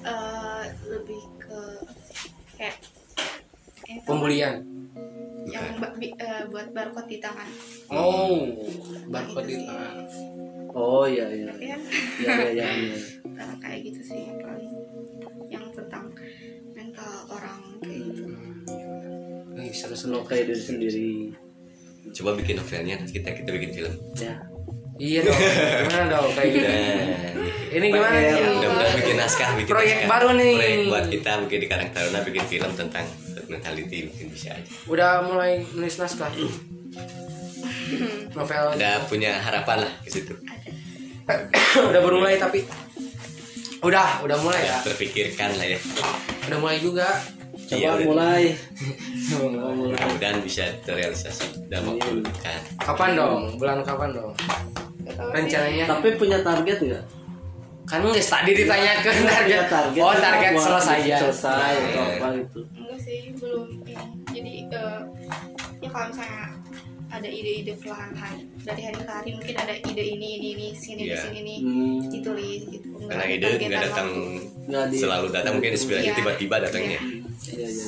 Eh, 0.05 0.63
lebih 0.87 1.21
ke 1.41 1.61
kayak 2.55 2.77
itu, 3.95 4.05
Pembulian 4.05 4.55
yang 5.45 5.77
ba- 5.77 5.93
bi- 5.93 6.11
eh, 6.11 6.43
buat 6.47 6.67
barcode 6.69 7.05
di 7.07 7.17
tangan. 7.17 7.45
Oh 7.87 8.49
Barcode 9.05 9.43
Gitu 9.43 9.51
di 9.51 9.55
sih. 9.55 9.65
tangan. 9.65 9.95
Oh 10.71 11.05
iya 11.05 11.25
iya. 11.27 11.45
Tapi 11.47 11.65
kan? 11.67 11.79
Iya 12.17 12.33
iya 12.33 12.49
iya, 12.51 12.65
iya. 12.67 12.97
eh, 13.23 13.55
kayak 13.57 13.79
gitu 13.83 14.01
sih 14.03 14.23
paling 14.35 14.73
yang 15.47 15.65
tentang 15.71 16.09
mental 16.71 17.11
orang 17.29 17.61
kayak 17.79 18.01
gitu. 18.05 18.23
Wih, 19.53 19.71
seru-seru 19.71 20.11
Lo 20.11 20.19
kayak 20.21 20.45
diri 20.47 20.59
sendiri. 20.59 21.09
Coba 22.11 22.33
bikin 22.33 22.57
novelnya 22.57 22.97
nanti 22.97 23.13
kita 23.13 23.31
kita 23.33 23.49
bikin 23.51 23.71
film. 23.71 23.93
Ya. 24.15 24.35
Iya 24.95 25.19
dong, 25.23 25.35
gimana 25.81 26.05
dong 26.09 26.31
kayak 26.31 26.49
gitu? 26.49 26.65
Dan 26.65 27.35
Ini 27.69 27.85
gimana 27.89 28.15
sih? 28.17 28.43
mudah-mudahan 28.49 28.95
bikin 28.95 29.15
naskah 29.17 29.49
bikin 29.53 29.67
Proyek 29.69 29.91
naskah. 29.97 30.09
baru 30.09 30.29
nih. 30.33 30.53
proyek 30.55 30.79
buat 30.87 31.05
kita 31.09 31.31
mungkin 31.37 31.57
di 31.57 31.67
Karang 31.67 31.89
Taruna 31.91 32.19
bikin 32.21 32.43
film 32.45 32.71
tentang 32.73 33.05
mentality 33.47 34.09
mungkin 34.09 34.27
bisa 34.31 34.53
aja. 34.53 34.71
Udah 34.85 35.23
mulai 35.25 35.63
nulis 35.73 35.95
naskah. 35.97 36.31
Novel. 38.35 38.65
Ada 38.75 39.05
punya 39.07 39.39
harapan 39.39 39.87
lah 39.87 39.93
ke 40.03 40.09
situ. 40.11 40.33
Udah 41.89 41.99
baru 42.01 42.21
mulai 42.21 42.37
tapi 42.37 42.65
Udah, 43.85 44.25
udah 44.25 44.33
mulai 44.41 44.65
ya. 44.65 44.81
Terpikirkan 44.81 45.61
lah 45.61 45.67
ya. 45.77 45.79
Udah 46.49 46.57
mulai 46.57 46.81
juga. 46.81 47.05
Coba 47.69 47.77
Iya, 47.77 47.89
udah. 47.93 48.05
mulai. 48.09 48.43
Mudah-mudahan 49.29 50.41
bisa 50.41 50.65
terrealisasi 50.81 51.69
dalam 51.69 51.93
waktu 51.93 52.25
dekat 52.25 52.61
Kapan 52.81 53.13
dong? 53.13 53.41
Bulan 53.61 53.85
kapan 53.85 54.09
dong? 54.17 54.33
Rencananya. 55.05 55.85
Tapi 55.85 56.17
punya 56.17 56.41
target 56.41 56.77
nggak 56.81 57.03
Kan 57.85 58.01
nggak 58.01 58.17
tadi 58.19 58.51
ditanyakan 58.55 59.13
target. 59.23 59.45
Punya 59.45 59.63
target 59.69 60.01
Oh 60.01 60.15
target 60.15 60.51
buat 60.51 60.65
selesai 60.65 60.99
ya. 61.05 61.17
selesai 61.21 61.73
atau 61.85 62.01
Nah. 62.01 62.09
apa 62.11 62.27
gitu. 62.35 62.59
Enggak 62.73 62.99
sih 62.99 63.19
belum 63.31 63.63
ini. 63.79 63.93
Jadi 64.27 64.51
eh, 64.67 64.99
ya 65.79 65.89
kalau 65.89 66.07
misalnya 66.09 66.41
ada 67.05 67.29
ide-ide 67.29 67.73
perlahan-lahan 67.77 68.35
dari 68.59 68.81
hari 68.83 68.97
ke 68.97 69.07
hari 69.07 69.29
mungkin 69.31 69.55
ada 69.55 69.73
ide 69.77 70.03
ini 70.03 70.27
ini 70.35 70.47
ini 70.51 70.67
sini 70.73 71.01
Iya. 71.05 71.13
di 71.13 71.17
sini 71.21 71.39
nih. 71.39 71.57
Hmm, 71.61 71.97
ditulis 72.09 72.61
gitu. 72.67 72.87
Nggak 72.91 73.07
karena 73.07 73.23
ide 73.29 73.47
nggak 73.61 73.83
datang 73.85 74.09
waktu. 74.67 74.97
selalu 74.97 75.27
datang 75.29 75.51
mungkin 75.53 75.71
inspirasi 75.71 76.07
Iya. 76.09 76.15
tiba-tiba 76.17 76.55
datangnya. 76.59 76.99
Iya. 76.99 77.21
Iya 77.55 77.67
iya 77.69 77.87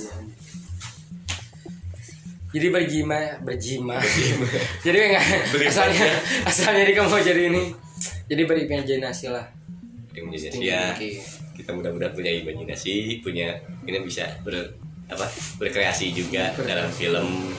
Jadi 2.48 2.68
berjima 2.72 3.20
Berjima 3.43 4.00
Jadi 4.88 4.98
enggak 5.04 5.26
Asalnya 5.68 6.08
Asalnya 6.41 6.84
di 6.86 6.93
kamu 6.95 7.06
mau 7.06 7.20
jadi 7.20 7.41
ini. 7.52 7.64
Jadi 8.26 8.41
berimajinasi 8.43 9.28
lah 9.28 9.45
yang 10.18 10.28
Tinggi 10.34 10.65
ya 10.65 10.97
kita 11.57 11.74
mudah-mudahan 11.74 12.13
punya 12.13 12.32
imajinasi 12.41 13.22
punya 13.22 13.57
ini 13.86 13.97
bisa 14.05 14.26
ber 14.45 14.53
apa 15.07 15.26
berkreasi 15.57 16.13
juga 16.13 16.53
dalam 16.61 16.89
film. 16.93 17.53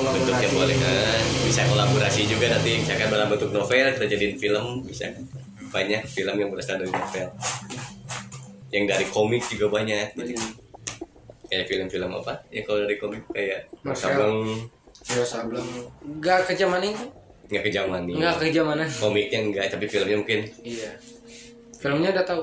Bentuknya 0.00 0.48
boleh 0.54 0.76
kan 0.80 1.22
bisa 1.44 1.66
kolaborasi 1.66 2.30
juga 2.30 2.46
nanti. 2.56 2.78
Misalkan 2.80 3.10
dalam 3.10 3.28
bentuk 3.28 3.50
novel 3.52 3.90
kita 3.96 4.06
jadiin 4.06 4.36
film 4.38 4.86
bisa. 4.86 5.10
Banyak 5.70 6.02
film 6.08 6.34
yang 6.34 6.50
berasal 6.50 6.82
dari 6.82 6.90
novel. 6.90 7.26
Yang 8.70 8.84
dari 8.86 9.06
komik 9.10 9.42
juga 9.50 9.66
banyak 9.70 10.14
gitu. 10.18 10.34
Banyak. 10.34 10.68
kayak 11.50 11.66
film-film 11.66 12.10
apa? 12.14 12.46
Ya 12.54 12.62
kalau 12.62 12.86
dari 12.86 12.96
komik 12.96 13.26
kayak. 13.34 13.66
Sabang. 13.98 14.46
Ya 15.10 15.24
sableng 15.24 15.64
Enggak 16.04 16.44
ke 16.44 16.52
zaman 16.54 16.84
itu 16.84 17.06
nggak 17.50 17.66
ke 17.66 17.70
zaman 17.74 18.06
ini 18.06 18.14
Enggak 18.22 18.34
ke 18.38 18.46
zamanan 18.54 18.86
komiknya 18.86 19.38
enggak 19.42 19.64
tapi 19.74 19.90
filmnya 19.90 20.16
mungkin. 20.22 20.46
Iya 20.62 20.90
Filmnya 21.80 22.12
udah 22.12 22.24
tahu? 22.28 22.42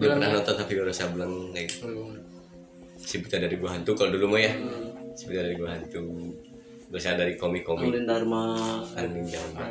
Belum 0.00 0.16
pernah 0.16 0.28
Filmnya? 0.32 0.36
nonton 0.40 0.54
tapi 0.56 0.72
baru 0.80 0.92
Sableng 0.92 1.34
kayak 1.52 1.70
Belum. 1.84 2.08
Si 2.96 3.20
buta 3.20 3.36
dari 3.36 3.56
gua 3.60 3.70
hantu 3.76 3.92
kalau 3.92 4.10
dulu 4.14 4.26
mah 4.32 4.40
ya. 4.40 4.52
Hmm. 4.56 5.12
si 5.12 5.22
buta 5.28 5.40
dari 5.44 5.56
gua 5.60 5.68
hantu. 5.76 6.02
Berasal 6.88 7.16
dari 7.20 7.34
komik-komik. 7.36 7.88
Angling 7.88 8.08
Dharma. 8.08 8.44
Angling 8.96 9.28
Dharma. 9.28 9.64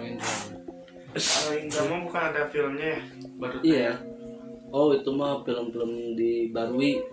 Paling 1.11 1.67
gampang 1.67 2.01
bukan 2.07 2.23
ada 2.31 2.41
filmnya 2.47 2.87
ya? 2.95 3.01
Baru 3.35 3.57
iya. 3.65 3.91
oh 4.71 4.95
itu 4.95 5.11
mah 5.11 5.43
film-film 5.43 6.15
di 6.15 6.47
Barwi 6.55 7.03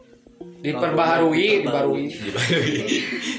diperbaharui 0.58 1.62
dibarui. 1.62 2.04
Dibarui. 2.10 2.76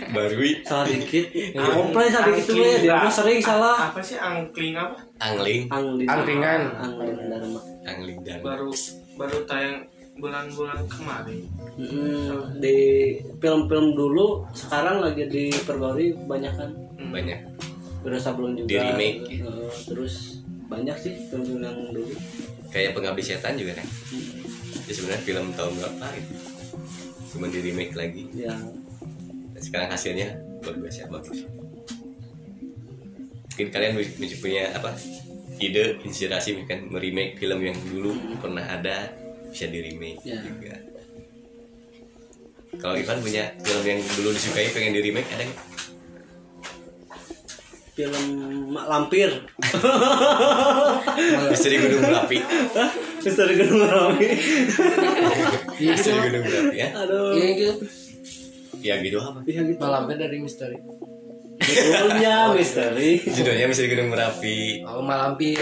Barui 0.10 0.52
salah 0.68 0.88
dikit. 0.88 1.26
Komplain 1.56 2.10
salah 2.12 2.28
dikit 2.32 2.45
tuh 2.47 2.64
ya 2.64 2.78
dia 2.80 2.95
mah 2.95 3.12
sering 3.12 3.39
salah. 3.43 3.91
Apa 3.91 4.00
sih 4.00 4.16
angkling 4.16 4.76
apa? 4.80 5.04
Angling. 5.20 5.68
Angling. 5.68 6.08
Angkringan. 6.08 6.62
Angling 6.80 7.18
Dharma 7.28 7.62
angling 7.84 8.20
Dharma 8.24 8.43
baru 8.45 8.70
baru 9.20 9.38
tayang 9.43 9.84
bulan-bulan 10.20 10.80
kemarin. 10.91 11.47
Mm, 11.80 12.60
di 12.60 12.78
film-film 13.39 13.95
dulu 13.95 14.43
sekarang 14.52 15.00
lagi 15.00 15.28
diperbarui 15.32 16.16
banyak 16.28 16.54
kan? 16.56 16.72
Hmm. 17.00 17.12
banyak. 17.16 17.39
Udah 18.04 18.20
sebelum 18.20 18.56
juga. 18.56 18.68
Di 18.68 18.78
remake. 18.80 19.20
eh, 19.43 19.72
terus 19.88 20.43
banyak 20.68 20.95
sih 21.00 21.14
film-film 21.32 21.64
yang 21.64 21.80
dulu. 21.91 22.16
Kayak 22.70 22.95
pengabdi 22.95 23.24
setan 23.24 23.56
juga 23.60 23.80
kan? 23.80 23.88
Ya 24.88 24.93
sebenarnya 24.93 25.24
film 25.24 25.45
tahun 25.56 25.74
berapa? 25.80 26.06
gitu 26.16 26.59
cuma 27.30 27.46
di 27.48 27.60
remake 27.62 27.94
lagi. 27.94 28.24
Ya 28.34 28.54
Dan 29.54 29.62
sekarang 29.62 29.90
hasilnya 29.90 30.28
luar 30.62 30.76
biasa 30.78 31.08
bagus. 31.08 31.46
Mungkin 33.50 33.68
kalian 33.70 33.92
punya 34.40 34.72
apa 34.72 34.96
ide 35.60 36.00
inspirasi 36.02 36.64
kan 36.64 36.88
meremake 36.88 37.36
film 37.36 37.60
yang 37.60 37.76
dulu 37.84 38.16
pernah 38.40 38.64
ada 38.64 39.12
bisa 39.52 39.68
di 39.68 39.80
remake 39.84 40.24
Ya. 40.24 40.40
juga. 40.40 40.80
Kalau 42.80 42.96
Ivan 42.96 43.20
punya 43.20 43.52
film 43.60 43.84
yang 43.84 44.00
dulu 44.16 44.32
disukai 44.32 44.72
pengen 44.72 44.96
di 44.96 45.02
remake 45.04 45.28
ada 45.36 45.44
nggak? 45.44 45.68
film 48.00 48.26
Mak 48.72 48.86
Lampir. 48.88 49.28
Misteri 51.52 51.84
Gunung 51.84 52.00
Berapi 52.00 52.40
Misteri 53.20 53.54
Gunung 53.60 53.80
Merapi 53.84 54.28
Misteri 55.80 56.20
Gunung 56.28 56.44
Berapi 56.48 56.76
ya. 56.76 56.88
Aduh. 56.96 57.32
Iya 57.36 57.50
gitu. 57.56 57.74
Ya 58.80 58.96
gitu 59.04 59.18
apa? 59.20 59.40
Bisa 59.44 59.62
gitu. 59.68 59.80
Malampir 59.80 60.16
dari 60.16 60.38
misteri. 60.40 60.78
Judulnya 61.60 62.56
misteri. 62.56 63.12
Judulnya 63.28 63.66
Misteri 63.68 63.88
Gunung 63.92 64.10
Merapi. 64.16 64.58
Oh 64.88 65.04
malampir 65.04 65.60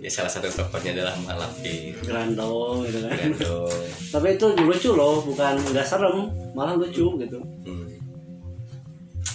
ya 0.00 0.10
salah 0.10 0.30
satu 0.30 0.46
tokohnya 0.54 1.02
adalah 1.02 1.14
Malampir 1.26 1.98
Grandong 2.06 2.86
gitu 2.86 2.98
kan. 3.02 3.10
Grandong 3.10 3.74
tapi 4.14 4.26
itu 4.38 4.46
lucu 4.54 4.90
loh 4.94 5.18
bukan 5.26 5.58
nggak 5.74 5.82
serem 5.82 6.30
malah 6.54 6.78
lucu 6.78 7.10
gitu. 7.18 7.38
Hmm. 7.66 7.90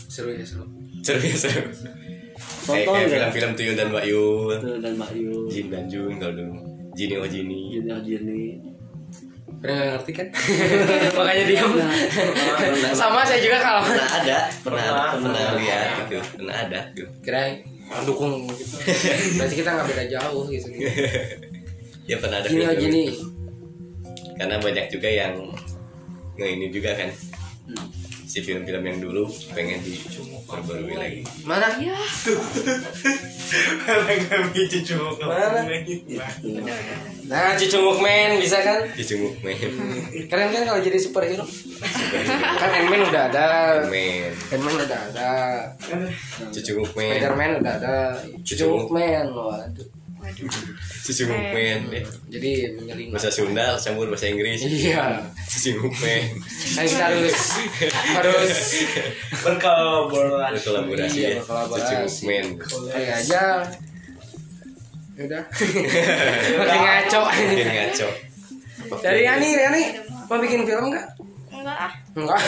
seru 0.08 0.32
ya 0.32 0.48
seru. 0.48 0.64
Seru 1.04 1.20
ya 1.20 1.36
seru 1.36 1.64
kayak 2.62 2.86
tonton 2.86 2.94
kayak 2.94 3.10
film-film 3.10 3.52
Tuyul 3.54 3.76
dan 3.76 3.88
Mbak 3.90 4.06
Yul 4.06 4.52
Tuh, 4.58 4.76
dan 4.80 4.94
Mbak 4.96 5.12
Yu 5.14 5.34
Jin 5.48 5.66
dan 5.68 5.84
Jun 5.86 6.12
kalau 6.16 6.34
dulu 6.34 6.56
Jini 6.92 7.16
oh 7.16 7.26
Jini 7.26 7.60
Juni 7.72 7.92
Juni 8.02 8.42
Pernah 9.62 9.78
nggak 9.78 9.90
ngerti 9.94 10.12
kan? 10.12 10.28
Makanya 11.22 11.44
diam. 11.46 11.72
Nah, 11.78 11.94
Sama 12.92 13.22
saya 13.22 13.38
juga 13.38 13.62
kalau 13.62 13.86
pernah 13.86 14.10
ada 14.10 14.38
pernah 14.58 14.82
Pernah. 14.82 15.10
pernah 15.22 15.46
lihat 15.54 15.86
gitu 16.02 16.18
pernah 16.34 16.56
ada 16.58 16.80
gitu 16.92 17.06
kira 17.22 17.42
dukung 18.02 18.50
gitu. 18.50 18.66
Berarti 19.38 19.56
kita 19.56 19.70
nggak 19.70 19.86
beda 19.86 20.04
jauh 20.10 20.44
gitu. 20.50 20.66
ya 22.10 22.16
pernah 22.18 22.42
ada 22.42 22.48
Gini 22.50 22.64
oh 22.64 22.74
film 22.74 22.82
gini. 22.82 23.04
karena 24.34 24.56
banyak 24.58 24.86
juga 24.90 25.06
yang 25.08 25.34
nge 26.34 26.48
ini 26.50 26.66
juga 26.70 26.92
kan 26.98 27.10
Hmm. 27.62 27.88
Si 28.32 28.40
film-film 28.40 28.80
yang 28.88 29.04
dulu 29.04 29.28
pengen 29.52 29.84
diperbarui 29.84 30.96
lagi 30.96 31.20
Mana? 31.44 31.68
Mana 33.76 34.14
kami 34.24 34.64
cucu 34.72 34.96
Mana? 35.20 35.68
Nah, 37.28 37.60
cucu 37.60 37.78
Mukmen 37.84 38.40
bisa 38.40 38.64
kan? 38.64 38.88
dicunguk 38.96 39.36
men 39.44 39.60
Keren 40.32 40.48
kan 40.48 40.64
kalau 40.64 40.80
jadi 40.80 40.96
superhero? 40.96 41.44
kan 42.56 42.70
Ant-Man 42.72 43.04
udah 43.12 43.24
ada. 43.28 43.48
men 43.92 44.32
Ant-Man 44.48 44.80
udah 44.80 45.00
ada. 45.12 45.32
cucunguk 46.56 46.92
men 46.96 47.20
Spider-Man 47.20 47.52
udah 47.60 47.74
ada. 47.84 47.96
Cucu 48.48 48.64
Mukmen 48.64 49.28
waduh. 49.28 50.01
Cucunguk 51.02 51.44
men 51.52 51.80
eh, 51.92 52.06
Jadi 52.28 52.52
menyeling. 52.76 53.10
bahasa 53.10 53.28
Sunda 53.28 53.74
campur 53.76 54.08
bahasa 54.08 54.28
Inggris 54.28 54.62
Iya. 54.62 55.26
cucunguk 55.48 55.94
men 55.98 56.24
Kan 56.72 56.86
kita 56.86 57.04
harus 57.08 57.38
harus 58.12 58.60
berkolaborasi 59.42 60.56
berkolaborasi 60.60 61.18
Iya, 61.18 61.28
ya 61.28 61.40
berkolaborasi. 61.40 61.84
cucunguk 61.84 62.16
men 62.24 62.46
kayak 62.88 63.16
aja. 63.18 63.44
Ya 65.12 65.22
Udah. 65.22 65.44
Makin 66.60 66.80
ngaco. 66.82 67.22
makin 67.28 67.68
ngaco 67.68 68.08
Dari 69.00 69.24
Ani, 69.24 69.50
Ani 69.56 69.84
mau 70.26 70.38
bikin 70.38 70.64
film 70.64 70.90
nggak? 70.90 71.06
Enggak 71.62 71.78
ah 71.80 71.94
Enggak. 72.12 72.40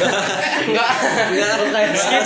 Enggak. 0.64 0.90
Enggak, 1.30 1.50
kok 1.54 1.68
kayak 1.70 1.90
skip. 1.94 2.24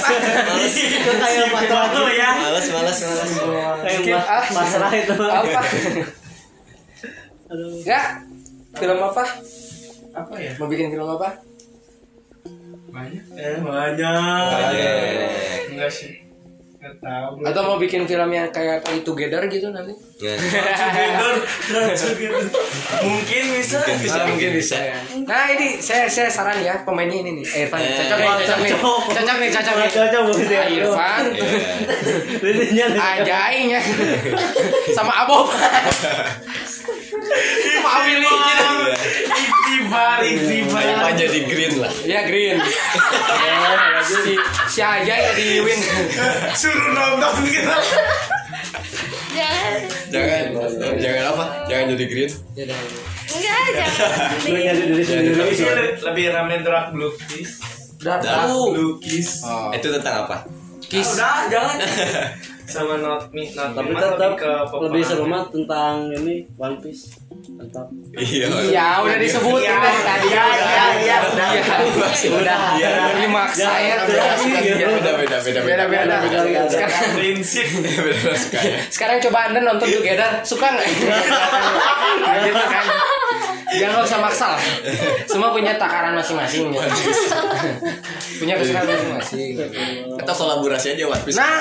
Males. 0.47 0.75
Kok 0.97 1.15
kayak 1.17 1.47
pasrah 1.51 1.85
Dulu 1.89 2.09
ya 2.09 2.29
malas 2.33 2.65
malas 2.67 2.97
malas 2.99 3.31
Kayak 3.77 3.99
Skip, 3.99 4.13
mas- 4.13 4.27
ah. 4.27 4.43
pasrah 4.49 4.91
itu. 4.93 5.13
Apa? 5.13 5.61
Aduh. 7.47 7.69
Enggak. 7.77 8.05
Film 8.73 8.99
apa? 9.01 9.23
apa 10.13 10.33
ya 10.35 10.51
Mau 10.57 10.65
bikin 10.65 10.89
film 10.89 11.05
apa? 11.07 11.29
banyak 12.87 13.25
eh 13.35 13.57
banyak 13.59 14.01
Banyak. 14.49 15.69
enggak 15.69 15.91
sih 15.91 16.25
tahu 16.79 17.41
Atau 17.41 17.61
mau 17.63 17.77
bikin 17.77 18.03
film 18.03 18.29
yang 18.29 18.47
kayak 18.47 18.79
Play 18.79 19.01
Together 19.01 19.41
gitu 19.45 19.69
nanti? 19.69 19.93
Nah, 20.17 20.33
Together, 21.83 21.93
together. 21.93 22.41
mungkin 22.99 23.43
bisa 23.51 23.77
mungkin 23.77 23.97
bisa 24.01 24.17
Ah, 24.17 24.25
mungkin 24.25 24.49
bisa 24.51 24.77
ya. 24.79 24.97
Nah 25.21 25.45
ini 25.47 25.77
saya 25.77 26.07
saya 26.07 26.25
saran 26.27 26.57
ya 26.57 26.81
pemainnya 26.81 27.19
ini 27.19 27.37
nih 27.37 27.45
Irfan 27.59 27.77
Eh, 27.77 27.93
cocok 27.99 28.17
nih 28.17 28.29
cocok 28.39 28.57
nih 28.57 28.71
cocok. 28.71 29.01
cocok 29.11 29.35
nih 29.37 29.49
cocok 29.51 29.75
nih 29.75 29.89
Cocok 29.91 30.21
ya. 30.49 30.57
Ah, 30.57 30.67
Irfan 30.71 31.23
Iya. 31.27 32.85
Nih. 32.87 32.97
Ajainya 32.97 33.79
sama 34.97 35.13
Abob 35.19 35.47
Awili 37.87 38.27
gitu 38.27 38.69
iktibar 39.27 40.19
iktibar 40.23 40.83
Apa 40.83 41.09
jadi 41.15 41.39
green 41.47 41.73
lah. 41.79 41.91
Iya 42.03 42.21
green. 42.27 42.57
Si 44.07 44.39
si 44.71 44.79
Ajay 44.79 45.35
jadi 45.35 45.59
win 45.67 45.79
suruh 46.55 46.95
nonton 46.95 47.43
gitu 47.51 47.75
jangan 49.35 49.73
jangan 50.07 50.95
jangan 50.95 51.23
apa? 51.35 51.45
Jangan 51.67 51.85
jadi 51.91 52.05
green. 52.07 52.31
Ya 52.55 52.63
enggak 53.27 53.59
jangan. 53.75 54.47
Lu 54.47 54.57
nyari 54.57 54.81
diri 54.87 55.03
sendiri. 55.03 55.83
lebih 55.99 56.25
rame 56.31 56.55
drag 56.63 56.95
lukis 56.95 57.59
tahu. 57.99 58.61
lukis 58.73 59.43
Oh. 59.43 59.75
itu 59.75 59.87
tentang 59.91 60.23
apa? 60.25 60.47
Kiss. 60.87 61.19
udah 61.19 61.51
jangan 61.51 61.77
sama 62.67 62.99
not 62.99 63.31
me 63.31 63.47
not 63.55 63.71
Tapi 63.71 63.95
tetap 63.95 64.35
lebih 64.35 64.43
ke 64.43 64.51
lebih 64.83 65.01
seru 65.07 65.23
mah 65.23 65.47
tentang 65.47 66.11
ini 66.11 66.43
One 66.59 66.75
Piece. 66.83 67.15
Tetap. 67.37 67.87
iya 68.17 68.49
Iya, 68.49 68.87
udah 68.99 69.17
disebut 69.17 69.61
Iya, 69.61 69.77
udah 69.77 69.93
tadi. 70.03 70.27
iya, 70.27 70.45
iya, 70.51 70.85
iya, 70.99 71.17
udah. 71.31 71.49
Iya. 71.53 71.75
Udah. 72.33 72.59
Iya. 72.75 72.89
Ini 73.15 73.27
maksa 73.31 73.71
ya. 73.77 73.95
Gitu. 74.03 74.83
beda 74.83 75.11
beda 75.15 75.37
beda 75.39 75.59
Beda 75.63 75.85
beda. 75.87 76.15
Beda. 76.27 76.61
Sekarang 76.67 77.03
prinsip 77.15 77.67
beda 77.71 78.19
ya 78.57 78.77
sekarang 78.91 79.17
coba 79.23 79.39
anda 79.47 79.59
nonton 79.63 79.87
together 79.87 80.41
suka 80.43 80.67
nggak? 80.75 80.87
gitu 82.43 82.63
kan? 82.67 82.85
Jangan 83.67 83.99
usah 83.99 84.19
maksa 84.23 84.45
lah. 84.55 84.61
Semua 85.27 85.51
punya 85.51 85.75
takaran 85.75 86.15
masing-masing. 86.15 86.71
Ya. 86.71 86.87
punya 88.39 88.53
kesukaan 88.55 88.87
masing-masing. 88.87 89.59
atau 90.23 90.33
kolaborasi 90.33 90.95
aja 90.95 91.03
One 91.03 91.23
Piece 91.27 91.35
Nah, 91.35 91.59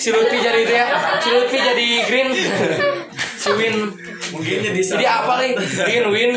si 0.00 0.08
Lutfi 0.08 0.40
jadi 0.40 0.64
itu 0.64 0.72
ya. 0.72 0.86
Si 1.20 1.28
Lutfi 1.28 1.58
jadi 1.60 1.86
green. 2.08 2.28
Si 3.36 3.48
Win. 3.52 3.76
mungkin 4.32 4.56
jadi 4.64 4.80
Jadi 4.80 5.04
apa 5.04 5.32
nih? 5.40 5.52
Win, 5.84 6.04
Win, 6.12 6.32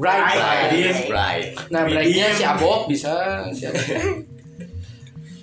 Bright. 0.00 0.24
Bright. 0.24 1.08
right 1.12 1.46
Nah, 1.68 1.84
Brightnya 1.84 2.32
si 2.32 2.42
Abob 2.48 2.88
bisa. 2.88 3.44
Si 3.52 3.68
Abob. 3.68 3.84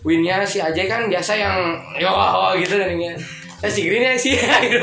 Winnya 0.01 0.41
si 0.47 0.57
Ajay 0.63 0.87
kan 0.87 1.05
biasa 1.11 1.35
yang 1.35 1.77
yo 1.99 2.09
gitu 2.57 2.73
tadinya. 2.79 3.13
Eh 3.57 3.71
si 3.71 3.81
Greennya 3.83 4.13
si. 4.15 4.33
Gitu. 4.37 4.77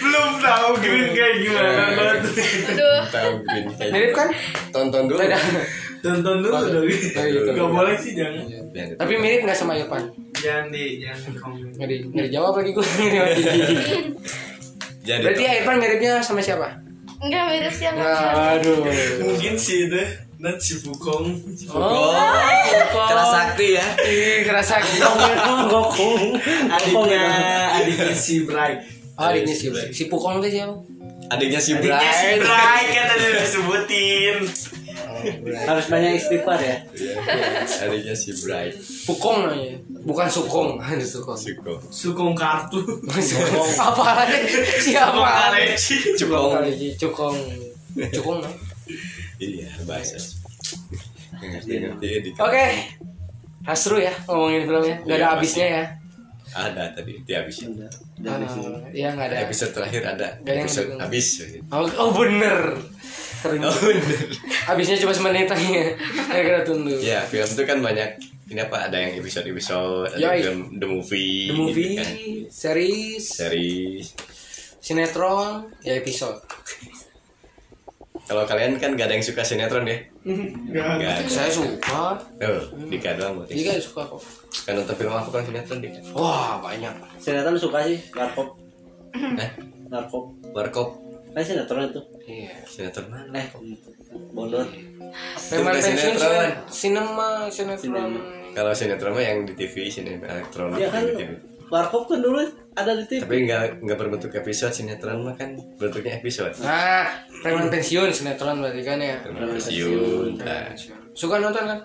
belum 0.00 0.40
tahu 0.40 0.80
green 0.80 1.12
kayak 1.12 1.44
gimana 1.44 1.68
Not. 1.92 2.24
aduh. 2.24 3.00
Tahu 3.12 3.30
green 3.44 3.66
kayak 3.76 3.92
Mirip 3.92 4.12
kan? 4.16 4.28
tonton 4.72 5.04
dulu. 5.04 5.20
Tonton 6.00 6.36
dulu 6.40 6.56
dong. 6.64 6.88
Oh, 6.88 7.52
nggak 7.52 7.68
boleh 7.68 7.92
sih 7.92 8.16
jangan. 8.16 8.48
Tapi 8.72 9.12
mirip 9.20 9.44
nggak 9.44 9.52
sama 9.52 9.76
Irfan? 9.76 10.08
jangan 10.32 10.72
di 10.72 11.02
jangan 11.02 11.20
di 11.20 11.32
komen. 11.36 11.68
Nggak 11.76 11.88
di 11.88 11.96
nggak 12.08 12.24
dijawab 12.24 12.54
lagi 12.56 12.70
gue. 12.72 12.84
jadi 15.04 15.22
Berarti 15.24 15.42
ya 15.44 15.52
Irfan 15.60 15.76
miripnya 15.76 16.12
sama 16.20 16.40
siapa? 16.40 16.68
enggak 17.18 17.44
mirip 17.50 17.74
siapa 17.74 17.98
aduh. 18.54 18.78
mungkin 19.20 19.58
sih 19.58 19.90
itu 19.90 20.02
dan 20.38 20.54
si 20.56 20.78
Bukong 20.86 21.34
Oh, 21.74 22.14
keras 23.10 23.30
sakti 23.34 23.74
ya 23.74 23.86
Ih, 24.06 24.46
kerasa 24.46 24.78
gitu. 24.80 25.02
Gokong. 25.72 26.38
adiknya 26.70 27.24
adiknya 27.74 28.14
si 28.14 28.46
Bright 28.46 28.78
Oh, 29.18 29.26
adiknya 29.26 29.54
si 29.54 29.66
si 29.90 30.02
Pukong 30.06 30.38
tuh 30.38 30.46
siapa? 30.46 30.78
adiknya 31.28 31.58
si 31.60 31.74
adiknya 31.74 32.12
si 32.14 32.26
Bright 32.38 32.40
Bright 32.46 32.88
kan 32.94 33.04
tadi 33.10 33.24
udah 33.26 33.42
disebutin 33.42 34.36
Harus 35.66 35.90
banyak 35.90 36.14
istighfar 36.14 36.62
ya. 36.62 36.78
Iya, 36.94 37.18
adiknya 37.90 38.14
si 38.14 38.30
Bright 38.38 38.78
Pukong 39.02 39.50
namanya. 39.50 39.74
Bukan 40.06 40.30
Sukong, 40.30 40.78
ada 40.78 41.02
Sukong. 41.02 41.34
Suko 41.34 41.74
Sukong 41.90 42.32
kartu 42.38 42.78
Sukong. 43.10 43.70
Apa 43.82 44.22
lagi? 44.22 44.46
Siapa? 44.78 45.18
Sukong 45.18 45.74
Cukong. 46.14 46.62
Cukong 46.62 46.62
Cukong. 47.02 47.36
Cukong. 48.14 48.40
Iya 49.38 49.70
bahasa 49.82 50.18
ngerti-ngerti 51.38 52.06
ya 52.06 52.18
di 52.20 52.30
Oke. 52.34 52.66
Seru 53.70 54.00
ya 54.00 54.14
ngomongin 54.24 54.64
filmnya. 54.64 54.96
Gak 54.98 55.12
ada 55.12 55.16
Iya, 55.18 55.28
habisnya 55.30 55.66
ya. 55.68 55.84
ada 56.50 56.82
tadi 56.90 57.12
di 57.20 57.32
habis 57.32 57.60
Udah. 57.60 57.90
Dari 58.16 58.46
sini. 58.48 58.66
Iya 58.96 59.08
nggak 59.12 59.26
ada. 59.28 59.36
episode 59.44 59.72
terakhir 59.72 60.02
ada 60.02 60.28
Gak 60.40 60.48
ada 60.48 60.60
episode 60.64 60.88
habis 60.96 61.26
Oh, 61.68 61.84
oh 61.84 62.10
bener. 62.12 62.80
Keren. 63.38 63.60
oh 63.62 63.76
bener 63.76 64.18
Habisnya 64.64 64.96
cuma 64.98 65.12
semenit 65.12 65.46
aja. 65.46 65.60
Kayak 66.26 66.42
kita 66.42 66.60
tunggu. 66.64 66.96
ya 66.98 67.20
film 67.22 67.44
itu 67.46 67.62
kan 67.62 67.78
banyak 67.78 68.10
ini 68.48 68.60
apa 68.64 68.88
ada 68.88 68.96
yang 68.96 69.12
episode 69.14 69.44
episode 69.44 70.08
ada 70.08 70.24
Yoi. 70.24 70.40
film 70.40 70.58
the 70.80 70.88
movie 70.88 71.46
The 71.46 71.54
movie, 71.54 71.84
gitu 71.84 72.00
kan. 72.00 72.12
series, 72.48 73.22
series 73.28 74.06
sinetron, 74.80 75.68
ya 75.84 75.92
episode. 75.94 76.40
Kalau 78.28 78.44
kalian 78.44 78.76
kan 78.76 78.92
gak 78.92 79.08
ada 79.08 79.14
yang 79.14 79.24
suka 79.24 79.40
sinetron 79.40 79.82
ya 79.82 79.96
Gak 80.70 80.84
ada 81.00 81.24
Saya 81.26 81.48
suka. 81.48 82.12
Tuh, 82.36 82.60
Dika 82.86 83.16
doang 83.16 83.40
berarti 83.40 83.56
Iya 83.56 83.80
suka 83.80 84.04
kok. 84.04 84.20
kan 84.62 84.76
nonton 84.76 84.94
film 84.94 85.10
apa 85.10 85.28
kan 85.30 85.42
sinetron 85.42 85.78
Dika 85.80 85.98
Wah 86.12 86.60
banyak. 86.60 86.92
Sinetron 87.16 87.56
suka 87.56 87.78
sih, 87.82 87.98
warkop. 88.12 88.48
Hah? 89.10 89.50
Warkop. 89.88 90.24
Warkop 90.52 90.88
Kan 91.28 91.42
sinetron 91.42 91.88
itu. 91.88 92.00
Iya. 92.22 92.52
sinetron 92.64 93.08
mana 93.08 93.40
Eh, 93.40 93.48
bondot. 94.30 94.68
Suka 95.34 95.72
pensiun 95.72 95.96
sinetron. 95.96 96.52
sinema 96.68 97.28
sinetron. 97.48 98.12
kalau 98.52 98.72
sinetron 98.72 99.12
mah 99.12 99.22
yang 99.22 99.38
di 99.42 99.54
TV 99.54 99.88
sinetron 99.88 100.20
elektronik 100.22 100.76
Ya 100.76 100.88
kan 100.88 101.00
di 101.02 101.14
TV. 101.14 101.30
Warkop 101.68 102.08
kan 102.08 102.20
dulu 102.24 102.40
ada 102.72 102.92
di 102.96 103.04
TV. 103.04 103.20
tapi 103.26 103.36
nggak 103.44 103.84
nggak 103.84 103.98
berbentuk 103.98 104.32
episode 104.32 104.72
sinetron 104.72 105.20
mah 105.26 105.34
kan 105.36 105.52
bentuknya 105.76 106.16
episode 106.16 106.54
Nah, 106.62 107.04
preman 107.44 107.68
pensiun 107.68 108.08
sinetron 108.08 108.62
berarti 108.64 108.82
kan 108.86 108.98
ya. 109.02 109.20
Preman 109.20 109.52
pensiun 109.56 110.38
nah. 110.40 110.72
Suka 111.12 111.42
nonton 111.42 111.64
kan? 111.66 111.78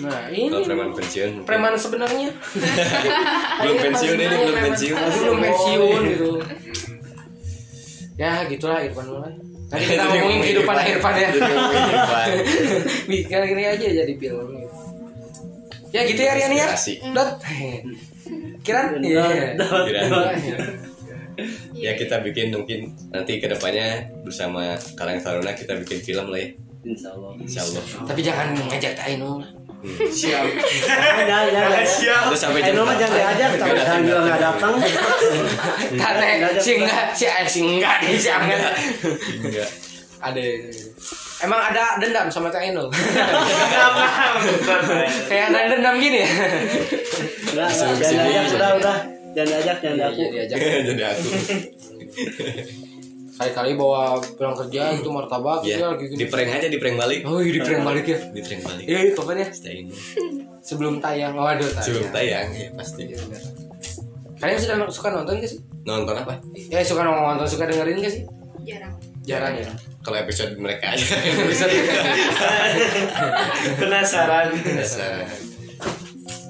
Nah 0.00 0.32
ini 0.32 0.48
kalau 0.48 0.64
preman 0.64 0.90
pensiun 0.96 1.30
preman 1.44 1.74
sebenarnya. 1.76 2.30
belum 3.62 3.76
pensiun 3.90 4.16
ini 4.18 4.36
belum 4.42 4.58
pensiun 4.72 4.96
belum 4.98 5.38
pensiun 5.44 6.00
gitu. 6.10 6.30
Ya 8.16 8.44
gitulah 8.48 8.80
Irfan 8.82 9.06
mulai. 9.08 9.34
Tadi 9.72 9.84
kita 9.88 10.04
ngomongin 10.04 10.38
kehidupan 10.44 10.76
Irfan 10.84 11.14
ya. 11.16 11.28
Bikin 13.08 13.42
gini 13.52 13.62
aja 13.68 13.86
jadi 14.02 14.14
film 14.16 14.46
gitu. 14.56 14.76
Ya 15.92 16.00
gitu 16.08 16.20
ya 16.24 16.32
Rian 16.40 16.52
ya. 16.56 16.72
Dot. 17.12 17.36
Kiran? 18.62 19.02
Iya. 19.02 19.58
Kira- 19.86 20.06
ya 21.72 21.96
kita 21.96 22.20
bikin 22.20 22.52
mungkin 22.52 22.92
nanti 23.08 23.40
ke 23.40 23.48
depannya 23.48 24.04
bersama 24.22 24.76
Karang 24.94 25.16
Taruna 25.18 25.56
kita 25.56 25.74
bikin 25.80 25.98
film 25.98 26.28
lah 26.28 26.38
ya 26.38 26.48
Insya 26.82 27.08
Allah. 27.14 27.30
Insya 27.38 27.60
Allah 27.62 27.82
Tapi 28.04 28.20
jangan 28.20 28.46
ngajak 28.68 28.92
Ainul. 29.00 29.38
siap 30.12 30.46
Jangan, 30.46 31.46
jangan. 31.50 31.82
siap 31.82 32.22
Terus 32.30 32.38
sampai 32.38 32.60
jam 32.62 32.74
Noma 32.76 32.94
jangan 32.94 33.18
diajak, 33.18 33.50
Nggak 33.56 33.76
jangan 33.82 34.02
bilang 34.02 34.24
nggak 34.26 34.40
datang. 34.40 34.72
Tane 35.98 36.28
si 36.58 36.70
enggak 36.78 37.06
si 37.10 37.26
si 37.48 37.60
enggak 37.66 37.96
nih 38.02 38.14
si 38.14 38.30
enggak. 38.30 38.72
Enggak. 39.42 39.68
Ada. 40.22 40.38
Emang 41.42 41.58
ada 41.58 41.98
dendam 41.98 42.30
sama 42.30 42.46
Kak 42.46 42.62
Ainul. 42.62 42.86
Kayak 45.26 45.46
ada 45.50 45.60
dendam 45.66 45.98
gini 45.98 46.22
ya. 46.22 46.30
Udah, 47.52 47.66
Disuruh 47.66 47.92
jangan 47.92 47.94
ke 47.94 48.04
sini, 48.04 48.16
diajak, 48.16 48.42
jadi. 48.42 48.56
udah, 48.56 48.70
udah. 48.74 48.96
Jangan 49.32 49.48
diajak, 49.48 49.76
jangan 49.78 49.96
Iya, 50.10 50.26
diajak. 50.30 50.58
jadi 50.82 51.02
aku 51.06 51.28
Kali-kali 53.32 53.72
bawa 53.74 54.02
pulang 54.30 54.54
kerja 54.54 54.92
itu 54.92 55.08
martabak 55.08 55.60
ya 55.62 55.80
lagi 55.82 56.04
gini. 56.06 56.14
di 56.14 56.26
prank 56.26 56.52
aja 56.52 56.68
di 56.68 56.76
prank 56.76 56.96
balik 56.96 57.20
Oh, 57.24 57.40
iya 57.40 57.50
di 57.50 57.60
prank 57.60 57.80
balik 57.82 58.04
ya. 58.04 58.18
di 58.28 58.40
prank 58.40 58.60
balik 58.62 58.84
Iya, 58.84 58.98
itu 59.08 59.20
kan 59.20 59.34
ya. 59.34 59.46
stay 59.50 59.74
in 59.80 59.86
Sebelum 60.62 60.94
tayang. 60.96 61.34
Oh, 61.34 61.42
aduh 61.42 61.64
tayang. 61.66 61.82
sebelum 61.82 62.06
tayang 62.10 62.46
ya 62.52 62.68
pasti 62.72 63.02
Kalian 64.36 64.58
sudah 64.58 64.76
suka 64.88 65.08
nonton 65.10 65.38
gak 65.38 65.48
sih? 65.48 65.58
nonton 65.82 66.14
apa 66.14 66.38
Ya 66.68 66.80
suka 66.82 67.02
nonton, 67.02 67.42
suka 67.44 67.64
dengerin 67.64 67.98
gak 67.98 68.12
sih? 68.12 68.22
jarang 68.62 68.94
Jarang 69.22 69.54
ya. 69.56 69.66
kalau 70.00 70.18
episode 70.18 70.52
mereka 70.56 70.92
aja 70.92 71.06
penasaran 73.76 74.50
Dasar. 74.72 75.24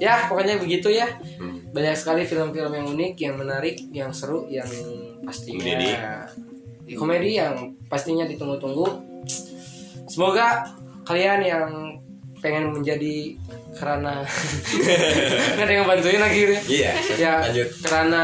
Ya, 0.03 0.27
pokoknya 0.27 0.59
begitu 0.59 0.91
ya. 0.91 1.07
Hmm. 1.39 1.71
Banyak 1.71 1.95
sekali 1.95 2.27
film-film 2.27 2.75
yang 2.75 2.87
unik, 2.91 3.13
yang 3.15 3.35
menarik, 3.39 3.79
yang 3.95 4.11
seru, 4.11 4.51
yang 4.51 4.67
pastinya 5.23 5.63
Mendidik. 5.63 5.97
di 6.83 6.93
komedi 6.99 7.39
yang 7.39 7.79
pastinya 7.87 8.27
ditunggu-tunggu. 8.27 8.83
Semoga 10.11 10.67
kalian 11.07 11.39
yang 11.47 11.69
pengen 12.43 12.75
menjadi 12.75 13.39
kerana. 13.73 14.21
Nggak 15.55 15.63
ada 15.65 15.73
yang 15.73 15.87
bantuin 15.87 16.21
lagi 16.21 16.37
gitu 16.37 16.53
ya. 16.53 16.61
iya 16.69 16.91
ya 17.17 17.33
lanjut. 17.41 17.67
karena 17.81 18.23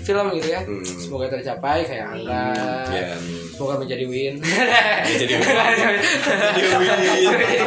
film 0.00 0.26
gitu 0.38 0.48
ya. 0.48 0.60
Hmm. 0.62 0.80
semoga 0.86 1.26
tercapai 1.28 1.82
kayak 1.84 2.06
angga. 2.14 2.44
Ya 2.88 3.06
semoga 3.52 3.82
menjadi 3.82 4.04
win. 4.06 4.34
Ya, 4.40 4.64
jadi 5.20 5.34
win. 5.36 5.56
Jadi 6.56 6.62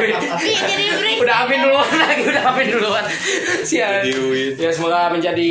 win. 0.00 0.16
Iya 0.42 1.14
udah 1.20 1.36
amin 1.44 1.58
duluan 1.62 1.92
lagi 1.92 2.22
udah 2.24 2.44
amin 2.50 2.66
duluan. 2.72 3.04
Win. 4.08 4.52
ya 4.56 4.70
semoga 4.72 5.12
menjadi 5.12 5.50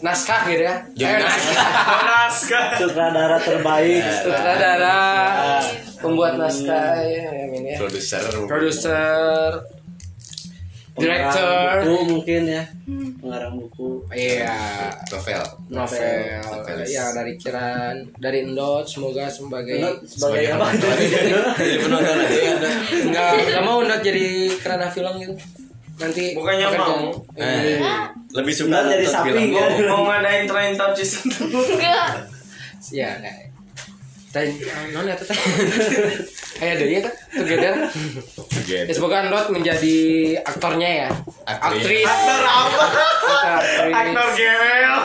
naskah 0.00 0.48
gitu 0.48 0.62
ya. 0.64 0.74
Jadi 0.96 1.12
Eh, 1.12 1.20
naskah. 1.22 1.68
naskah. 2.02 2.66
Sutradara 2.80 3.38
terbaik. 3.38 4.02
sutradara 4.24 4.98
pembuat 6.06 6.32
naskah 6.38 7.02
ya 7.02 7.26
amin 7.50 7.62
ya. 7.66 7.76
Produser. 7.76 8.22
Produser. 8.46 9.50
Director. 10.96 11.36
Pengarang 11.36 11.84
buku 11.84 12.04
mungkin 12.08 12.42
ya. 12.48 12.64
Pengarang 13.20 13.54
buku. 13.60 13.88
iya. 14.16 14.56
Novel. 15.12 15.42
Novel. 15.68 16.40
Novelis. 16.40 16.88
ya 16.88 17.04
dari 17.12 17.36
Kiran 17.36 17.96
dari 18.16 18.48
Endot 18.48 18.88
semoga 18.88 19.28
sebagai 19.28 19.76
Benar, 19.76 20.00
sebagai 20.08 20.56
apa? 20.56 20.66
jadi 21.60 21.76
penonton 21.84 22.16
aja 22.16 22.38
ya 22.40 22.52
ada 22.56 22.70
nggak 23.12 23.30
nggak 23.44 23.64
mau 23.68 23.84
Endot 23.84 24.00
jadi 24.00 24.26
kerana 24.56 24.88
film 24.88 25.14
gitu 25.20 25.34
nanti 25.96 26.24
Bukannya 26.36 26.66
mau. 26.76 27.08
Eh, 27.40 27.80
lebih 28.36 28.52
suka 28.52 28.84
jadi 28.84 29.04
sapi, 29.08 29.32
film 29.32 29.52
kan? 29.52 29.68
mau. 29.88 30.04
Ngadain 30.08 30.44
train 30.44 30.72
top 30.76 30.92
season. 30.92 31.24
Enggak. 31.76 32.28
Ya 32.92 33.16
kayak 33.20 33.55
Tanya, 34.26 34.52
non 34.92 35.06
ya 35.06 35.16
teh 35.16 35.24
kayak 36.56 36.72
ada 36.76 36.84
ya 36.84 37.00
kan 37.00 37.14
together. 37.32 37.74
Ya, 38.66 38.82
Gitu. 38.82 38.98
semoga 38.98 39.22
Endot 39.22 39.46
menjadi 39.48 39.96
aktornya 40.42 41.06
ya. 41.06 41.08
Aktris. 41.46 41.86
aktris. 41.86 42.04
Aktor 42.04 42.40
apa? 42.42 42.82
Aktris. 43.54 43.94
Aktor 43.94 44.28
gel. 44.34 44.96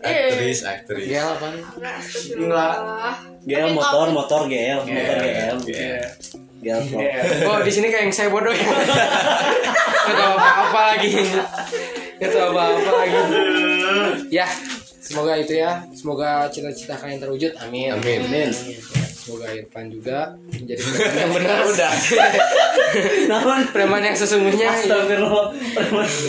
Aktris 0.06 0.60
aktris. 0.62 1.06
Ya 1.10 1.22
apa 1.26 1.46
enggak. 1.50 2.74
GL 3.42 3.70
motor, 3.74 4.06
motor 4.14 4.40
GL, 4.46 4.80
motor 4.86 5.16
GL. 5.18 5.56
Iya. 5.66 6.04
GL 6.60 6.82
Pro. 6.86 7.00
oh 7.50 7.58
di 7.64 7.72
sini 7.72 7.88
kayak 7.88 8.04
yang 8.06 8.14
saya 8.14 8.28
bodoh 8.30 8.52
ya? 8.52 8.62
Nggak 10.06 10.16
tahu 10.16 10.32
apa 10.36 10.50
apa 10.62 10.80
lagi. 10.94 11.10
Nggak 12.16 12.30
tahu 12.30 12.44
apa 12.54 12.62
apa 12.70 12.90
lagi. 12.94 13.18
Ya 14.30 14.46
semoga 15.10 15.34
itu 15.34 15.58
ya. 15.58 15.82
Semoga 15.90 16.46
cita-cita 16.46 16.94
kalian 16.94 17.18
terwujud. 17.18 17.50
Amin. 17.58 17.98
Amin. 17.98 18.22
amin. 18.30 18.50
Semoga 19.20 19.50
Irfan 19.50 19.90
juga 19.90 20.38
menjadi 20.54 20.80
preman 20.86 21.18
yang 21.18 21.32
benar 21.34 21.58
udah. 21.66 21.92
Namun 23.26 23.60
preman 23.74 24.02
yang 24.06 24.14
sesungguhnya. 24.14 24.70
Ya. 24.70 24.86
Astagfirullah. 24.86 25.48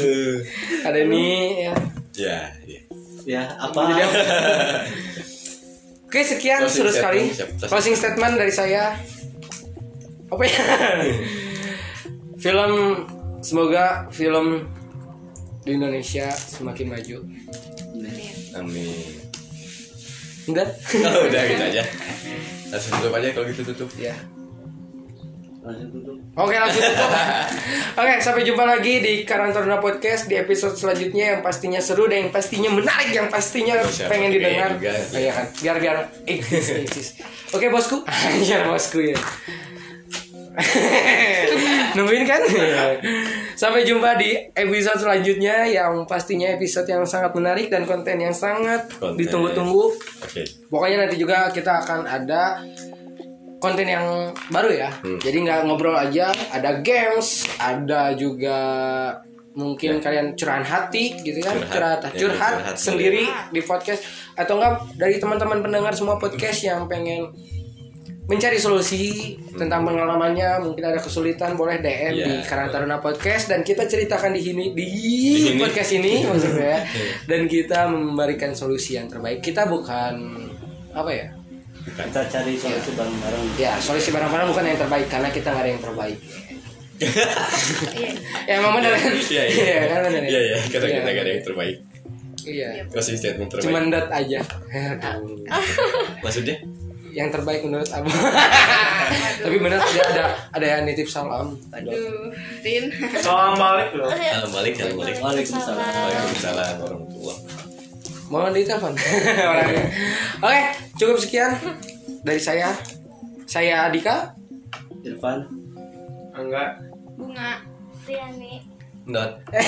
ada 0.90 0.98
ini 0.98 1.26
ya. 1.70 1.74
Ya 2.18 2.40
ya. 2.66 2.82
Ya, 3.22 3.44
apa? 3.62 3.94
Jadi? 3.94 4.02
Oke 6.12 6.28
sekian 6.28 6.66
Closing 6.66 6.84
seru 6.84 6.92
sekali. 6.92 7.24
closing 7.70 7.96
statement 7.96 8.36
dari 8.36 8.52
saya. 8.52 9.00
Apa 10.28 10.44
ya? 10.44 10.64
Film 12.36 12.74
semoga 13.40 14.12
film 14.12 14.68
di 15.64 15.78
Indonesia 15.78 16.28
semakin 16.34 16.88
maju 16.92 17.18
amin. 18.58 19.14
Enggak. 20.50 20.68
Oh, 21.06 21.28
udah 21.30 21.42
gitu 21.48 21.64
aja. 21.64 21.84
Langsung 22.72 22.92
tutup 23.00 23.14
aja 23.16 23.28
kalau 23.32 23.46
gitu 23.52 23.62
tutup. 23.72 23.90
Ya 23.96 24.16
langsung 25.62 25.94
tutup. 25.94 26.18
Oke 26.42 26.56
langsung 26.58 26.82
tutup. 26.82 27.12
Oke 28.02 28.12
sampai 28.18 28.42
jumpa 28.42 28.64
lagi 28.66 28.94
di 28.98 29.14
Karang 29.30 29.54
Taruna 29.54 29.78
Podcast 29.78 30.26
di 30.26 30.34
episode 30.34 30.74
selanjutnya 30.74 31.38
yang 31.38 31.42
pastinya 31.46 31.78
seru 31.78 32.10
dan 32.10 32.26
yang 32.28 32.34
pastinya 32.34 32.74
menarik 32.74 33.14
yang 33.14 33.30
pastinya 33.30 33.78
Bisa 33.86 34.10
pengen 34.10 34.34
didengar. 34.34 34.82
Oh, 34.82 35.20
iya 35.22 35.32
kan? 35.38 35.46
Biar 35.62 35.78
biar. 35.78 36.10
Oke 37.54 37.68
bosku, 37.70 38.02
ya 38.50 38.66
bosku 38.66 39.00
ya. 39.06 39.18
Nungguin 41.94 42.24
kan? 42.24 42.42
Sampai 43.54 43.84
jumpa 43.84 44.16
di 44.16 44.34
episode 44.52 45.00
selanjutnya 45.00 45.68
yang 45.68 46.06
pastinya 46.06 46.50
episode 46.50 46.88
yang 46.88 47.04
sangat 47.04 47.32
menarik 47.32 47.68
dan 47.68 47.84
konten 47.84 48.18
yang 48.18 48.34
sangat 48.34 48.88
Konten. 48.92 49.20
ditunggu-tunggu. 49.20 49.86
Oke. 50.24 50.42
Pokoknya 50.68 51.06
nanti 51.06 51.16
juga 51.16 51.52
kita 51.52 51.84
akan 51.84 52.06
ada 52.06 52.64
konten 53.58 53.86
yang 53.86 54.06
baru 54.50 54.74
ya. 54.74 54.90
Hmm. 55.00 55.22
Jadi 55.22 55.38
nggak 55.46 55.60
ngobrol 55.66 55.94
aja, 55.94 56.34
ada 56.50 56.82
games, 56.82 57.46
ada 57.62 58.18
juga 58.18 58.58
mungkin 59.52 60.00
kalian 60.00 60.34
curahan 60.34 60.64
hati 60.64 61.20
gitu 61.22 61.44
kan, 61.44 61.60
Ya. 61.60 61.68
Curhat. 61.68 62.00
curhat, 62.02 62.14
Ya, 62.16 62.18
curhat, 62.18 62.54
curhat 62.56 62.76
sendiri 62.80 63.24
di 63.52 63.62
podcast 63.62 64.02
atau 64.34 64.58
enggak 64.58 64.74
dari 64.96 65.20
teman-teman 65.20 65.60
pendengar 65.60 65.92
semua 65.92 66.16
podcast 66.16 66.64
yang 66.64 66.88
pengen 66.88 67.30
mencari 68.32 68.56
solusi 68.56 69.36
tentang 69.52 69.84
pengalamannya 69.84 70.64
mungkin 70.64 70.84
ada 70.86 70.98
kesulitan 70.98 71.54
boleh 71.54 71.78
DM 71.78 72.14
Ya. 72.14 72.24
di 72.24 72.34
Karang 72.42 72.72
Taruna 72.72 72.98
Podcast 72.98 73.46
dan 73.46 73.60
kita 73.60 73.84
ceritakan 73.84 74.32
di 74.32 74.40
sini 74.42 74.72
di, 74.72 74.88
sini. 75.44 75.60
podcast 75.60 75.92
ini 75.92 76.24
maksudnya 76.24 76.80
dan 77.30 77.44
kita 77.46 77.86
memberikan 77.86 78.52
solusi 78.52 78.96
yang 78.96 79.06
terbaik 79.06 79.40
kita 79.40 79.66
bukan 79.66 80.48
apa 80.90 81.12
ya 81.12 81.28
kita 81.84 82.24
cari 82.26 82.56
solusi 82.56 82.94
bareng-bareng 82.94 83.44
ya 83.58 83.76
solusi 83.76 84.10
barang-barang 84.10 84.48
bukan 84.48 84.64
yang 84.66 84.80
terbaik 84.80 85.08
karena 85.08 85.28
kita 85.28 85.52
nggak 85.52 85.62
ada 85.62 85.70
yang 85.70 85.84
terbaik 85.84 86.18
Iya. 87.02 87.26
ya 88.48 88.54
emang 88.56 88.78
benar 88.78 88.94
kan 88.94 89.10
Iya 89.10 89.44
iya. 89.50 89.78
kan 89.90 90.00
benar 90.06 90.22
ya? 90.22 90.30
Iya 90.30 90.42
iya. 90.46 90.58
Karena 90.70 90.86
Iya. 90.86 90.96
kita 90.96 91.10
gak 91.10 91.18
ada 91.20 91.32
yang 91.32 91.44
terbaik. 91.44 91.78
iya 92.42 92.70
Kasih 92.88 93.18
statement 93.18 93.50
terbaik. 93.50 93.66
cuman 93.66 93.84
dat 93.90 94.08
aja 94.08 94.40
Maksudnya? 96.24 96.62
Yang 97.12 97.30
terbaik 97.30 97.62
menurut 97.68 97.88
abang 97.92 98.12
tapi 99.44 99.58
benar 99.60 99.84
ada 99.84 100.02
ada 100.12 100.26
ada 100.56 100.66
yang 100.66 100.82
nitip 100.88 101.10
salam. 101.10 101.60
Aduh, 101.76 102.32
Rin. 102.64 102.88
Salam 103.20 103.60
balik 103.60 103.92
loh. 103.98 104.08
Salam 104.08 104.52
balik, 104.54 104.74
salam 104.80 104.96
balik. 104.96 105.16
Waalaikumsalam. 105.20 105.78
Waalaikumsalam 105.78 106.74
warahmatullahi 106.80 107.72
mau 108.32 108.48
ditelepon. 108.48 108.96
Orangnya. 109.52 109.86
Oke 110.40 110.62
cukup 110.96 111.18
sekian 111.20 111.52
dari 112.24 112.40
saya. 112.40 112.72
Saya 113.44 113.92
Adika 113.92 114.32
Irfan. 115.04 115.44
Enggak. 116.32 116.80
Bunga. 117.20 117.60
Riani 118.08 118.71
Not. 119.12 119.44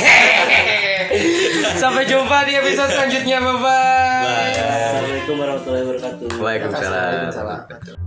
sampai 1.84 2.08
jumpa 2.08 2.48
di 2.48 2.56
episode 2.56 2.96
selanjutnya 2.96 3.44
bye 3.44 3.60
bye. 3.60 4.56
Assalamualaikum 4.56 5.36
warahmatullahi 5.36 5.84
wabarakatuh 5.84 6.28
Waalaikumsalam. 6.40 7.12
Waalaikumsalam 7.28 8.03